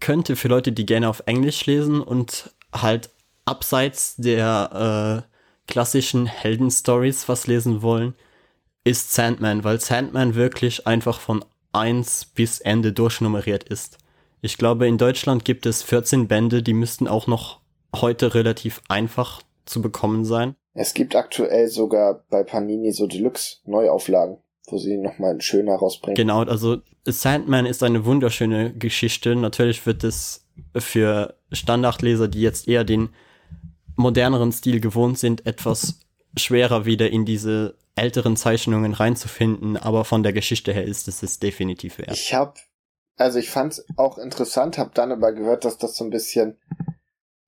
könnte 0.00 0.36
für 0.36 0.48
Leute, 0.48 0.72
die 0.72 0.86
gerne 0.86 1.08
auf 1.08 1.22
Englisch 1.26 1.66
lesen 1.66 2.00
und 2.00 2.50
halt 2.72 3.10
abseits 3.44 4.16
der 4.16 5.24
äh, 5.26 5.70
klassischen 5.70 6.26
Heldenstories 6.26 7.28
was 7.28 7.46
lesen 7.46 7.82
wollen, 7.82 8.14
ist 8.84 9.12
Sandman, 9.12 9.64
weil 9.64 9.80
Sandman 9.80 10.34
wirklich 10.34 10.86
einfach 10.86 11.20
von 11.20 11.44
1 11.72 12.26
bis 12.34 12.60
Ende 12.60 12.92
durchnummeriert 12.92 13.64
ist. 13.64 13.98
Ich 14.42 14.56
glaube, 14.56 14.86
in 14.88 14.98
Deutschland 14.98 15.44
gibt 15.44 15.66
es 15.66 15.82
14 15.82 16.28
Bände, 16.28 16.62
die 16.62 16.72
müssten 16.74 17.06
auch 17.06 17.26
noch 17.26 17.60
heute 17.94 18.34
relativ 18.34 18.82
einfach 18.88 19.42
zu 19.64 19.82
bekommen 19.82 20.24
sein. 20.24 20.56
Es 20.74 20.94
gibt 20.94 21.16
aktuell 21.16 21.68
sogar 21.68 22.24
bei 22.30 22.42
Panini 22.42 22.92
so 22.92 23.06
Deluxe-Neuauflagen, 23.06 24.38
wo 24.68 24.78
sie 24.78 24.96
nochmal 24.96 25.40
schöner 25.40 25.74
rausbringen. 25.74 26.16
Genau, 26.16 26.42
also 26.42 26.78
Sandman 27.04 27.66
ist 27.66 27.82
eine 27.82 28.04
wunderschöne 28.04 28.72
Geschichte. 28.74 29.34
Natürlich 29.34 29.84
wird 29.86 30.04
es 30.04 30.46
für 30.76 31.34
Standardleser, 31.50 32.28
die 32.28 32.40
jetzt 32.40 32.68
eher 32.68 32.84
den 32.84 33.10
moderneren 33.96 34.52
Stil 34.52 34.80
gewohnt 34.80 35.18
sind, 35.18 35.46
etwas 35.46 36.00
schwerer 36.36 36.84
wieder 36.84 37.10
in 37.10 37.24
diese 37.24 37.76
älteren 37.96 38.36
Zeichnungen 38.36 38.94
reinzufinden, 38.94 39.76
aber 39.76 40.04
von 40.04 40.22
der 40.22 40.32
Geschichte 40.32 40.72
her 40.72 40.84
ist 40.84 41.08
es 41.08 41.22
es 41.22 41.38
definitiv 41.38 41.98
wert. 41.98 42.12
Ich 42.12 42.32
hab, 42.32 42.58
also 43.16 43.38
ich 43.38 43.50
fand's 43.50 43.84
auch 43.96 44.16
interessant, 44.16 44.78
hab 44.78 44.94
dann 44.94 45.12
aber 45.12 45.32
gehört, 45.32 45.64
dass 45.64 45.76
das 45.76 45.96
so 45.96 46.04
ein 46.04 46.10
bisschen, 46.10 46.56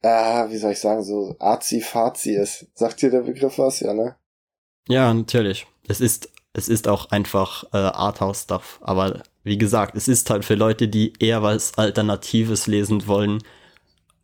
äh, 0.02 0.50
wie 0.50 0.56
soll 0.56 0.72
ich 0.72 0.80
sagen, 0.80 1.02
so 1.02 1.36
arzi-fazi 1.38 2.34
ist. 2.34 2.66
Sagt 2.74 3.02
dir 3.02 3.10
der 3.10 3.22
Begriff 3.22 3.58
was? 3.58 3.80
Ja, 3.80 3.94
ne? 3.94 4.16
Ja, 4.88 5.12
natürlich. 5.14 5.66
Es 5.88 6.00
ist, 6.00 6.30
es 6.52 6.68
ist 6.68 6.88
auch 6.88 7.10
einfach 7.10 7.64
äh, 7.72 7.76
Arthouse-Stuff, 7.76 8.80
aber 8.82 9.22
wie 9.44 9.58
gesagt, 9.58 9.96
es 9.96 10.08
ist 10.08 10.28
halt 10.30 10.44
für 10.44 10.54
Leute, 10.54 10.88
die 10.88 11.12
eher 11.18 11.42
was 11.42 11.78
Alternatives 11.78 12.66
lesen 12.66 13.06
wollen 13.06 13.42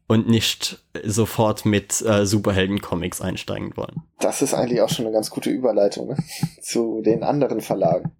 und 0.09 0.29
nicht 0.29 0.83
sofort 1.05 1.65
mit 1.65 2.01
äh, 2.03 2.27
Superhelden-Comics 2.27 3.21
einsteigen 3.21 3.77
wollen. 3.77 4.03
Das 4.19 4.43
ist 4.43 4.55
eigentlich 4.55 4.81
auch 4.81 4.89
schon 4.89 5.07
eine 5.07 5.15
ganz 5.15 5.31
gute 5.31 5.51
Überleitung 5.51 6.09
ne? 6.09 6.17
zu 6.63 7.03
den 7.03 7.23
anderen 7.23 7.61
Verlagen. 7.61 8.17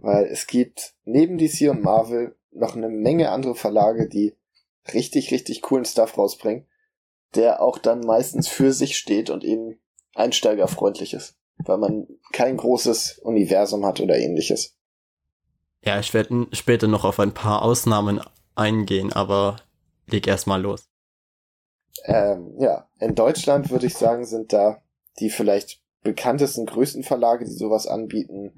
Weil 0.00 0.24
es 0.26 0.46
gibt 0.46 0.94
neben 1.04 1.38
DC 1.38 1.70
und 1.70 1.82
Marvel 1.82 2.36
noch 2.52 2.76
eine 2.76 2.88
Menge 2.88 3.30
andere 3.30 3.54
Verlage, 3.54 4.08
die 4.08 4.34
richtig, 4.92 5.30
richtig 5.30 5.62
coolen 5.62 5.84
Stuff 5.84 6.18
rausbringen, 6.18 6.66
der 7.34 7.62
auch 7.62 7.78
dann 7.78 8.00
meistens 8.00 8.48
für 8.48 8.72
sich 8.72 8.96
steht 8.96 9.30
und 9.30 9.44
eben 9.44 9.78
einsteigerfreundlich 10.14 11.14
ist, 11.14 11.36
weil 11.58 11.78
man 11.78 12.06
kein 12.32 12.56
großes 12.56 13.18
Universum 13.18 13.84
hat 13.84 14.00
oder 14.00 14.18
ähnliches. 14.18 14.76
Ja, 15.82 15.98
ich 15.98 16.14
werde 16.14 16.46
später 16.52 16.88
noch 16.88 17.04
auf 17.04 17.20
ein 17.20 17.34
paar 17.34 17.62
Ausnahmen 17.62 18.20
eingehen, 18.54 19.12
aber 19.12 19.56
leg 20.06 20.26
erst 20.26 20.46
mal 20.46 20.60
los. 20.60 20.88
Ähm, 22.04 22.54
ja, 22.58 22.88
in 22.98 23.14
Deutschland 23.14 23.70
würde 23.70 23.86
ich 23.86 23.94
sagen, 23.94 24.24
sind 24.24 24.52
da 24.52 24.82
die 25.20 25.30
vielleicht 25.30 25.80
bekanntesten, 26.02 26.66
größten 26.66 27.02
Verlage, 27.02 27.44
die 27.44 27.52
sowas 27.52 27.86
anbieten, 27.86 28.52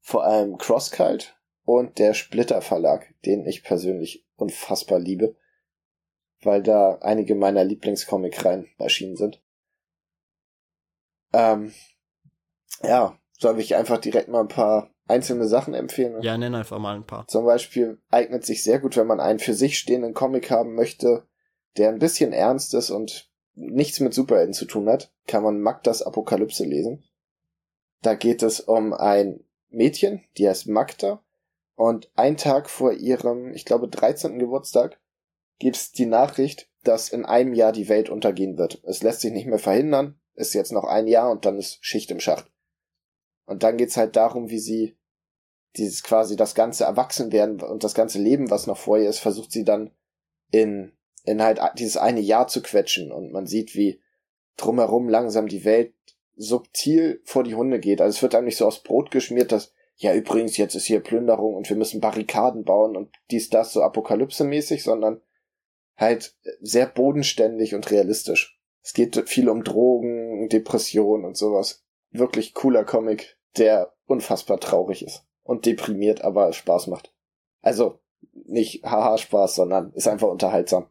vor 0.00 0.24
allem 0.24 0.58
CrossCult 0.58 1.36
und 1.64 1.98
der 1.98 2.14
Splitter 2.14 2.60
Verlag, 2.60 3.14
den 3.24 3.46
ich 3.46 3.64
persönlich 3.64 4.24
unfassbar 4.36 4.98
liebe, 4.98 5.34
weil 6.44 6.62
da 6.62 6.98
einige 7.00 7.34
meiner 7.34 7.64
Lieblingscomic-Reihen 7.64 8.68
erschienen 8.78 9.16
sind. 9.16 9.42
Ähm, 11.32 11.72
ja, 12.82 13.18
soll 13.38 13.58
ich 13.60 13.74
einfach 13.74 13.98
direkt 13.98 14.28
mal 14.28 14.40
ein 14.40 14.48
paar 14.48 14.90
einzelne 15.06 15.46
Sachen 15.46 15.74
empfehlen? 15.74 16.22
Ja, 16.22 16.38
nenn 16.38 16.54
einfach 16.54 16.78
mal 16.78 16.94
ein 16.94 17.06
paar. 17.06 17.26
Zum 17.28 17.44
Beispiel 17.44 17.98
eignet 18.10 18.44
sich 18.44 18.62
sehr 18.62 18.78
gut, 18.78 18.96
wenn 18.96 19.06
man 19.06 19.20
einen 19.20 19.38
für 19.38 19.54
sich 19.54 19.78
stehenden 19.78 20.14
Comic 20.14 20.50
haben 20.50 20.74
möchte, 20.74 21.26
der 21.76 21.90
ein 21.90 21.98
bisschen 21.98 22.32
ernst 22.32 22.74
ist 22.74 22.90
und 22.90 23.30
nichts 23.54 24.00
mit 24.00 24.14
Superhelden 24.14 24.54
zu 24.54 24.64
tun 24.64 24.88
hat, 24.88 25.12
kann 25.26 25.42
man 25.42 25.60
Magdas 25.60 26.02
Apokalypse 26.02 26.64
lesen. 26.64 27.04
Da 28.02 28.14
geht 28.14 28.42
es 28.42 28.60
um 28.60 28.92
ein 28.92 29.44
Mädchen, 29.70 30.24
die 30.36 30.48
heißt 30.48 30.68
Magda, 30.68 31.22
und 31.76 32.10
ein 32.14 32.36
Tag 32.36 32.70
vor 32.70 32.92
ihrem, 32.92 33.52
ich 33.52 33.64
glaube, 33.64 33.88
13. 33.88 34.38
Geburtstag 34.38 35.00
gibt's 35.58 35.92
die 35.92 36.06
Nachricht, 36.06 36.68
dass 36.82 37.08
in 37.08 37.24
einem 37.24 37.54
Jahr 37.54 37.72
die 37.72 37.88
Welt 37.88 38.10
untergehen 38.10 38.58
wird. 38.58 38.82
Es 38.84 39.02
lässt 39.02 39.20
sich 39.20 39.32
nicht 39.32 39.46
mehr 39.46 39.58
verhindern, 39.58 40.20
ist 40.34 40.54
jetzt 40.54 40.72
noch 40.72 40.84
ein 40.84 41.06
Jahr 41.06 41.30
und 41.30 41.44
dann 41.44 41.58
ist 41.58 41.78
Schicht 41.80 42.10
im 42.10 42.20
Schacht. 42.20 42.50
Und 43.46 43.62
dann 43.62 43.76
geht's 43.76 43.96
halt 43.96 44.16
darum, 44.16 44.50
wie 44.50 44.58
sie 44.58 44.96
dieses 45.76 46.02
quasi 46.02 46.36
das 46.36 46.54
ganze 46.54 46.84
Erwachsenwerden 46.84 47.60
und 47.60 47.84
das 47.84 47.94
ganze 47.94 48.20
Leben, 48.20 48.50
was 48.50 48.66
noch 48.66 48.78
vor 48.78 48.98
ihr 48.98 49.08
ist, 49.08 49.18
versucht 49.18 49.50
sie 49.50 49.64
dann 49.64 49.90
in, 50.50 50.92
in 51.24 51.42
halt 51.42 51.60
dieses 51.78 51.96
eine 51.96 52.20
Jahr 52.20 52.46
zu 52.46 52.62
quetschen 52.62 53.10
und 53.10 53.32
man 53.32 53.46
sieht, 53.46 53.74
wie 53.74 54.00
drumherum 54.56 55.08
langsam 55.08 55.48
die 55.48 55.64
Welt 55.64 55.94
subtil 56.36 57.20
vor 57.24 57.42
die 57.42 57.54
Hunde 57.54 57.80
geht. 57.80 58.00
Also 58.00 58.16
es 58.16 58.22
wird 58.22 58.34
einem 58.34 58.46
nicht 58.46 58.56
so 58.56 58.66
aufs 58.66 58.82
Brot 58.82 59.10
geschmiert, 59.10 59.52
dass, 59.52 59.72
ja 59.96 60.14
übrigens, 60.14 60.56
jetzt 60.56 60.74
ist 60.74 60.84
hier 60.84 61.00
Plünderung 61.00 61.54
und 61.54 61.68
wir 61.68 61.76
müssen 61.76 62.00
Barrikaden 62.00 62.64
bauen 62.64 62.96
und 62.96 63.10
dies, 63.30 63.50
das 63.50 63.72
so 63.72 63.82
apokalypsemäßig, 63.82 64.82
sondern 64.82 65.20
halt 65.96 66.34
sehr 66.60 66.86
bodenständig 66.86 67.74
und 67.74 67.90
realistisch. 67.90 68.58
Es 68.82 68.92
geht 68.92 69.28
viel 69.28 69.48
um 69.48 69.64
Drogen, 69.64 70.48
Depression 70.48 71.24
und 71.24 71.36
sowas. 71.36 71.84
Wirklich 72.10 72.54
cooler 72.54 72.84
Comic, 72.84 73.38
der 73.56 73.94
unfassbar 74.06 74.60
traurig 74.60 75.04
ist 75.04 75.24
und 75.42 75.66
deprimiert, 75.66 76.22
aber 76.22 76.52
Spaß 76.52 76.88
macht. 76.88 77.12
Also 77.62 78.00
nicht 78.46 78.84
haha 78.84 79.18
Spaß, 79.18 79.54
sondern 79.54 79.92
ist 79.92 80.08
einfach 80.08 80.28
unterhaltsam. 80.28 80.86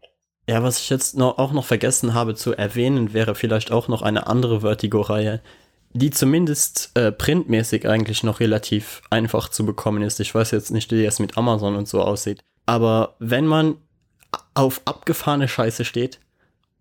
Ja, 0.48 0.62
was 0.62 0.80
ich 0.80 0.89
jetzt 0.89 1.16
noch, 1.16 1.38
auch 1.38 1.54
noch 1.54 1.66
vergessen 1.66 2.13
habe 2.13 2.36
zu 2.36 2.54
erwähnen, 2.54 3.13
wäre 3.13 3.36
vielleicht 3.36 3.72
auch 3.72 3.88
noch 3.88 4.02
eine 4.02 4.28
andere 4.28 4.62
Vertigo-Reihe, 4.62 5.42
die 5.94 6.10
zumindest 6.10 6.92
äh, 6.96 7.12
printmäßig 7.12 7.88
eigentlich 7.88 8.24
noch 8.24 8.39
relativ 8.39 9.02
einfach 9.10 9.50
zu 9.50 9.66
bekommen 9.66 10.02
ist. 10.02 10.20
Ich 10.20 10.34
weiß 10.34 10.52
jetzt 10.52 10.72
nicht, 10.72 10.92
wie 10.92 11.06
es 11.06 11.20
mit 11.20 11.38
Amazon 11.38 11.76
und 11.76 11.88
so 11.88 12.02
aussieht. 12.02 12.44
Aber 12.66 13.16
wenn 13.20 13.46
man 13.46 13.78
auf 14.53 14.81
abgefahrene 14.86 15.47
Scheiße 15.47 15.86
steht 15.86 16.19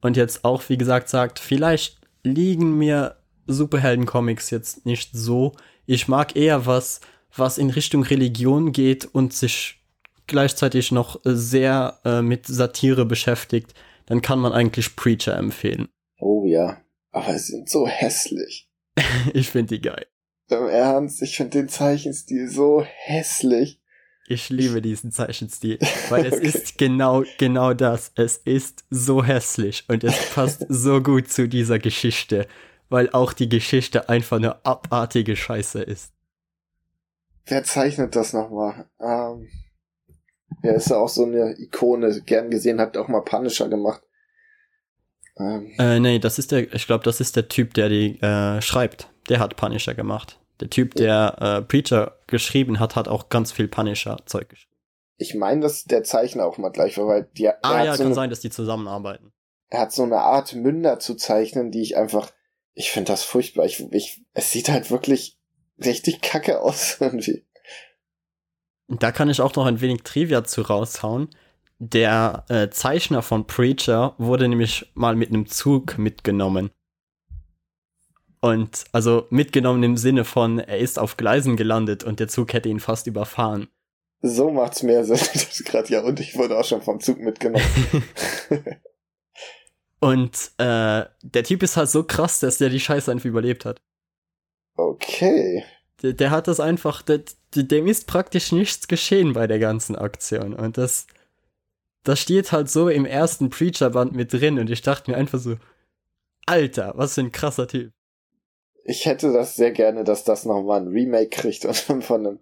und 0.00 0.16
jetzt 0.16 0.44
auch, 0.44 0.68
wie 0.68 0.78
gesagt, 0.78 1.08
sagt, 1.08 1.38
vielleicht 1.38 2.00
liegen 2.22 2.78
mir 2.78 3.16
Superhelden-Comics 3.46 4.50
jetzt 4.50 4.86
nicht 4.86 5.10
so. 5.12 5.52
Ich 5.86 6.08
mag 6.08 6.36
eher 6.36 6.66
was, 6.66 7.00
was 7.34 7.58
in 7.58 7.70
Richtung 7.70 8.02
Religion 8.02 8.72
geht 8.72 9.04
und 9.04 9.32
sich 9.32 9.82
gleichzeitig 10.26 10.92
noch 10.92 11.20
sehr 11.24 11.98
äh, 12.04 12.22
mit 12.22 12.46
Satire 12.46 13.04
beschäftigt, 13.04 13.74
dann 14.06 14.22
kann 14.22 14.38
man 14.38 14.52
eigentlich 14.52 14.96
Preacher 14.96 15.36
empfehlen. 15.36 15.88
Oh 16.18 16.44
ja, 16.46 16.80
aber 17.10 17.38
sie 17.38 17.52
sind 17.52 17.68
so 17.68 17.86
hässlich. 17.86 18.68
ich 19.34 19.50
finde 19.50 19.76
die 19.76 19.82
geil. 19.82 20.06
Im 20.48 20.68
Ernst, 20.68 21.22
ich 21.22 21.36
finde 21.36 21.58
den 21.58 21.68
Zeichenstil 21.68 22.48
so 22.48 22.82
hässlich. 22.82 23.80
Ich 24.26 24.48
liebe 24.50 24.80
diesen 24.82 25.10
Zeichenstil, 25.12 25.78
weil 26.08 26.24
es 26.26 26.40
Okay. 26.40 26.46
ist 26.48 26.78
genau, 26.78 27.24
genau 27.38 27.74
das. 27.74 28.12
Es 28.14 28.36
ist 28.38 28.84
so 28.90 29.22
hässlich 29.24 29.84
und 29.88 30.04
es 30.04 30.18
passt 30.30 30.64
so 30.68 31.02
gut 31.02 31.28
zu 31.30 31.48
dieser 31.48 31.78
Geschichte, 31.78 32.46
weil 32.88 33.10
auch 33.10 33.32
die 33.32 33.48
Geschichte 33.48 34.08
einfach 34.08 34.36
eine 34.38 34.64
abartige 34.64 35.36
Scheiße 35.36 35.82
ist. 35.82 36.12
Wer 37.46 37.62
zeichnet 37.64 38.16
das 38.16 38.32
nochmal? 38.32 38.88
Ähm, 39.00 39.48
Er 40.62 40.74
ist 40.76 40.90
ja 40.90 40.96
auch 40.96 41.08
so 41.08 41.24
eine 41.24 41.54
Ikone, 41.58 42.22
gern 42.22 42.50
gesehen, 42.50 42.80
hat 42.80 42.96
auch 42.96 43.08
mal 43.08 43.22
Punisher 43.22 43.68
gemacht. 43.68 44.02
Ähm. 45.38 45.72
Äh, 45.78 46.00
nee, 46.00 46.18
das 46.18 46.38
ist 46.38 46.52
der, 46.52 46.72
ich 46.72 46.86
glaube, 46.86 47.04
das 47.04 47.20
ist 47.20 47.36
der 47.36 47.48
Typ, 47.48 47.74
der 47.74 47.88
die 47.88 48.20
äh, 48.20 48.60
schreibt. 48.62 49.08
Der 49.28 49.38
hat 49.40 49.56
Punisher 49.56 49.94
gemacht. 49.94 50.38
Der 50.60 50.70
Typ, 50.70 50.94
der 50.94 51.36
äh, 51.40 51.62
Preacher 51.62 52.18
geschrieben 52.26 52.78
hat, 52.78 52.94
hat 52.96 53.08
auch 53.08 53.28
ganz 53.28 53.52
viel 53.52 53.68
Punisher-Zeug 53.68 54.48
geschrieben. 54.48 54.72
Ich 55.16 55.34
meine, 55.34 55.60
dass 55.60 55.84
der 55.84 56.04
Zeichner 56.04 56.44
auch 56.44 56.58
mal 56.58 56.70
gleich 56.70 56.98
war, 56.98 57.06
weil 57.06 57.28
die, 57.36 57.48
Ah 57.48 57.84
ja, 57.84 57.92
so 57.92 57.98
kann 57.98 58.06
eine, 58.06 58.14
sein, 58.14 58.30
dass 58.30 58.40
die 58.40 58.50
zusammenarbeiten. 58.50 59.32
Er 59.68 59.80
hat 59.80 59.92
so 59.92 60.02
eine 60.02 60.18
Art 60.18 60.54
Münder 60.54 60.98
zu 60.98 61.14
zeichnen, 61.14 61.70
die 61.70 61.82
ich 61.82 61.96
einfach, 61.96 62.30
ich 62.74 62.90
finde 62.90 63.12
das 63.12 63.22
furchtbar. 63.22 63.64
Ich, 63.64 63.80
ich, 63.92 64.22
es 64.34 64.50
sieht 64.50 64.68
halt 64.68 64.90
wirklich 64.90 65.38
richtig 65.82 66.20
kacke 66.20 66.60
aus 66.60 66.96
irgendwie. 67.00 67.44
Da 68.88 69.12
kann 69.12 69.30
ich 69.30 69.40
auch 69.40 69.54
noch 69.54 69.66
ein 69.66 69.80
wenig 69.80 70.02
Trivia 70.02 70.44
zu 70.44 70.62
raushauen. 70.62 71.30
Der 71.78 72.44
äh, 72.48 72.68
Zeichner 72.70 73.22
von 73.22 73.46
Preacher 73.46 74.14
wurde 74.18 74.48
nämlich 74.48 74.90
mal 74.94 75.16
mit 75.16 75.30
einem 75.30 75.46
Zug 75.46 75.98
mitgenommen. 75.98 76.70
Und 78.42 78.86
also 78.90 79.28
mitgenommen 79.30 79.84
im 79.84 79.96
Sinne 79.96 80.24
von, 80.24 80.58
er 80.58 80.78
ist 80.78 80.98
auf 80.98 81.16
Gleisen 81.16 81.56
gelandet 81.56 82.02
und 82.02 82.18
der 82.18 82.26
Zug 82.26 82.52
hätte 82.52 82.68
ihn 82.68 82.80
fast 82.80 83.06
überfahren. 83.06 83.68
So 84.20 84.50
macht's 84.50 84.82
mehr 84.82 85.04
Sinn. 85.04 85.16
Das 85.32 85.62
gerade 85.64 85.88
ja 85.92 86.02
und 86.02 86.18
ich 86.18 86.36
wurde 86.36 86.58
auch 86.58 86.64
schon 86.64 86.82
vom 86.82 86.98
Zug 86.98 87.20
mitgenommen. 87.20 87.64
und 90.00 90.50
äh, 90.58 91.04
der 91.22 91.44
Typ 91.44 91.62
ist 91.62 91.76
halt 91.76 91.88
so 91.88 92.02
krass, 92.02 92.40
dass 92.40 92.58
der 92.58 92.68
die 92.68 92.80
Scheiße 92.80 93.12
einfach 93.12 93.26
überlebt 93.26 93.64
hat. 93.64 93.80
Okay. 94.76 95.64
Der, 96.02 96.12
der 96.12 96.32
hat 96.32 96.48
das 96.48 96.58
einfach, 96.58 97.02
der, 97.02 97.22
dem 97.54 97.86
ist 97.86 98.08
praktisch 98.08 98.50
nichts 98.50 98.88
geschehen 98.88 99.34
bei 99.34 99.46
der 99.46 99.60
ganzen 99.60 99.94
Aktion. 99.94 100.52
Und 100.52 100.78
das, 100.78 101.06
das 102.02 102.18
steht 102.18 102.50
halt 102.50 102.68
so 102.68 102.88
im 102.88 103.04
ersten 103.04 103.50
Preacher-Band 103.50 104.14
mit 104.14 104.32
drin 104.32 104.58
und 104.58 104.68
ich 104.68 104.82
dachte 104.82 105.12
mir 105.12 105.16
einfach 105.16 105.38
so, 105.38 105.58
Alter, 106.44 106.94
was 106.96 107.14
für 107.14 107.20
ein 107.20 107.30
krasser 107.30 107.68
Typ. 107.68 107.92
Ich 108.84 109.06
hätte 109.06 109.32
das 109.32 109.56
sehr 109.56 109.70
gerne, 109.70 110.04
dass 110.04 110.24
das 110.24 110.44
nochmal 110.44 110.80
ein 110.80 110.88
Remake 110.88 111.30
kriegt 111.30 111.64
und 111.64 111.76
von 112.02 112.26
einem 112.26 112.40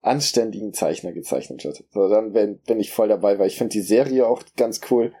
anständigen 0.00 0.72
Zeichner 0.72 1.12
gezeichnet 1.12 1.64
wird. 1.64 1.84
So, 1.90 2.08
dann 2.08 2.32
bin, 2.32 2.58
bin 2.58 2.80
ich 2.80 2.90
voll 2.90 3.08
dabei, 3.08 3.38
weil 3.38 3.46
ich 3.46 3.56
finde 3.56 3.72
die 3.72 3.82
Serie 3.82 4.26
auch 4.26 4.42
ganz 4.56 4.80
cool. 4.90 5.12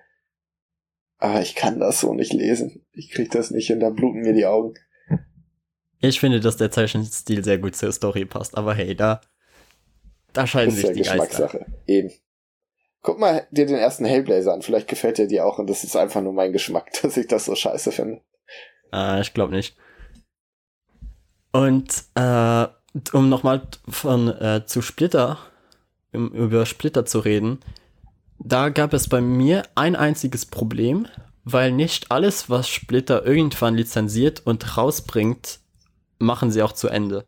Aber 1.18 1.40
ich 1.40 1.54
kann 1.54 1.78
das 1.78 2.00
so 2.00 2.14
nicht 2.14 2.32
lesen. 2.32 2.84
Ich 2.92 3.10
krieg 3.10 3.30
das 3.30 3.52
nicht 3.52 3.70
und 3.70 3.78
da 3.78 3.90
bluten 3.90 4.22
mir 4.22 4.32
die 4.32 4.46
Augen. 4.46 4.74
Ich 6.00 6.18
finde, 6.18 6.40
dass 6.40 6.56
der 6.56 6.72
Zeichenstil 6.72 7.44
sehr 7.44 7.58
gut 7.58 7.76
zur 7.76 7.92
Story 7.92 8.24
passt, 8.24 8.58
aber 8.58 8.74
hey, 8.74 8.96
da, 8.96 9.20
da 10.32 10.48
scheiden 10.48 10.74
sich 10.74 10.82
ja 10.82 10.92
die 10.92 10.98
Geschmackssache. 10.98 11.58
Geister. 11.58 11.72
Eben. 11.86 12.10
Guck 13.02 13.20
mal 13.20 13.46
dir 13.52 13.66
den 13.66 13.76
ersten 13.76 14.04
Hellblazer 14.04 14.52
an, 14.52 14.62
vielleicht 14.62 14.88
gefällt 14.88 15.20
er 15.20 15.28
dir 15.28 15.46
auch 15.46 15.60
und 15.60 15.70
das 15.70 15.84
ist 15.84 15.96
einfach 15.96 16.20
nur 16.20 16.32
mein 16.32 16.52
Geschmack, 16.52 16.90
dass 17.02 17.16
ich 17.16 17.28
das 17.28 17.44
so 17.44 17.54
scheiße 17.54 17.92
finde. 17.92 18.20
Ah, 18.90 19.20
ich 19.20 19.32
glaube 19.32 19.54
nicht. 19.54 19.76
Und 21.52 22.04
äh, 22.14 22.66
um 23.12 23.28
nochmal 23.28 23.62
von 23.88 24.28
äh, 24.28 24.64
zu 24.66 24.82
Splitter, 24.82 25.38
um, 26.12 26.30
über 26.30 26.66
Splitter 26.66 27.04
zu 27.04 27.20
reden, 27.20 27.60
da 28.38 28.70
gab 28.70 28.92
es 28.92 29.08
bei 29.08 29.20
mir 29.20 29.62
ein 29.74 29.94
einziges 29.94 30.46
Problem, 30.46 31.06
weil 31.44 31.72
nicht 31.72 32.10
alles, 32.10 32.50
was 32.50 32.68
Splitter 32.68 33.24
irgendwann 33.24 33.74
lizenziert 33.74 34.42
und 34.44 34.76
rausbringt, 34.76 35.60
machen 36.18 36.50
sie 36.50 36.62
auch 36.62 36.72
zu 36.72 36.88
Ende. 36.88 37.26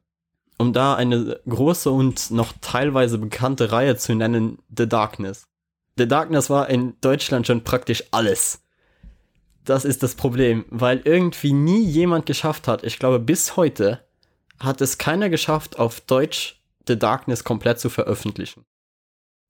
Um 0.59 0.73
da 0.73 0.95
eine 0.95 1.41
große 1.49 1.91
und 1.91 2.31
noch 2.31 2.53
teilweise 2.61 3.19
bekannte 3.19 3.73
Reihe 3.73 3.97
zu 3.97 4.15
nennen, 4.15 4.59
The 4.77 4.89
Darkness. 4.89 5.45
The 5.97 6.09
Darkness 6.09 6.49
war 6.49 6.71
in 6.71 6.95
Deutschland 7.01 7.47
schon 7.47 7.65
praktisch 7.65 8.05
alles. 8.11 8.61
Das 9.65 9.85
ist 9.85 10.03
das 10.03 10.15
Problem, 10.15 10.65
weil 10.71 11.01
irgendwie 11.05 11.53
nie 11.53 11.83
jemand 11.83 12.27
geschafft 12.27 12.69
hat, 12.69 12.85
ich 12.85 12.99
glaube 12.99 13.19
bis 13.19 13.57
heute, 13.57 14.01
hat 14.61 14.81
es 14.81 14.99
keiner 14.99 15.29
geschafft, 15.29 15.79
auf 15.79 16.01
Deutsch 16.01 16.61
The 16.87 16.99
Darkness 16.99 17.45
komplett 17.45 17.81
zu 17.81 17.89
veröffentlichen. 17.89 18.65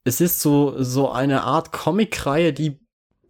Es 0.05 0.21
ist 0.21 0.41
so, 0.41 0.83
so 0.83 1.11
eine 1.11 1.43
Art 1.45 1.73
Comic-Reihe, 1.73 2.53
die 2.53 2.79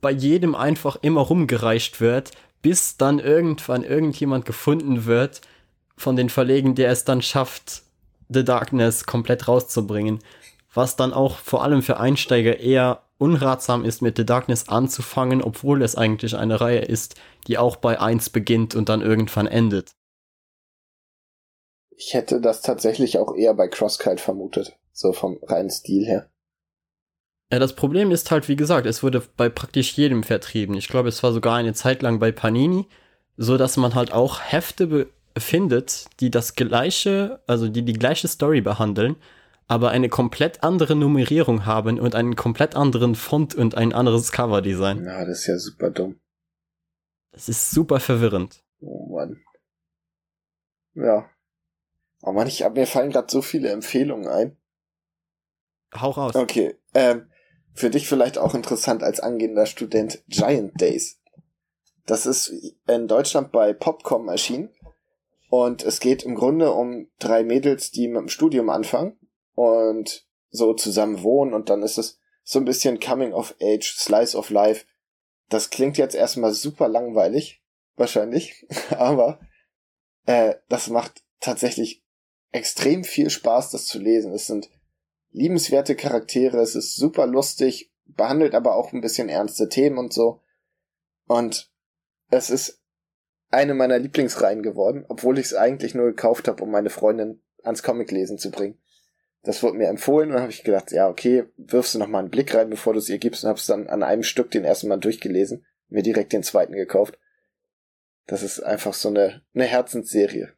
bei 0.00 0.10
jedem 0.10 0.54
einfach 0.54 0.96
immer 1.00 1.22
rumgereicht 1.22 2.00
wird, 2.00 2.32
bis 2.62 2.96
dann 2.96 3.18
irgendwann 3.18 3.84
irgendjemand 3.84 4.44
gefunden 4.44 5.06
wird 5.06 5.40
von 5.96 6.16
den 6.16 6.28
Verlegen, 6.28 6.74
der 6.74 6.90
es 6.90 7.04
dann 7.04 7.22
schafft, 7.22 7.82
The 8.28 8.44
Darkness 8.44 9.06
komplett 9.06 9.48
rauszubringen. 9.48 10.18
Was 10.72 10.96
dann 10.96 11.12
auch 11.12 11.38
vor 11.38 11.62
allem 11.62 11.82
für 11.82 12.00
Einsteiger 12.00 12.58
eher 12.58 13.02
unratsam 13.18 13.84
ist, 13.84 14.02
mit 14.02 14.16
The 14.16 14.26
Darkness 14.26 14.68
anzufangen, 14.68 15.40
obwohl 15.40 15.82
es 15.82 15.94
eigentlich 15.94 16.36
eine 16.36 16.60
Reihe 16.60 16.80
ist, 16.80 17.14
die 17.46 17.58
auch 17.58 17.76
bei 17.76 18.00
1 18.00 18.30
beginnt 18.30 18.74
und 18.74 18.88
dann 18.88 19.02
irgendwann 19.02 19.46
endet. 19.46 19.92
Ich 21.96 22.14
hätte 22.14 22.40
das 22.40 22.60
tatsächlich 22.62 23.18
auch 23.18 23.34
eher 23.34 23.54
bei 23.54 23.68
Crosskite 23.68 24.22
vermutet, 24.22 24.78
so 24.92 25.12
vom 25.12 25.38
reinen 25.42 25.70
Stil 25.70 26.04
her. 26.06 26.30
Ja, 27.52 27.58
das 27.58 27.76
Problem 27.76 28.10
ist 28.10 28.30
halt, 28.30 28.48
wie 28.48 28.56
gesagt, 28.56 28.86
es 28.86 29.02
wurde 29.02 29.22
bei 29.36 29.48
praktisch 29.48 29.92
jedem 29.92 30.22
vertrieben. 30.24 30.74
Ich 30.76 30.88
glaube, 30.88 31.08
es 31.08 31.22
war 31.22 31.32
sogar 31.32 31.56
eine 31.56 31.74
Zeit 31.74 32.02
lang 32.02 32.18
bei 32.18 32.32
Panini, 32.32 32.86
so 33.36 33.56
dass 33.56 33.76
man 33.76 33.94
halt 33.94 34.12
auch 34.12 34.40
Hefte 34.40 35.08
findet, 35.36 36.06
die 36.20 36.30
das 36.30 36.54
gleiche, 36.54 37.42
also 37.46 37.68
die 37.68 37.84
die 37.84 37.92
gleiche 37.92 38.28
Story 38.28 38.60
behandeln, 38.60 39.16
aber 39.66 39.90
eine 39.90 40.08
komplett 40.08 40.62
andere 40.62 40.94
Nummerierung 40.94 41.66
haben 41.66 41.98
und 41.98 42.14
einen 42.14 42.36
komplett 42.36 42.76
anderen 42.76 43.14
Font 43.14 43.54
und 43.54 43.76
ein 43.76 43.92
anderes 43.92 44.32
Coverdesign. 44.32 45.04
Ja, 45.04 45.24
das 45.24 45.40
ist 45.40 45.46
ja 45.46 45.58
super 45.58 45.90
dumm. 45.90 46.20
Das 47.32 47.48
ist 47.48 47.70
super 47.70 48.00
verwirrend. 48.00 48.62
Oh 48.80 49.14
Mann. 49.14 49.40
Ja. 50.94 51.28
Oh 52.26 52.32
Mann, 52.32 52.46
ich, 52.46 52.66
mir 52.70 52.86
fallen 52.86 53.10
gerade 53.10 53.30
so 53.30 53.42
viele 53.42 53.68
Empfehlungen 53.68 54.28
ein. 54.28 54.56
Hau 55.94 56.10
raus. 56.10 56.34
Okay. 56.34 56.74
Ähm, 56.94 57.30
für 57.74 57.90
dich 57.90 58.08
vielleicht 58.08 58.38
auch 58.38 58.54
interessant 58.54 59.02
als 59.02 59.20
angehender 59.20 59.66
Student 59.66 60.24
Giant 60.28 60.80
Days. 60.80 61.20
Das 62.06 62.24
ist 62.24 62.52
in 62.86 63.08
Deutschland 63.08 63.52
bei 63.52 63.74
Popcom 63.74 64.28
erschienen. 64.28 64.70
Und 65.50 65.84
es 65.84 66.00
geht 66.00 66.22
im 66.22 66.34
Grunde 66.34 66.72
um 66.72 67.08
drei 67.18 67.44
Mädels, 67.44 67.90
die 67.90 68.08
mit 68.08 68.22
dem 68.22 68.28
Studium 68.28 68.70
anfangen 68.70 69.18
und 69.54 70.26
so 70.50 70.72
zusammen 70.72 71.22
wohnen. 71.22 71.52
Und 71.52 71.68
dann 71.68 71.82
ist 71.82 71.98
es 71.98 72.20
so 72.42 72.58
ein 72.58 72.64
bisschen 72.64 73.00
Coming 73.00 73.34
of 73.34 73.54
Age, 73.60 73.96
Slice 73.98 74.36
of 74.36 74.48
Life. 74.48 74.86
Das 75.50 75.68
klingt 75.68 75.98
jetzt 75.98 76.14
erstmal 76.14 76.54
super 76.54 76.88
langweilig, 76.88 77.62
wahrscheinlich. 77.96 78.66
Aber 78.98 79.40
äh, 80.24 80.54
das 80.68 80.88
macht 80.88 81.22
tatsächlich 81.40 82.03
extrem 82.54 83.02
viel 83.02 83.30
Spaß, 83.30 83.70
das 83.70 83.86
zu 83.86 83.98
lesen. 83.98 84.32
Es 84.32 84.46
sind 84.46 84.70
liebenswerte 85.32 85.96
Charaktere, 85.96 86.60
es 86.60 86.76
ist 86.76 86.94
super 86.94 87.26
lustig, 87.26 87.92
behandelt 88.06 88.54
aber 88.54 88.76
auch 88.76 88.92
ein 88.92 89.00
bisschen 89.00 89.28
ernste 89.28 89.68
Themen 89.68 89.98
und 89.98 90.12
so. 90.12 90.40
Und 91.26 91.72
es 92.30 92.50
ist 92.50 92.80
eine 93.50 93.74
meiner 93.74 93.98
Lieblingsreihen 93.98 94.62
geworden, 94.62 95.04
obwohl 95.08 95.38
ich 95.38 95.46
es 95.46 95.54
eigentlich 95.54 95.96
nur 95.96 96.06
gekauft 96.06 96.46
habe, 96.46 96.62
um 96.62 96.70
meine 96.70 96.90
Freundin 96.90 97.42
ans 97.64 97.82
Comiclesen 97.82 98.38
zu 98.38 98.52
bringen. 98.52 98.78
Das 99.42 99.62
wurde 99.62 99.76
mir 99.76 99.88
empfohlen 99.88 100.30
und 100.30 100.40
habe 100.40 100.52
ich 100.52 100.62
gedacht, 100.62 100.92
ja, 100.92 101.08
okay, 101.08 101.44
wirfst 101.56 101.94
du 101.94 101.98
noch 101.98 102.06
mal 102.06 102.20
einen 102.20 102.30
Blick 102.30 102.54
rein, 102.54 102.70
bevor 102.70 102.92
du 102.92 103.00
es 103.00 103.08
ihr 103.08 103.18
gibst 103.18 103.42
und 103.42 103.48
habe 103.48 103.58
es 103.58 103.66
dann 103.66 103.88
an 103.88 104.04
einem 104.04 104.22
Stück 104.22 104.52
den 104.52 104.64
ersten 104.64 104.86
Mal 104.86 104.98
durchgelesen, 104.98 105.66
mir 105.88 106.02
direkt 106.02 106.32
den 106.32 106.44
zweiten 106.44 106.72
gekauft. 106.72 107.18
Das 108.26 108.44
ist 108.44 108.60
einfach 108.60 108.94
so 108.94 109.08
eine, 109.08 109.42
eine 109.54 109.64
Herzensserie. 109.64 110.54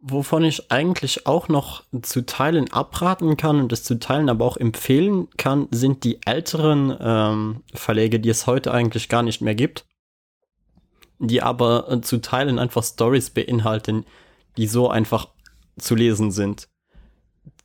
Wovon 0.00 0.44
ich 0.44 0.70
eigentlich 0.70 1.26
auch 1.26 1.48
noch 1.48 1.82
zu 2.02 2.24
Teilen 2.24 2.72
abraten 2.72 3.36
kann 3.36 3.60
und 3.60 3.72
es 3.72 3.82
zu 3.82 3.98
Teilen 3.98 4.28
aber 4.28 4.44
auch 4.44 4.56
empfehlen 4.56 5.28
kann, 5.36 5.66
sind 5.72 6.04
die 6.04 6.20
älteren 6.24 6.96
ähm, 7.00 7.64
Verlege, 7.74 8.20
die 8.20 8.28
es 8.28 8.46
heute 8.46 8.72
eigentlich 8.72 9.08
gar 9.08 9.24
nicht 9.24 9.40
mehr 9.40 9.56
gibt, 9.56 9.86
die 11.18 11.42
aber 11.42 11.90
äh, 11.90 12.00
zu 12.00 12.20
Teilen 12.20 12.60
einfach 12.60 12.84
Stories 12.84 13.30
beinhalten, 13.30 14.06
die 14.56 14.68
so 14.68 14.88
einfach 14.88 15.28
zu 15.78 15.96
lesen 15.96 16.30
sind. 16.30 16.68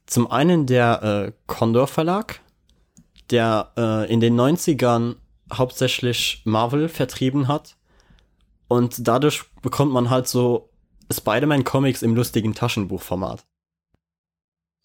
Zum 0.07 0.29
einen 0.29 0.65
der 0.65 1.03
äh, 1.03 1.31
Condor 1.45 1.85
Verlag, 1.85 2.41
der 3.29 3.71
äh, 3.77 4.11
in 4.11 4.21
den 4.21 4.35
90ern 4.39 5.17
hauptsächlich 5.53 6.41
Marvel 6.45 6.89
vertrieben 6.89 7.47
hat 7.47 7.77
und 8.67 9.07
dadurch 9.07 9.43
bekommt 9.61 9.93
man 9.93 10.09
halt 10.09 10.27
so 10.27 10.72
Spider-Man-Comics 11.13 12.01
im 12.01 12.15
lustigen 12.15 12.53
Taschenbuchformat. 12.53 13.45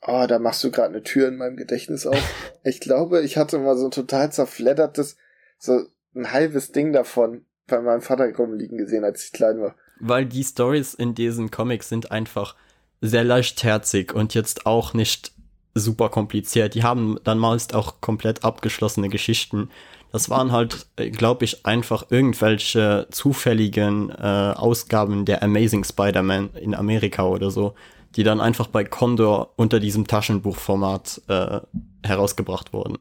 Oh, 0.07 0.27
da 0.29 0.39
machst 0.39 0.63
du 0.63 0.71
gerade 0.71 0.89
eine 0.89 1.03
Tür 1.03 1.29
in 1.29 1.37
meinem 1.37 1.57
Gedächtnis 1.57 2.07
auf. 2.07 2.23
ich 2.65 2.81
glaube, 2.81 3.23
ich 3.23 3.37
hatte 3.37 3.59
mal 3.59 3.77
so 3.77 3.87
ein 3.87 3.91
total 3.91 4.31
zerfleddertes, 4.31 5.17
so 5.59 5.87
ein 6.15 6.33
halbes 6.33 6.73
Ding 6.73 6.93
davon 6.93 7.45
bei 7.67 7.81
meinem 7.81 8.01
Vater 8.01 8.33
rumliegen 8.35 8.79
gesehen, 8.79 9.05
als 9.05 9.25
ich 9.25 9.33
klein 9.33 9.61
war. 9.61 9.75
Weil 10.01 10.27
die 10.27 10.45
Stories 10.45 10.95
in 10.95 11.15
diesen 11.15 11.51
Comics 11.51 11.89
sind 11.89 12.11
einfach 12.11 12.55
sehr 13.01 13.25
leichtherzig 13.25 14.15
und 14.15 14.35
jetzt 14.35 14.67
auch 14.67 14.95
nicht 14.95 15.33
super 15.75 16.09
kompliziert. 16.09 16.75
Die 16.75 16.83
haben 16.83 17.19
dann 17.25 17.39
meist 17.39 17.75
auch 17.75 18.01
komplett 18.01 18.45
abgeschlossene 18.45 19.09
Geschichten. 19.09 19.71
Das 20.13 20.31
waren 20.31 20.53
halt, 20.53 20.87
glaube 20.97 21.45
ich, 21.45 21.67
einfach 21.67 22.11
irgendwelche 22.11 23.07
zufälligen 23.11 24.11
äh, 24.11 24.55
Ausgaben 24.57 25.25
der 25.25 25.43
Amazing 25.43 25.85
Spider-Man 25.85 26.55
in 26.55 26.75
Amerika 26.75 27.25
oder 27.27 27.51
so, 27.51 27.75
die 28.17 28.23
dann 28.23 28.41
einfach 28.41 28.69
bei 28.69 28.85
Condor 28.85 29.53
unter 29.57 29.81
diesem 29.81 30.07
Taschenbuchformat 30.07 31.23
äh, 31.29 31.61
herausgebracht 32.03 32.73
wurden. 32.73 32.97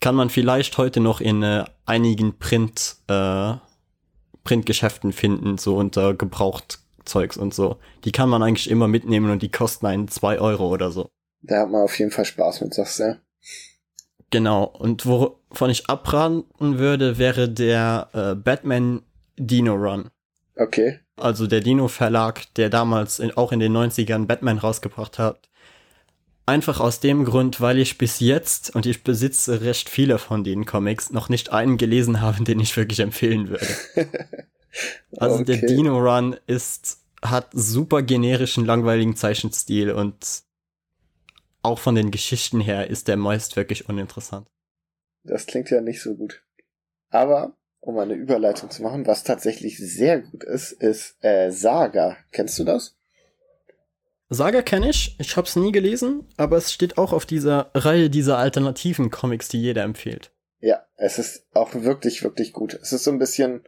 Kann 0.00 0.14
man 0.14 0.30
vielleicht 0.30 0.76
heute 0.78 1.00
noch 1.00 1.20
in 1.20 1.42
äh, 1.42 1.64
einigen 1.86 2.38
Print, 2.38 2.96
äh, 3.08 3.54
Printgeschäften 4.44 5.12
finden, 5.12 5.58
so 5.58 5.76
unter 5.76 6.14
Gebrauchtzeugs 6.14 7.36
und 7.36 7.54
so. 7.54 7.76
Die 8.04 8.12
kann 8.12 8.28
man 8.28 8.42
eigentlich 8.42 8.70
immer 8.70 8.88
mitnehmen 8.88 9.30
und 9.30 9.42
die 9.42 9.50
kosten 9.50 9.86
einen 9.86 10.08
zwei 10.08 10.38
Euro 10.38 10.68
oder 10.68 10.90
so. 10.90 11.08
Da 11.42 11.60
hat 11.60 11.70
man 11.70 11.82
auf 11.82 11.98
jeden 11.98 12.10
Fall 12.10 12.24
Spaß 12.26 12.60
mit, 12.60 12.74
sagst 12.74 13.00
du. 13.00 13.18
Genau. 14.30 14.64
Und 14.64 15.06
wovon 15.06 15.70
ich 15.70 15.88
abraten 15.90 16.44
würde, 16.78 17.18
wäre 17.18 17.48
der 17.48 18.08
äh, 18.12 18.34
Batman 18.34 19.02
Dino 19.36 19.74
Run. 19.74 20.10
Okay. 20.56 21.00
Also 21.16 21.46
der 21.46 21.60
Dino 21.60 21.88
Verlag, 21.88 22.52
der 22.54 22.70
damals 22.70 23.18
in, 23.18 23.36
auch 23.36 23.52
in 23.52 23.60
den 23.60 23.76
90ern 23.76 24.26
Batman 24.26 24.58
rausgebracht 24.58 25.18
hat. 25.18 25.48
Einfach 26.46 26.80
aus 26.80 27.00
dem 27.00 27.24
Grund, 27.24 27.60
weil 27.60 27.78
ich 27.78 27.98
bis 27.98 28.20
jetzt, 28.20 28.74
und 28.74 28.86
ich 28.86 29.04
besitze 29.04 29.60
recht 29.60 29.88
viele 29.88 30.18
von 30.18 30.42
den 30.42 30.66
Comics, 30.66 31.10
noch 31.10 31.28
nicht 31.28 31.52
einen 31.52 31.76
gelesen 31.76 32.20
habe, 32.20 32.44
den 32.44 32.60
ich 32.60 32.76
wirklich 32.76 33.00
empfehlen 33.00 33.48
würde. 33.48 33.66
also 35.16 35.36
okay. 35.36 35.44
der 35.44 35.68
Dino 35.68 35.98
Run 35.98 36.36
ist, 36.46 36.98
hat 37.22 37.48
super 37.52 38.02
generischen, 38.02 38.64
langweiligen 38.64 39.16
Zeichenstil 39.16 39.90
und 39.90 40.42
auch 41.62 41.78
von 41.78 41.94
den 41.94 42.10
Geschichten 42.10 42.60
her 42.60 42.88
ist 42.88 43.08
der 43.08 43.16
meist 43.16 43.56
wirklich 43.56 43.88
uninteressant. 43.88 44.48
Das 45.24 45.46
klingt 45.46 45.70
ja 45.70 45.80
nicht 45.80 46.00
so 46.00 46.14
gut. 46.14 46.42
Aber, 47.10 47.56
um 47.80 47.98
eine 47.98 48.14
Überleitung 48.14 48.70
zu 48.70 48.82
machen, 48.82 49.06
was 49.06 49.24
tatsächlich 49.24 49.78
sehr 49.78 50.20
gut 50.20 50.44
ist, 50.44 50.72
ist 50.72 51.16
äh, 51.22 51.50
Saga. 51.50 52.16
Kennst 52.32 52.58
du 52.58 52.64
das? 52.64 52.96
Saga 54.28 54.62
kenne 54.62 54.90
ich, 54.90 55.16
ich 55.18 55.36
habe 55.36 55.48
es 55.48 55.56
nie 55.56 55.72
gelesen, 55.72 56.26
aber 56.36 56.56
es 56.56 56.72
steht 56.72 56.98
auch 56.98 57.12
auf 57.12 57.26
dieser 57.26 57.70
Reihe 57.74 58.08
dieser 58.08 58.38
alternativen 58.38 59.10
Comics, 59.10 59.48
die 59.48 59.60
jeder 59.60 59.82
empfiehlt. 59.82 60.30
Ja, 60.60 60.86
es 60.96 61.18
ist 61.18 61.46
auch 61.52 61.74
wirklich, 61.74 62.22
wirklich 62.22 62.52
gut. 62.52 62.74
Es 62.74 62.92
ist 62.92 63.04
so 63.04 63.10
ein 63.10 63.18
bisschen, 63.18 63.64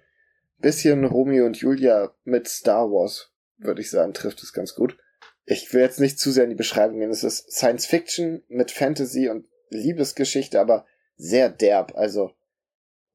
bisschen 0.58 1.04
Romeo 1.04 1.46
und 1.46 1.56
Julia 1.56 2.14
mit 2.24 2.46
Star 2.46 2.88
Wars, 2.90 3.32
würde 3.58 3.80
ich 3.80 3.90
sagen, 3.90 4.14
trifft 4.14 4.42
es 4.42 4.52
ganz 4.52 4.74
gut 4.74 4.96
ich 5.44 5.72
will 5.72 5.80
jetzt 5.80 6.00
nicht 6.00 6.18
zu 6.18 6.30
sehr 6.30 6.44
in 6.44 6.50
die 6.50 6.56
Beschreibung 6.56 6.98
gehen. 6.98 7.10
Es 7.10 7.24
ist 7.24 7.50
Science 7.52 7.86
Fiction 7.86 8.42
mit 8.48 8.70
Fantasy 8.70 9.28
und 9.28 9.46
Liebesgeschichte, 9.70 10.60
aber 10.60 10.86
sehr 11.16 11.48
derb. 11.48 11.94
Also, 11.96 12.32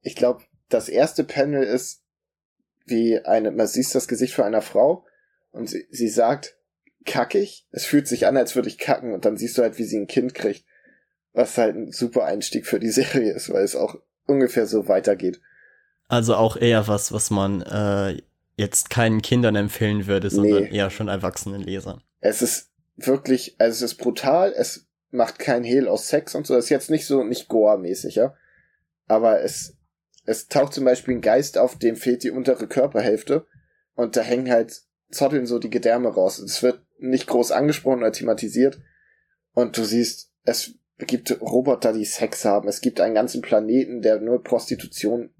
ich 0.02 0.14
glaube, 0.14 0.42
das 0.68 0.88
erste 0.88 1.24
Panel 1.24 1.62
ist 1.62 2.02
wie 2.84 3.18
eine, 3.18 3.50
man 3.50 3.66
sieht 3.66 3.94
das 3.94 4.08
Gesicht 4.08 4.34
von 4.34 4.44
einer 4.44 4.62
Frau 4.62 5.04
und 5.50 5.68
sie, 5.68 5.86
sie 5.90 6.08
sagt, 6.08 6.58
kackig. 7.04 7.66
Es 7.70 7.84
fühlt 7.84 8.06
sich 8.06 8.26
an, 8.26 8.36
als 8.36 8.54
würde 8.54 8.68
ich 8.68 8.78
kacken 8.78 9.12
und 9.12 9.24
dann 9.24 9.36
siehst 9.36 9.58
du 9.58 9.62
halt, 9.62 9.78
wie 9.78 9.84
sie 9.84 9.98
ein 9.98 10.06
Kind 10.06 10.34
kriegt. 10.34 10.64
Was 11.32 11.56
halt 11.58 11.76
ein 11.76 11.92
super 11.92 12.24
Einstieg 12.24 12.66
für 12.66 12.80
die 12.80 12.90
Serie 12.90 13.32
ist, 13.32 13.52
weil 13.52 13.64
es 13.64 13.76
auch 13.76 13.96
ungefähr 14.26 14.66
so 14.66 14.88
weitergeht. 14.88 15.40
Also 16.08 16.36
auch 16.36 16.56
eher 16.56 16.88
was, 16.88 17.12
was 17.12 17.30
man 17.30 17.62
äh, 17.62 18.22
jetzt 18.58 18.90
keinen 18.90 19.22
Kindern 19.22 19.54
empfehlen 19.54 20.06
würde, 20.06 20.30
sondern 20.30 20.64
nee. 20.64 20.76
eher 20.76 20.90
schon 20.90 21.08
erwachsenen 21.08 21.62
Lesern. 21.62 22.02
Es 22.20 22.42
ist 22.42 22.72
wirklich, 22.96 23.54
also 23.58 23.84
es 23.84 23.92
ist 23.92 23.98
brutal, 23.98 24.52
es 24.52 24.88
macht 25.10 25.38
kein 25.38 25.62
Hehl 25.62 25.86
aus 25.86 26.08
Sex 26.08 26.34
und 26.34 26.46
so. 26.46 26.54
Das 26.54 26.64
ist 26.64 26.70
jetzt 26.70 26.90
nicht 26.90 27.06
so, 27.06 27.22
nicht 27.22 27.48
Goa-mäßig, 27.48 28.16
ja. 28.16 28.34
Aber 29.06 29.40
es, 29.42 29.76
es 30.26 30.48
taucht 30.48 30.74
zum 30.74 30.84
Beispiel 30.84 31.14
ein 31.14 31.20
Geist 31.20 31.56
auf, 31.56 31.78
dem 31.78 31.94
fehlt 31.94 32.24
die 32.24 32.32
untere 32.32 32.66
Körperhälfte 32.66 33.46
und 33.94 34.16
da 34.16 34.22
hängen 34.22 34.50
halt 34.50 34.82
zotteln 35.10 35.46
so 35.46 35.60
die 35.60 35.70
Gedärme 35.70 36.08
raus. 36.08 36.40
Es 36.40 36.62
wird 36.62 36.82
nicht 36.98 37.28
groß 37.28 37.52
angesprochen 37.52 38.00
oder 38.00 38.12
thematisiert 38.12 38.80
und 39.52 39.78
du 39.78 39.84
siehst, 39.84 40.32
es 40.42 40.74
gibt 40.98 41.40
Roboter, 41.40 41.92
die 41.92 42.04
Sex 42.04 42.44
haben. 42.44 42.66
Es 42.66 42.80
gibt 42.80 43.00
einen 43.00 43.14
ganzen 43.14 43.40
Planeten, 43.40 44.02
der 44.02 44.18
nur 44.18 44.42
Prostitution, 44.42 45.30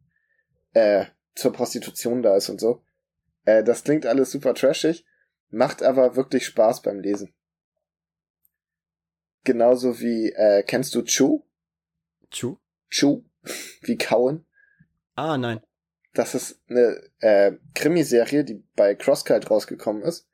äh, 0.73 1.07
zur 1.35 1.53
Prostitution 1.53 2.23
da 2.23 2.37
ist 2.37 2.49
und 2.49 2.61
so. 2.61 2.83
Äh, 3.49 3.65
das 3.65 3.83
klingt 3.83 4.05
alles 4.05 4.31
super 4.31 4.53
trashig, 4.55 5.07
Macht 5.51 5.83
aber 5.83 6.17
wirklich 6.17 6.45
Spaß 6.45 6.83
beim 6.83 7.01
Lesen. 7.01 7.33
Genauso 9.45 9.99
wie, 10.01 10.31
äh, 10.33 10.63
kennst 10.63 10.95
du 10.95 11.03
Chu? 11.03 11.47
Chu? 12.31 12.59
Chu. 12.91 13.25
wie 13.81 13.97
Kauen. 13.97 14.45
Ah, 15.15 15.39
nein. 15.39 15.63
Das 16.13 16.35
ist 16.35 16.61
eine 16.69 17.01
äh, 17.21 17.53
Krimiserie, 17.75 18.45
die 18.45 18.63
bei 18.77 18.95
Crosskite 18.95 19.49
rausgekommen 19.49 20.03
ist. 20.03 20.29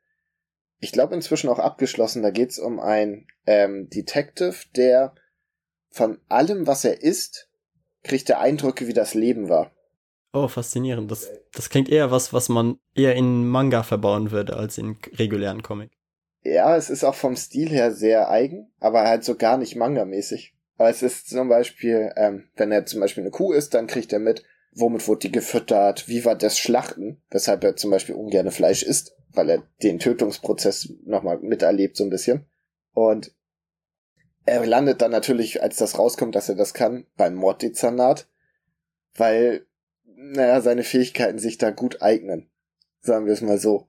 Ich 0.79 0.91
glaube 0.91 1.15
inzwischen 1.15 1.49
auch 1.49 1.59
abgeschlossen. 1.59 2.21
Da 2.21 2.31
geht's 2.31 2.59
um 2.59 2.81
einen 2.81 3.27
ähm, 3.45 3.89
Detective, 3.89 4.55
der 4.75 5.15
von 5.89 6.19
allem, 6.27 6.67
was 6.67 6.83
er 6.83 7.01
ist, 7.01 7.49
kriegt 8.03 8.29
er 8.29 8.41
Eindrücke, 8.41 8.87
wie 8.87 8.93
das 8.93 9.13
Leben 9.13 9.47
war. 9.47 9.74
Oh, 10.35 10.49
faszinierend. 10.49 11.09
Das, 11.09 11.31
das 11.53 11.69
klingt 11.69 11.87
eher 11.87 12.11
was, 12.11 12.33
was 12.33 12.49
man 12.49 12.77
eher 12.93 13.15
in 13.15 13.47
Manga 13.47 13.83
verbauen 13.83 14.31
würde 14.31 14.57
als 14.57 14.77
in 14.77 14.97
regulären 15.13 15.63
Comic. 15.63 15.91
Ja, 16.43 16.75
es 16.75 16.89
ist 16.89 17.05
auch 17.05 17.15
vom 17.15 17.37
Stil 17.37 17.69
her 17.69 17.93
sehr 17.93 18.29
eigen, 18.29 18.69
aber 18.81 19.03
halt 19.03 19.23
so 19.23 19.35
gar 19.35 19.57
nicht 19.57 19.77
Manga-mäßig. 19.77 20.53
Aber 20.77 20.89
es 20.89 21.01
ist 21.01 21.29
zum 21.29 21.47
Beispiel, 21.47 22.11
ähm, 22.17 22.49
wenn 22.57 22.73
er 22.73 22.85
zum 22.85 22.99
Beispiel 22.99 23.23
eine 23.23 23.31
Kuh 23.31 23.53
ist, 23.53 23.73
dann 23.73 23.87
kriegt 23.87 24.11
er 24.11 24.19
mit, 24.19 24.43
womit 24.73 25.07
wurde 25.07 25.21
die 25.21 25.31
gefüttert, 25.31 26.09
wie 26.09 26.25
war 26.25 26.35
das 26.35 26.59
Schlachten, 26.59 27.23
weshalb 27.31 27.63
er 27.63 27.77
zum 27.77 27.91
Beispiel 27.91 28.15
ungerne 28.15 28.51
Fleisch 28.51 28.83
isst, 28.83 29.15
weil 29.31 29.49
er 29.49 29.63
den 29.83 29.99
Tötungsprozess 29.99 30.89
nochmal 31.05 31.39
miterlebt 31.39 31.95
so 31.95 32.03
ein 32.03 32.09
bisschen. 32.09 32.45
Und 32.91 33.33
er 34.45 34.65
landet 34.65 35.01
dann 35.01 35.11
natürlich, 35.11 35.63
als 35.63 35.77
das 35.77 35.97
rauskommt, 35.97 36.35
dass 36.35 36.49
er 36.49 36.55
das 36.55 36.73
kann, 36.73 37.07
beim 37.15 37.35
Morddezernat, 37.35 38.27
weil 39.15 39.65
naja, 40.31 40.61
seine 40.61 40.83
Fähigkeiten 40.83 41.39
sich 41.39 41.57
da 41.57 41.71
gut 41.71 42.01
eignen. 42.01 42.49
Sagen 43.01 43.25
wir 43.25 43.33
es 43.33 43.41
mal 43.41 43.59
so. 43.59 43.87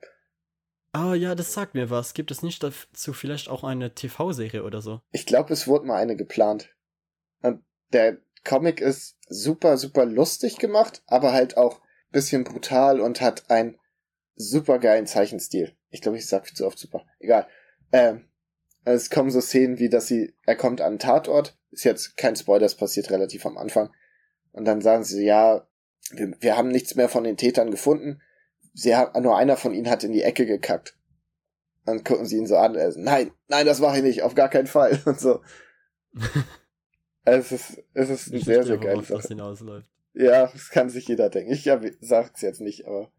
Ah 0.92 1.14
ja, 1.14 1.34
das 1.34 1.52
sagt 1.52 1.74
mir 1.74 1.90
was. 1.90 2.14
Gibt 2.14 2.30
es 2.30 2.42
nicht 2.42 2.62
dazu 2.62 3.12
vielleicht 3.12 3.48
auch 3.48 3.64
eine 3.64 3.94
TV-Serie 3.94 4.62
oder 4.62 4.80
so? 4.80 5.00
Ich 5.10 5.26
glaube, 5.26 5.52
es 5.52 5.66
wurde 5.66 5.86
mal 5.86 5.96
eine 5.96 6.16
geplant. 6.16 6.74
Und 7.42 7.62
der 7.92 8.18
Comic 8.44 8.80
ist 8.80 9.16
super, 9.28 9.76
super 9.76 10.06
lustig 10.06 10.56
gemacht, 10.56 11.02
aber 11.06 11.32
halt 11.32 11.56
auch 11.56 11.80
bisschen 12.12 12.44
brutal 12.44 13.00
und 13.00 13.20
hat 13.20 13.50
einen 13.50 13.78
super 14.36 14.78
geilen 14.78 15.06
Zeichenstil. 15.06 15.76
Ich 15.90 16.00
glaube, 16.00 16.18
ich 16.18 16.26
sag 16.26 16.54
zu 16.56 16.66
oft 16.66 16.78
super. 16.78 17.04
Egal. 17.18 17.46
Ähm, 17.92 18.24
es 18.84 19.10
kommen 19.10 19.30
so 19.30 19.40
Szenen 19.40 19.78
wie, 19.78 19.88
dass 19.88 20.06
sie, 20.06 20.34
er 20.46 20.56
kommt 20.56 20.80
an 20.80 20.88
einen 20.88 20.98
Tatort. 20.98 21.58
Ist 21.70 21.84
jetzt 21.84 22.16
kein 22.16 22.36
Spoiler, 22.36 22.60
das 22.60 22.76
passiert 22.76 23.10
relativ 23.10 23.44
am 23.44 23.58
Anfang. 23.58 23.90
Und 24.52 24.64
dann 24.64 24.80
sagen 24.80 25.04
sie, 25.04 25.24
ja, 25.24 25.66
wir, 26.12 26.32
wir 26.40 26.56
haben 26.56 26.68
nichts 26.68 26.94
mehr 26.94 27.08
von 27.08 27.24
den 27.24 27.36
Tätern 27.36 27.70
gefunden. 27.70 28.20
Sie 28.74 28.94
haben, 28.94 29.22
nur 29.22 29.36
einer 29.36 29.56
von 29.56 29.74
ihnen 29.74 29.90
hat 29.90 30.04
in 30.04 30.12
die 30.12 30.22
Ecke 30.22 30.46
gekackt. 30.46 30.96
Dann 31.84 32.04
gucken 32.04 32.26
sie 32.26 32.36
ihn 32.36 32.46
so 32.46 32.56
an. 32.56 32.74
Er 32.74 32.92
so, 32.92 33.00
nein, 33.00 33.30
nein, 33.48 33.66
das 33.66 33.80
mache 33.80 33.98
ich 33.98 34.02
nicht, 34.02 34.22
auf 34.22 34.34
gar 34.34 34.48
keinen 34.48 34.66
Fall. 34.66 35.00
Und 35.06 35.20
so. 35.20 35.40
es 37.24 37.52
ist, 37.52 37.82
es 37.94 38.10
ist 38.10 38.32
ein 38.32 38.40
sehr, 38.40 38.64
sehr 38.64 38.78
geiles 38.78 39.08
Sache. 39.08 39.28
hinausläuft. 39.28 39.88
Ja, 40.14 40.46
das 40.46 40.70
kann 40.70 40.88
sich 40.88 41.08
jeder 41.08 41.28
denken. 41.28 41.52
Ich 41.52 41.64
ja, 41.64 41.80
sag's 42.00 42.40
jetzt 42.42 42.60
nicht, 42.60 42.86
aber. 42.86 43.10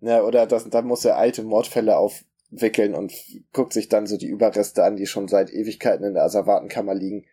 Ja, 0.00 0.22
oder 0.22 0.46
das, 0.46 0.68
dann 0.68 0.86
muss 0.86 1.04
er 1.04 1.18
alte 1.18 1.42
Mordfälle 1.42 1.96
aufwickeln 1.96 2.94
und 2.94 3.12
guckt 3.52 3.72
sich 3.74 3.88
dann 3.88 4.06
so 4.06 4.16
die 4.16 4.28
Überreste 4.28 4.82
an, 4.82 4.96
die 4.96 5.06
schon 5.06 5.28
seit 5.28 5.50
Ewigkeiten 5.50 6.04
in 6.04 6.14
der 6.14 6.24
Asservatenkammer 6.24 6.94
liegen 6.94 7.26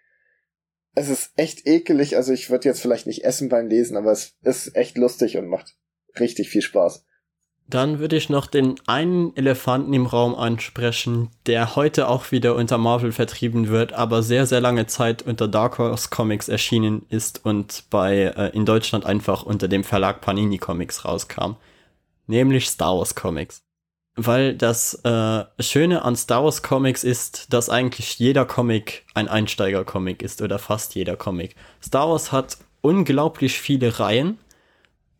es 0.98 1.10
ist 1.10 1.32
echt 1.36 1.68
ekelig. 1.68 2.18
Also 2.18 2.34
ich 2.34 2.50
würde 2.50 2.68
jetzt 2.68 2.82
vielleicht 2.82 3.06
nicht 3.06 3.24
essen 3.24 3.50
beim 3.50 3.68
Lesen, 3.68 3.98
aber 3.98 4.12
es 4.12 4.36
ist 4.42 4.76
echt 4.76 4.98
lustig 4.98 5.38
und 5.38 5.48
macht 5.48 5.76
richtig 6.20 6.50
viel 6.50 6.64
Spaß. 6.64 7.06
Dann 7.70 8.00
würde 8.00 8.16
ich 8.16 8.30
noch 8.30 8.48
den 8.48 8.76
einen 8.88 9.36
Elefanten 9.36 9.94
im 9.94 10.06
Raum 10.06 10.34
ansprechen, 10.34 11.30
der 11.46 11.76
heute 11.76 12.08
auch 12.08 12.32
wieder 12.32 12.56
unter 12.56 12.78
Marvel 12.78 13.12
vertrieben 13.12 13.68
wird, 13.68 13.94
aber 13.94 14.24
sehr, 14.24 14.46
sehr 14.46 14.62
lange 14.62 14.88
Zeit 14.88 15.22
unter 15.22 15.48
Dark 15.48 15.78
Horse 15.78 16.08
Comics 16.10 16.48
erschienen 16.48 17.06
ist 17.10 17.46
und 17.46 17.84
bei 17.90 18.34
äh, 18.36 18.56
in 18.56 18.66
Deutschland 18.66 19.06
einfach 19.06 19.44
unter 19.44 19.68
dem 19.68 19.84
Verlag 19.84 20.22
Panini 20.22 20.58
Comics 20.58 21.06
rauskam. 21.06 21.58
Nämlich 22.26 22.70
Star 22.70 22.98
Wars 22.98 23.16
Comics 23.16 23.67
weil 24.18 24.56
das 24.56 24.96
äh, 25.06 25.46
Schöne 25.60 26.04
an 26.04 26.16
Star 26.16 26.44
Wars 26.44 26.64
Comics 26.64 27.04
ist, 27.04 27.54
dass 27.54 27.70
eigentlich 27.70 28.18
jeder 28.18 28.46
Comic 28.46 29.06
ein 29.14 29.28
Einsteiger-Comic 29.28 30.24
ist 30.24 30.42
oder 30.42 30.58
fast 30.58 30.96
jeder 30.96 31.16
Comic. 31.16 31.56
Star 31.82 32.10
Wars 32.10 32.32
hat 32.32 32.58
unglaublich 32.82 33.60
viele 33.60 34.00
Reihen, 34.00 34.40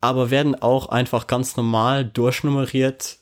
aber 0.00 0.30
werden 0.30 0.60
auch 0.60 0.88
einfach 0.88 1.28
ganz 1.28 1.56
normal 1.56 2.04
durchnummeriert, 2.04 3.18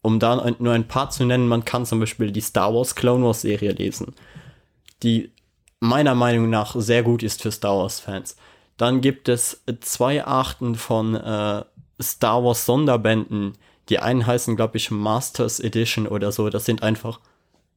um 0.00 0.20
da 0.20 0.48
nur 0.60 0.72
ein 0.72 0.86
paar 0.86 1.10
zu 1.10 1.24
nennen. 1.24 1.48
Man 1.48 1.64
kann 1.64 1.86
zum 1.86 1.98
Beispiel 1.98 2.30
die 2.30 2.40
Star 2.40 2.72
Wars 2.72 2.94
Clone 2.94 3.24
Wars 3.24 3.40
Serie 3.40 3.72
lesen. 3.72 4.14
Die 5.02 5.32
meiner 5.80 6.14
Meinung 6.14 6.50
nach 6.50 6.76
sehr 6.76 7.02
gut 7.02 7.24
ist 7.24 7.42
für 7.42 7.50
Star 7.50 7.76
Wars-Fans. 7.76 8.36
Dann 8.76 9.00
gibt 9.00 9.28
es 9.28 9.64
zwei 9.80 10.24
Arten 10.24 10.76
von 10.76 11.16
äh, 11.16 11.64
Star 12.00 12.44
Wars 12.44 12.64
Sonderbänden. 12.64 13.58
Die 13.88 13.98
einen 13.98 14.26
heißen, 14.26 14.56
glaube 14.56 14.76
ich, 14.76 14.90
Masters 14.90 15.60
Edition 15.60 16.06
oder 16.06 16.32
so. 16.32 16.50
Das 16.50 16.64
sind 16.64 16.82
einfach 16.82 17.20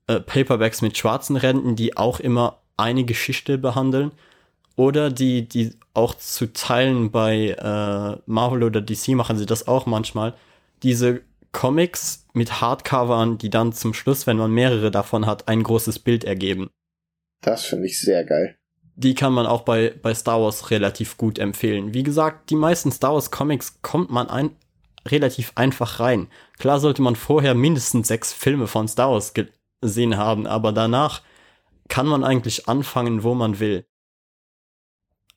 äh, 0.08 0.20
Paperbacks 0.20 0.82
mit 0.82 0.98
schwarzen 0.98 1.36
Rändern, 1.36 1.76
die 1.76 1.98
auch 1.98 2.20
immer 2.20 2.60
eine 2.78 3.04
Geschichte 3.04 3.58
behandeln. 3.58 4.12
Oder 4.76 5.12
die, 5.12 5.48
die 5.48 5.74
auch 5.94 6.16
zu 6.16 6.54
Teilen 6.54 7.12
bei 7.12 7.50
äh, 7.50 8.22
Marvel 8.26 8.64
oder 8.64 8.82
DC 8.82 9.10
machen 9.10 9.38
sie 9.38 9.46
das 9.46 9.68
auch 9.68 9.86
manchmal. 9.86 10.34
Diese 10.84 11.22
Comics 11.52 12.26
mit 12.34 12.62
Hardcovern, 12.62 13.38
die 13.38 13.50
dann 13.50 13.74
zum 13.74 13.94
Schluss, 13.94 14.26
wenn 14.28 14.38
man 14.38 14.52
mehrere 14.52 14.92
davon 14.92 15.26
hat, 15.26 15.48
ein 15.48 15.64
großes 15.64 16.00
Bild 16.00 16.24
ergeben. 16.24 16.70
Das 17.42 17.66
finde 17.66 17.88
ich 17.88 18.00
sehr 18.00 18.24
geil. 18.24 18.56
Die 18.96 19.14
kann 19.14 19.34
man 19.34 19.46
auch 19.46 19.62
bei, 19.62 19.94
bei 20.02 20.14
Star 20.14 20.42
Wars 20.42 20.72
relativ 20.72 21.18
gut 21.18 21.40
empfehlen. 21.40 21.94
Wie 21.94 22.04
gesagt, 22.04 22.50
die 22.50 22.56
meisten 22.56 22.92
Star 22.92 23.14
Wars 23.14 23.32
Comics 23.32 23.82
kommt 23.82 24.10
man 24.12 24.30
ein, 24.30 24.52
relativ 25.08 25.54
einfach 25.56 26.00
rein. 26.00 26.28
Klar 26.58 26.80
sollte 26.80 27.02
man 27.02 27.16
vorher 27.16 27.56
mindestens 27.56 28.08
sechs 28.08 28.34
Filme 28.34 28.68
von 28.68 28.88
Star 28.88 29.12
Wars 29.12 29.34
gesehen 29.82 30.18
haben, 30.18 30.46
aber 30.46 30.72
danach 30.72 31.22
kann 31.88 32.08
man 32.08 32.24
eigentlich 32.24 32.68
anfangen, 32.68 33.24
wo 33.24 33.34
man 33.34 33.60
will. 33.60 33.86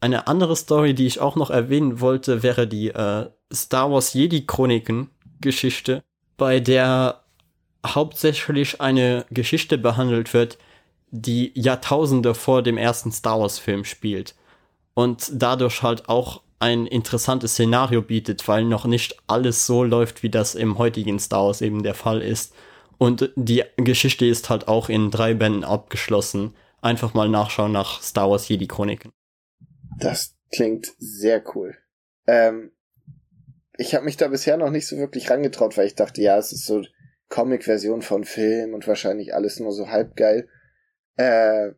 Eine 0.01 0.27
andere 0.27 0.57
Story, 0.57 0.95
die 0.95 1.07
ich 1.07 1.21
auch 1.21 1.37
noch 1.37 1.51
erwähnen 1.51 2.01
wollte, 2.01 2.43
wäre 2.43 2.67
die 2.67 2.89
äh, 2.89 3.31
Star 3.53 3.91
Wars 3.91 4.15
Jedi 4.15 4.47
Chroniken 4.47 5.11
Geschichte, 5.41 6.03
bei 6.37 6.61
der 6.61 7.25
hauptsächlich 7.87 8.81
eine 8.81 9.27
Geschichte 9.31 9.79
behandelt 9.79 10.35
wird, 10.35 10.59
die 11.11 11.53
Jahrtausende 11.55 12.35
vor 12.35 12.63
dem 12.63 12.77
ersten 12.77 13.13
Star 13.13 13.41
Wars 13.41 13.59
Film 13.59 13.85
spielt 13.85 14.35
und 14.95 15.31
dadurch 15.35 15.83
halt 15.83 16.09
auch 16.09 16.43
ein 16.63 16.87
interessantes 16.87 17.53
Szenario 17.53 18.03
bietet, 18.03 18.47
weil 18.47 18.65
noch 18.65 18.85
nicht 18.85 19.17
alles 19.27 19.67
so 19.67 19.83
läuft, 19.83 20.23
wie 20.23 20.31
das 20.31 20.55
im 20.55 20.79
heutigen 20.79 21.19
Star 21.19 21.47
Wars 21.47 21.61
eben 21.61 21.83
der 21.83 21.95
Fall 21.95 22.23
ist. 22.23 22.55
Und 22.99 23.33
die 23.35 23.65
Geschichte 23.77 24.27
ist 24.27 24.49
halt 24.49 24.69
auch 24.69 24.89
in 24.89 25.11
drei 25.11 25.35
Bänden 25.35 25.65
abgeschlossen. 25.65 26.55
Einfach 26.81 27.15
mal 27.15 27.29
nachschauen 27.29 27.73
nach 27.73 28.01
Star 28.01 28.31
Wars 28.31 28.49
Jedi 28.49 28.69
Chroniken. 28.69 29.11
Das 29.99 30.37
klingt 30.55 30.93
sehr 30.99 31.43
cool. 31.57 31.77
Ähm, 32.29 32.71
ich 33.77 33.97
habe 33.97 34.05
mich 34.05 34.17
da 34.17 34.29
bisher 34.29 34.57
noch 34.57 34.71
nicht 34.71 34.87
so 34.87 34.97
wirklich 34.99 35.31
rangetraut, 35.31 35.77
weil 35.77 35.87
ich 35.87 35.97
dachte, 35.97 36.23
ja, 36.23 36.39
es 36.39 36.53
ist 36.53 36.65
so 36.65 36.83
Comic-Version 37.29 38.03
von 38.03 38.23
Film 38.23 38.73
und 38.73 38.87
wahrscheinlich 38.87 39.35
alles 39.35 39.59
nur 39.59 39.73
so 39.73 39.89
halb 39.89 40.15
geil. 40.15 40.49
Äh, 41.17 41.73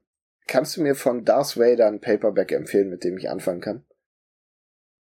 kannst 0.47 0.77
du 0.77 0.83
mir 0.83 0.95
von 0.95 1.25
Darth 1.25 1.57
Vader 1.57 1.87
ein 1.87 2.03
Paperback 2.03 2.53
empfehlen, 2.53 2.91
mit 2.91 3.03
dem 3.03 3.17
ich 3.17 3.31
anfangen 3.31 3.63
kann? 3.63 3.87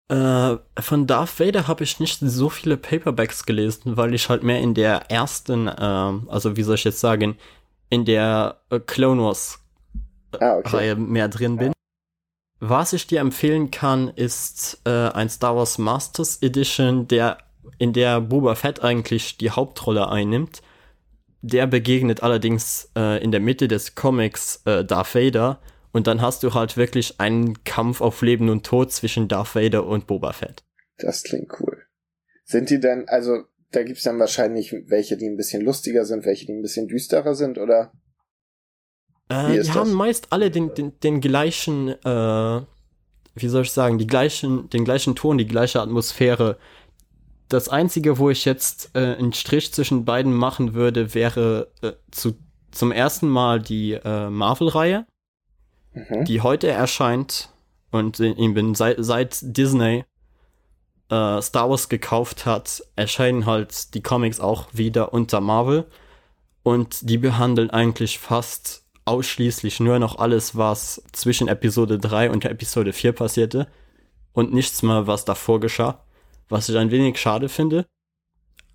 Äh, 0.08 0.56
von 0.78 1.06
Darth 1.06 1.40
Vader 1.40 1.66
habe 1.66 1.82
ich 1.82 1.98
nicht 1.98 2.20
so 2.20 2.48
viele 2.48 2.76
Paperbacks 2.76 3.44
gelesen, 3.44 3.96
weil 3.96 4.14
ich 4.14 4.28
halt 4.28 4.44
mehr 4.44 4.60
in 4.60 4.74
der 4.74 5.10
ersten, 5.10 5.66
äh, 5.66 5.72
also 5.72 6.56
wie 6.56 6.62
soll 6.62 6.76
ich 6.76 6.84
jetzt 6.84 7.00
sagen, 7.00 7.36
in 7.90 8.04
der 8.04 8.60
äh, 8.70 8.78
Clone 8.78 9.22
Wars 9.22 9.58
ah, 10.38 10.58
okay. 10.58 10.76
Reihe 10.76 10.96
mehr 10.96 11.28
drin 11.28 11.56
bin. 11.56 11.72
Was 12.60 12.92
ich 12.92 13.06
dir 13.06 13.20
empfehlen 13.20 13.70
kann, 13.70 14.08
ist 14.08 14.80
äh, 14.84 15.08
ein 15.10 15.28
Star 15.28 15.56
Wars 15.56 15.76
Masters 15.76 16.40
Edition, 16.40 17.08
der 17.08 17.38
in 17.78 17.92
der 17.92 18.20
Boba 18.20 18.54
Fett 18.54 18.82
eigentlich 18.82 19.36
die 19.38 19.50
Hauptrolle 19.50 20.08
einnimmt. 20.08 20.62
Der 21.42 21.66
begegnet 21.66 22.22
allerdings 22.22 22.90
äh, 22.96 23.22
in 23.22 23.30
der 23.30 23.40
Mitte 23.40 23.68
des 23.68 23.94
Comics 23.94 24.62
äh, 24.64 24.84
Darth 24.84 25.14
Vader 25.14 25.58
und 25.96 26.06
dann 26.06 26.20
hast 26.20 26.42
du 26.42 26.52
halt 26.52 26.76
wirklich 26.76 27.20
einen 27.20 27.64
Kampf 27.64 28.02
auf 28.02 28.20
Leben 28.20 28.50
und 28.50 28.66
Tod 28.66 28.92
zwischen 28.92 29.28
Darth 29.28 29.54
Vader 29.54 29.86
und 29.86 30.06
Boba 30.06 30.34
Fett. 30.34 30.62
Das 30.98 31.22
klingt 31.22 31.50
cool. 31.58 31.84
Sind 32.44 32.68
die 32.68 32.78
denn, 32.78 33.08
also 33.08 33.44
da 33.70 33.82
gibt's 33.82 34.02
dann 34.02 34.18
wahrscheinlich 34.18 34.74
welche, 34.88 35.16
die 35.16 35.26
ein 35.26 35.38
bisschen 35.38 35.62
lustiger 35.62 36.04
sind, 36.04 36.26
welche, 36.26 36.44
die 36.44 36.52
ein 36.52 36.60
bisschen 36.60 36.86
düsterer 36.86 37.34
sind, 37.34 37.56
oder? 37.56 37.92
Äh, 39.30 39.52
die 39.52 39.56
das? 39.56 39.74
haben 39.74 39.94
meist 39.94 40.34
alle 40.34 40.50
den, 40.50 40.74
den, 40.74 41.00
den 41.00 41.22
gleichen, 41.22 41.88
äh, 41.88 42.60
wie 43.34 43.48
soll 43.48 43.62
ich 43.62 43.72
sagen, 43.72 43.96
die 43.96 44.06
gleichen, 44.06 44.68
den 44.68 44.84
gleichen 44.84 45.16
Ton, 45.16 45.38
die 45.38 45.48
gleiche 45.48 45.80
Atmosphäre. 45.80 46.58
Das 47.48 47.70
einzige, 47.70 48.18
wo 48.18 48.28
ich 48.28 48.44
jetzt 48.44 48.90
äh, 48.92 49.14
einen 49.14 49.32
Strich 49.32 49.72
zwischen 49.72 50.04
beiden 50.04 50.34
machen 50.34 50.74
würde, 50.74 51.14
wäre 51.14 51.72
äh, 51.80 51.92
zu, 52.10 52.34
zum 52.70 52.92
ersten 52.92 53.28
Mal 53.28 53.62
die 53.62 53.94
äh, 53.94 54.28
Marvel-Reihe, 54.28 55.06
mhm. 55.96 56.24
die 56.24 56.40
heute 56.40 56.68
erscheint. 56.68 57.50
Und 57.90 58.18
bin 58.18 58.74
seit, 58.74 58.96
seit 58.98 59.38
Disney 59.42 60.04
äh, 61.08 61.40
Star 61.40 61.70
Wars 61.70 61.88
gekauft 61.88 62.44
hat, 62.44 62.82
erscheinen 62.94 63.46
halt 63.46 63.94
die 63.94 64.02
Comics 64.02 64.40
auch 64.40 64.66
wieder 64.72 65.12
unter 65.12 65.40
Marvel. 65.40 65.86
Und 66.62 67.08
die 67.08 67.18
behandeln 67.18 67.70
eigentlich 67.70 68.18
fast 68.18 68.84
ausschließlich 69.04 69.80
nur 69.80 69.98
noch 69.98 70.18
alles, 70.18 70.56
was 70.56 71.02
zwischen 71.12 71.48
Episode 71.48 71.98
3 71.98 72.30
und 72.30 72.44
Episode 72.44 72.92
4 72.92 73.12
passierte 73.12 73.68
und 74.32 74.52
nichts 74.52 74.82
mehr, 74.82 75.06
was 75.06 75.24
davor 75.24 75.60
geschah, 75.60 76.02
was 76.48 76.68
ich 76.68 76.76
ein 76.76 76.90
wenig 76.90 77.18
schade 77.18 77.48
finde. 77.48 77.86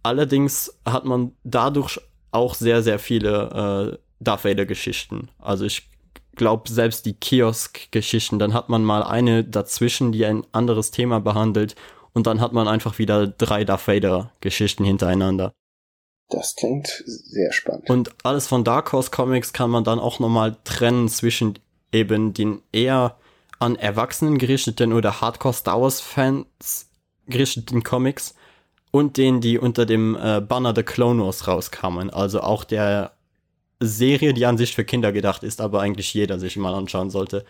Allerdings 0.03 0.80
hat 0.86 1.05
man 1.05 1.34
dadurch 1.43 1.99
auch 2.32 2.55
sehr, 2.55 2.82
sehr 2.82 2.97
viele 2.97 3.91
äh, 3.91 3.97
Darth 4.22 4.45
Vader-Geschichten. 4.45 5.30
Also 5.38 5.65
ich 5.65 5.91
glaube, 6.42 6.72
selbst 6.72 7.06
die 7.06 7.14
Kiosk-Geschichten, 7.14 8.39
dann 8.39 8.56
hat 8.56 8.68
man 8.68 8.84
mal 8.84 9.04
eine 9.04 9.44
dazwischen, 9.44 10.12
die 10.12 10.26
ein 10.26 10.44
anderes 10.52 10.89
Thema 10.89 11.20
behandelt 11.20 11.76
und 12.14 12.26
dann 12.26 12.42
hat 12.42 12.52
man 12.52 12.68
einfach 12.68 12.98
wieder 12.98 13.28
drei 13.28 13.64
Darth 13.64 13.88
Vader-Geschichten 13.88 14.84
hintereinander. 14.84 15.54
Das 16.30 16.56
klingt 16.56 17.04
sehr 17.06 17.54
spannend. 17.54 17.92
Und 17.92 18.10
alles 18.24 18.48
von 18.48 18.64
Dark 18.64 18.92
Horse 18.92 19.12
Comics 19.12 19.54
kann 19.54 19.70
man 19.70 19.84
dann 19.84 20.00
auch 20.00 20.18
nochmal 20.18 20.58
trennen 20.64 21.10
zwischen 21.10 21.60
eben 21.92 22.34
den 22.34 22.64
eher 22.72 23.18
an 23.60 23.76
Erwachsenen 23.76 24.39
gerichteten 24.39 24.94
oder 24.94 25.22
Hardcore 25.22 25.54
Star 25.54 25.80
Wars 25.80 26.02
Fans 26.02 26.89
gerichteten 27.28 27.84
Comics 27.84 28.34
und 28.89 29.18
denen, 29.18 29.42
die 29.42 29.60
unter 29.60 29.86
dem 29.86 30.16
äh, 30.16 30.42
Banner 30.42 30.74
The 30.76 30.82
Clone 30.82 31.24
Wars 31.24 31.48
rauskamen. 31.48 32.10
Also 32.10 32.42
auch 32.42 32.64
der 32.64 33.12
Serie, 33.82 34.34
die 34.34 34.45
an 34.45 34.57
sich 34.57 34.75
für 34.75 34.86
Kinder 34.86 35.11
gedacht 35.11 35.43
ist, 35.43 35.59
aber 35.59 35.82
eigentlich 35.82 36.13
jeder 36.13 36.39
sich 36.39 36.55
mal 36.55 36.73
anschauen 36.73 37.09
sollte. 37.09 37.43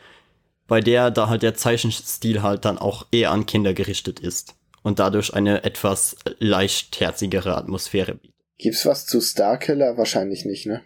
Bei 0.68 0.80
der 0.80 1.12
da 1.12 1.28
halt 1.28 1.44
der 1.44 1.54
Zeichenstil 1.54 2.42
halt 2.42 2.66
dann 2.66 2.78
auch 2.78 3.06
eher 3.12 3.32
an 3.32 3.46
Kinder 3.46 3.74
gerichtet 3.74 4.20
ist 4.20 4.56
und 4.82 5.00
dadurch 5.00 5.34
eine 5.34 5.64
etwas 5.64 6.16
leichtherzigere 6.40 7.56
Atmosphäre 7.56 8.16
bietet. 8.16 8.36
Gibt's 8.58 8.86
was 8.86 9.06
zu 9.06 9.22
Starkiller? 9.22 9.98
Wahrscheinlich 9.98 10.46
nicht, 10.46 10.66
ne? 10.66 10.82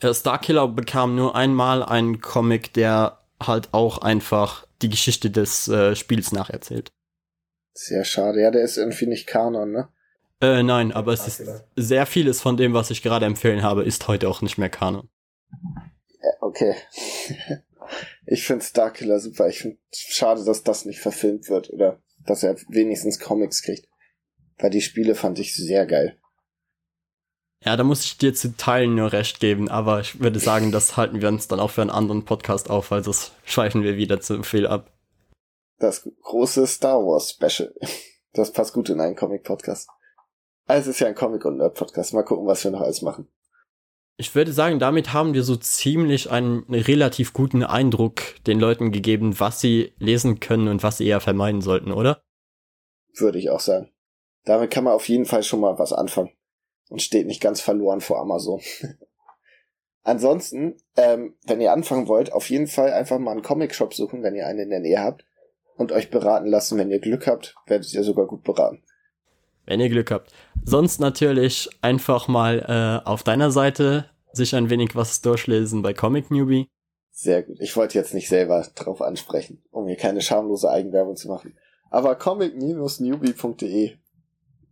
Äh, 0.00 0.12
Starkiller 0.12 0.68
bekam 0.68 1.14
nur 1.14 1.36
einmal 1.36 1.82
einen 1.82 2.20
Comic, 2.20 2.72
der 2.74 3.18
halt 3.40 3.68
auch 3.72 3.98
einfach 3.98 4.66
die 4.82 4.88
Geschichte 4.88 5.30
des 5.30 5.68
äh, 5.68 5.94
Spiels 5.94 6.32
nacherzählt. 6.32 6.90
Sehr 7.74 8.04
schade. 8.04 8.40
Ja, 8.40 8.50
der 8.50 8.62
ist 8.62 8.76
irgendwie 8.76 9.06
nicht 9.06 9.26
Kanon, 9.26 9.70
ne? 9.70 9.88
Äh, 10.40 10.62
nein, 10.62 10.92
aber 10.92 11.12
es 11.12 11.26
ist 11.26 11.42
sehr 11.74 12.06
vieles 12.06 12.40
von 12.40 12.56
dem, 12.56 12.72
was 12.72 12.90
ich 12.90 13.02
gerade 13.02 13.26
empfehlen 13.26 13.62
habe, 13.62 13.84
ist 13.84 14.06
heute 14.06 14.28
auch 14.28 14.40
nicht 14.40 14.56
mehr 14.56 14.70
Kanon. 14.70 15.08
Okay. 16.40 16.74
ich 18.26 18.44
finde 18.44 18.64
Starkiller 18.64 19.18
super. 19.18 19.48
Ich 19.48 19.60
finde 19.60 19.78
schade, 19.92 20.44
dass 20.44 20.62
das 20.62 20.84
nicht 20.84 21.00
verfilmt 21.00 21.48
wird 21.48 21.70
oder 21.70 22.00
dass 22.24 22.42
er 22.42 22.56
wenigstens 22.68 23.18
Comics 23.18 23.62
kriegt. 23.62 23.88
Weil 24.58 24.70
die 24.70 24.80
Spiele 24.80 25.14
fand 25.14 25.38
ich 25.38 25.54
sehr 25.56 25.86
geil. 25.86 26.18
Ja, 27.64 27.76
da 27.76 27.82
muss 27.82 28.04
ich 28.04 28.18
dir 28.18 28.34
zu 28.34 28.56
Teilen 28.56 28.94
nur 28.94 29.12
recht 29.12 29.40
geben, 29.40 29.68
aber 29.68 30.00
ich 30.00 30.20
würde 30.20 30.38
sagen, 30.38 30.70
das 30.70 30.96
halten 30.96 31.20
wir 31.20 31.28
uns 31.28 31.48
dann 31.48 31.58
auch 31.58 31.72
für 31.72 31.80
einen 31.80 31.90
anderen 31.90 32.24
Podcast 32.24 32.70
auf, 32.70 32.92
weil 32.92 33.02
sonst 33.02 33.32
schweifen 33.44 33.82
wir 33.82 33.96
wieder 33.96 34.20
zu 34.20 34.44
viel 34.44 34.66
ab. 34.66 34.92
Das 35.78 36.08
große 36.22 36.66
Star 36.66 36.98
Wars 37.04 37.30
Special. 37.30 37.74
Das 38.34 38.52
passt 38.52 38.74
gut 38.74 38.90
in 38.90 39.00
einen 39.00 39.16
Comic-Podcast. 39.16 39.88
Es 40.68 40.86
ist 40.86 41.00
ja 41.00 41.06
ein 41.06 41.14
Comic- 41.14 41.46
und 41.46 41.56
Nerd-Podcast. 41.56 42.12
Mal 42.12 42.24
gucken, 42.24 42.46
was 42.46 42.62
wir 42.62 42.70
noch 42.70 42.82
alles 42.82 43.00
machen. 43.02 43.26
Ich 44.18 44.34
würde 44.34 44.52
sagen, 44.52 44.78
damit 44.78 45.12
haben 45.12 45.32
wir 45.32 45.42
so 45.42 45.56
ziemlich 45.56 46.30
einen 46.30 46.64
relativ 46.68 47.32
guten 47.32 47.62
Eindruck 47.62 48.20
den 48.46 48.60
Leuten 48.60 48.92
gegeben, 48.92 49.40
was 49.40 49.60
sie 49.60 49.94
lesen 49.98 50.40
können 50.40 50.68
und 50.68 50.82
was 50.82 50.98
sie 50.98 51.06
eher 51.06 51.20
vermeiden 51.20 51.62
sollten, 51.62 51.92
oder? 51.92 52.20
Würde 53.16 53.38
ich 53.38 53.48
auch 53.48 53.60
sagen. 53.60 53.90
Damit 54.44 54.70
kann 54.70 54.84
man 54.84 54.92
auf 54.92 55.08
jeden 55.08 55.24
Fall 55.24 55.42
schon 55.42 55.60
mal 55.60 55.78
was 55.78 55.92
anfangen 55.92 56.32
und 56.90 57.00
steht 57.00 57.26
nicht 57.26 57.40
ganz 57.40 57.60
verloren 57.60 58.00
vor 58.00 58.18
Amazon. 58.20 58.60
Ansonsten, 60.02 60.76
ähm, 60.96 61.36
wenn 61.46 61.60
ihr 61.60 61.72
anfangen 61.72 62.08
wollt, 62.08 62.32
auf 62.32 62.50
jeden 62.50 62.66
Fall 62.66 62.92
einfach 62.92 63.18
mal 63.18 63.32
einen 63.32 63.42
Comic-Shop 63.42 63.94
suchen, 63.94 64.22
wenn 64.22 64.34
ihr 64.34 64.46
einen 64.46 64.60
in 64.60 64.70
der 64.70 64.80
Nähe 64.80 65.00
habt 65.00 65.24
und 65.76 65.92
euch 65.92 66.10
beraten 66.10 66.46
lassen. 66.46 66.76
Wenn 66.76 66.90
ihr 66.90 67.00
Glück 67.00 67.26
habt, 67.26 67.54
werdet 67.66 67.92
ihr 67.94 68.02
sogar 68.02 68.26
gut 68.26 68.42
beraten. 68.42 68.82
Wenn 69.68 69.80
ihr 69.80 69.90
Glück 69.90 70.10
habt. 70.10 70.32
Sonst 70.64 70.98
natürlich 70.98 71.68
einfach 71.82 72.26
mal 72.26 73.02
äh, 73.04 73.06
auf 73.06 73.22
deiner 73.22 73.50
Seite 73.50 74.06
sich 74.32 74.54
ein 74.54 74.70
wenig 74.70 74.96
was 74.96 75.20
durchlesen 75.20 75.82
bei 75.82 75.92
Comic 75.92 76.30
Newbie. 76.30 76.68
Sehr 77.10 77.42
gut. 77.42 77.58
Ich 77.60 77.76
wollte 77.76 77.98
jetzt 77.98 78.14
nicht 78.14 78.30
selber 78.30 78.66
drauf 78.74 79.02
ansprechen, 79.02 79.62
um 79.70 79.86
hier 79.86 79.96
keine 79.96 80.22
schamlose 80.22 80.70
Eigenwerbung 80.70 81.16
zu 81.16 81.28
machen. 81.28 81.54
Aber 81.90 82.14
comic-newbie.de 82.14 83.96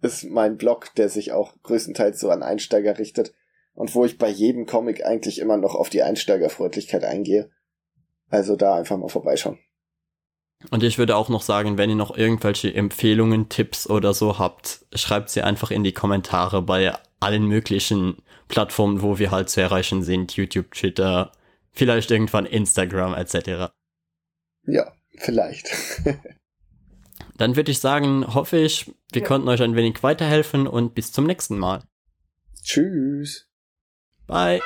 ist 0.00 0.24
mein 0.24 0.56
Blog, 0.56 0.94
der 0.96 1.10
sich 1.10 1.32
auch 1.32 1.52
größtenteils 1.62 2.18
so 2.18 2.30
an 2.30 2.42
Einsteiger 2.42 2.98
richtet 2.98 3.34
und 3.74 3.94
wo 3.94 4.06
ich 4.06 4.16
bei 4.16 4.30
jedem 4.30 4.64
Comic 4.64 5.04
eigentlich 5.04 5.40
immer 5.40 5.58
noch 5.58 5.74
auf 5.74 5.90
die 5.90 6.02
Einsteigerfreundlichkeit 6.02 7.04
eingehe. 7.04 7.50
Also 8.30 8.56
da 8.56 8.76
einfach 8.76 8.96
mal 8.96 9.08
vorbeischauen. 9.08 9.58
Und 10.70 10.82
ich 10.82 10.98
würde 10.98 11.16
auch 11.16 11.28
noch 11.28 11.42
sagen, 11.42 11.78
wenn 11.78 11.90
ihr 11.90 11.96
noch 11.96 12.16
irgendwelche 12.16 12.72
Empfehlungen, 12.74 13.48
Tipps 13.48 13.88
oder 13.88 14.14
so 14.14 14.38
habt, 14.38 14.84
schreibt 14.94 15.30
sie 15.30 15.42
einfach 15.42 15.70
in 15.70 15.84
die 15.84 15.92
Kommentare 15.92 16.62
bei 16.62 16.92
allen 17.20 17.46
möglichen 17.46 18.22
Plattformen, 18.48 19.02
wo 19.02 19.18
wir 19.18 19.30
halt 19.30 19.50
zu 19.50 19.60
erreichen 19.60 20.02
sind. 20.02 20.36
YouTube, 20.36 20.72
Twitter, 20.72 21.32
vielleicht 21.72 22.10
irgendwann 22.10 22.46
Instagram 22.46 23.14
etc. 23.14 23.72
Ja, 24.66 24.92
vielleicht. 25.18 25.68
Dann 27.36 27.56
würde 27.56 27.70
ich 27.70 27.80
sagen, 27.80 28.34
hoffe 28.34 28.56
ich, 28.56 28.90
wir 29.12 29.22
ja. 29.22 29.28
konnten 29.28 29.48
euch 29.48 29.62
ein 29.62 29.76
wenig 29.76 30.02
weiterhelfen 30.02 30.66
und 30.66 30.94
bis 30.94 31.12
zum 31.12 31.26
nächsten 31.26 31.58
Mal. 31.58 31.82
Tschüss. 32.62 33.46
Bye. 34.26 34.60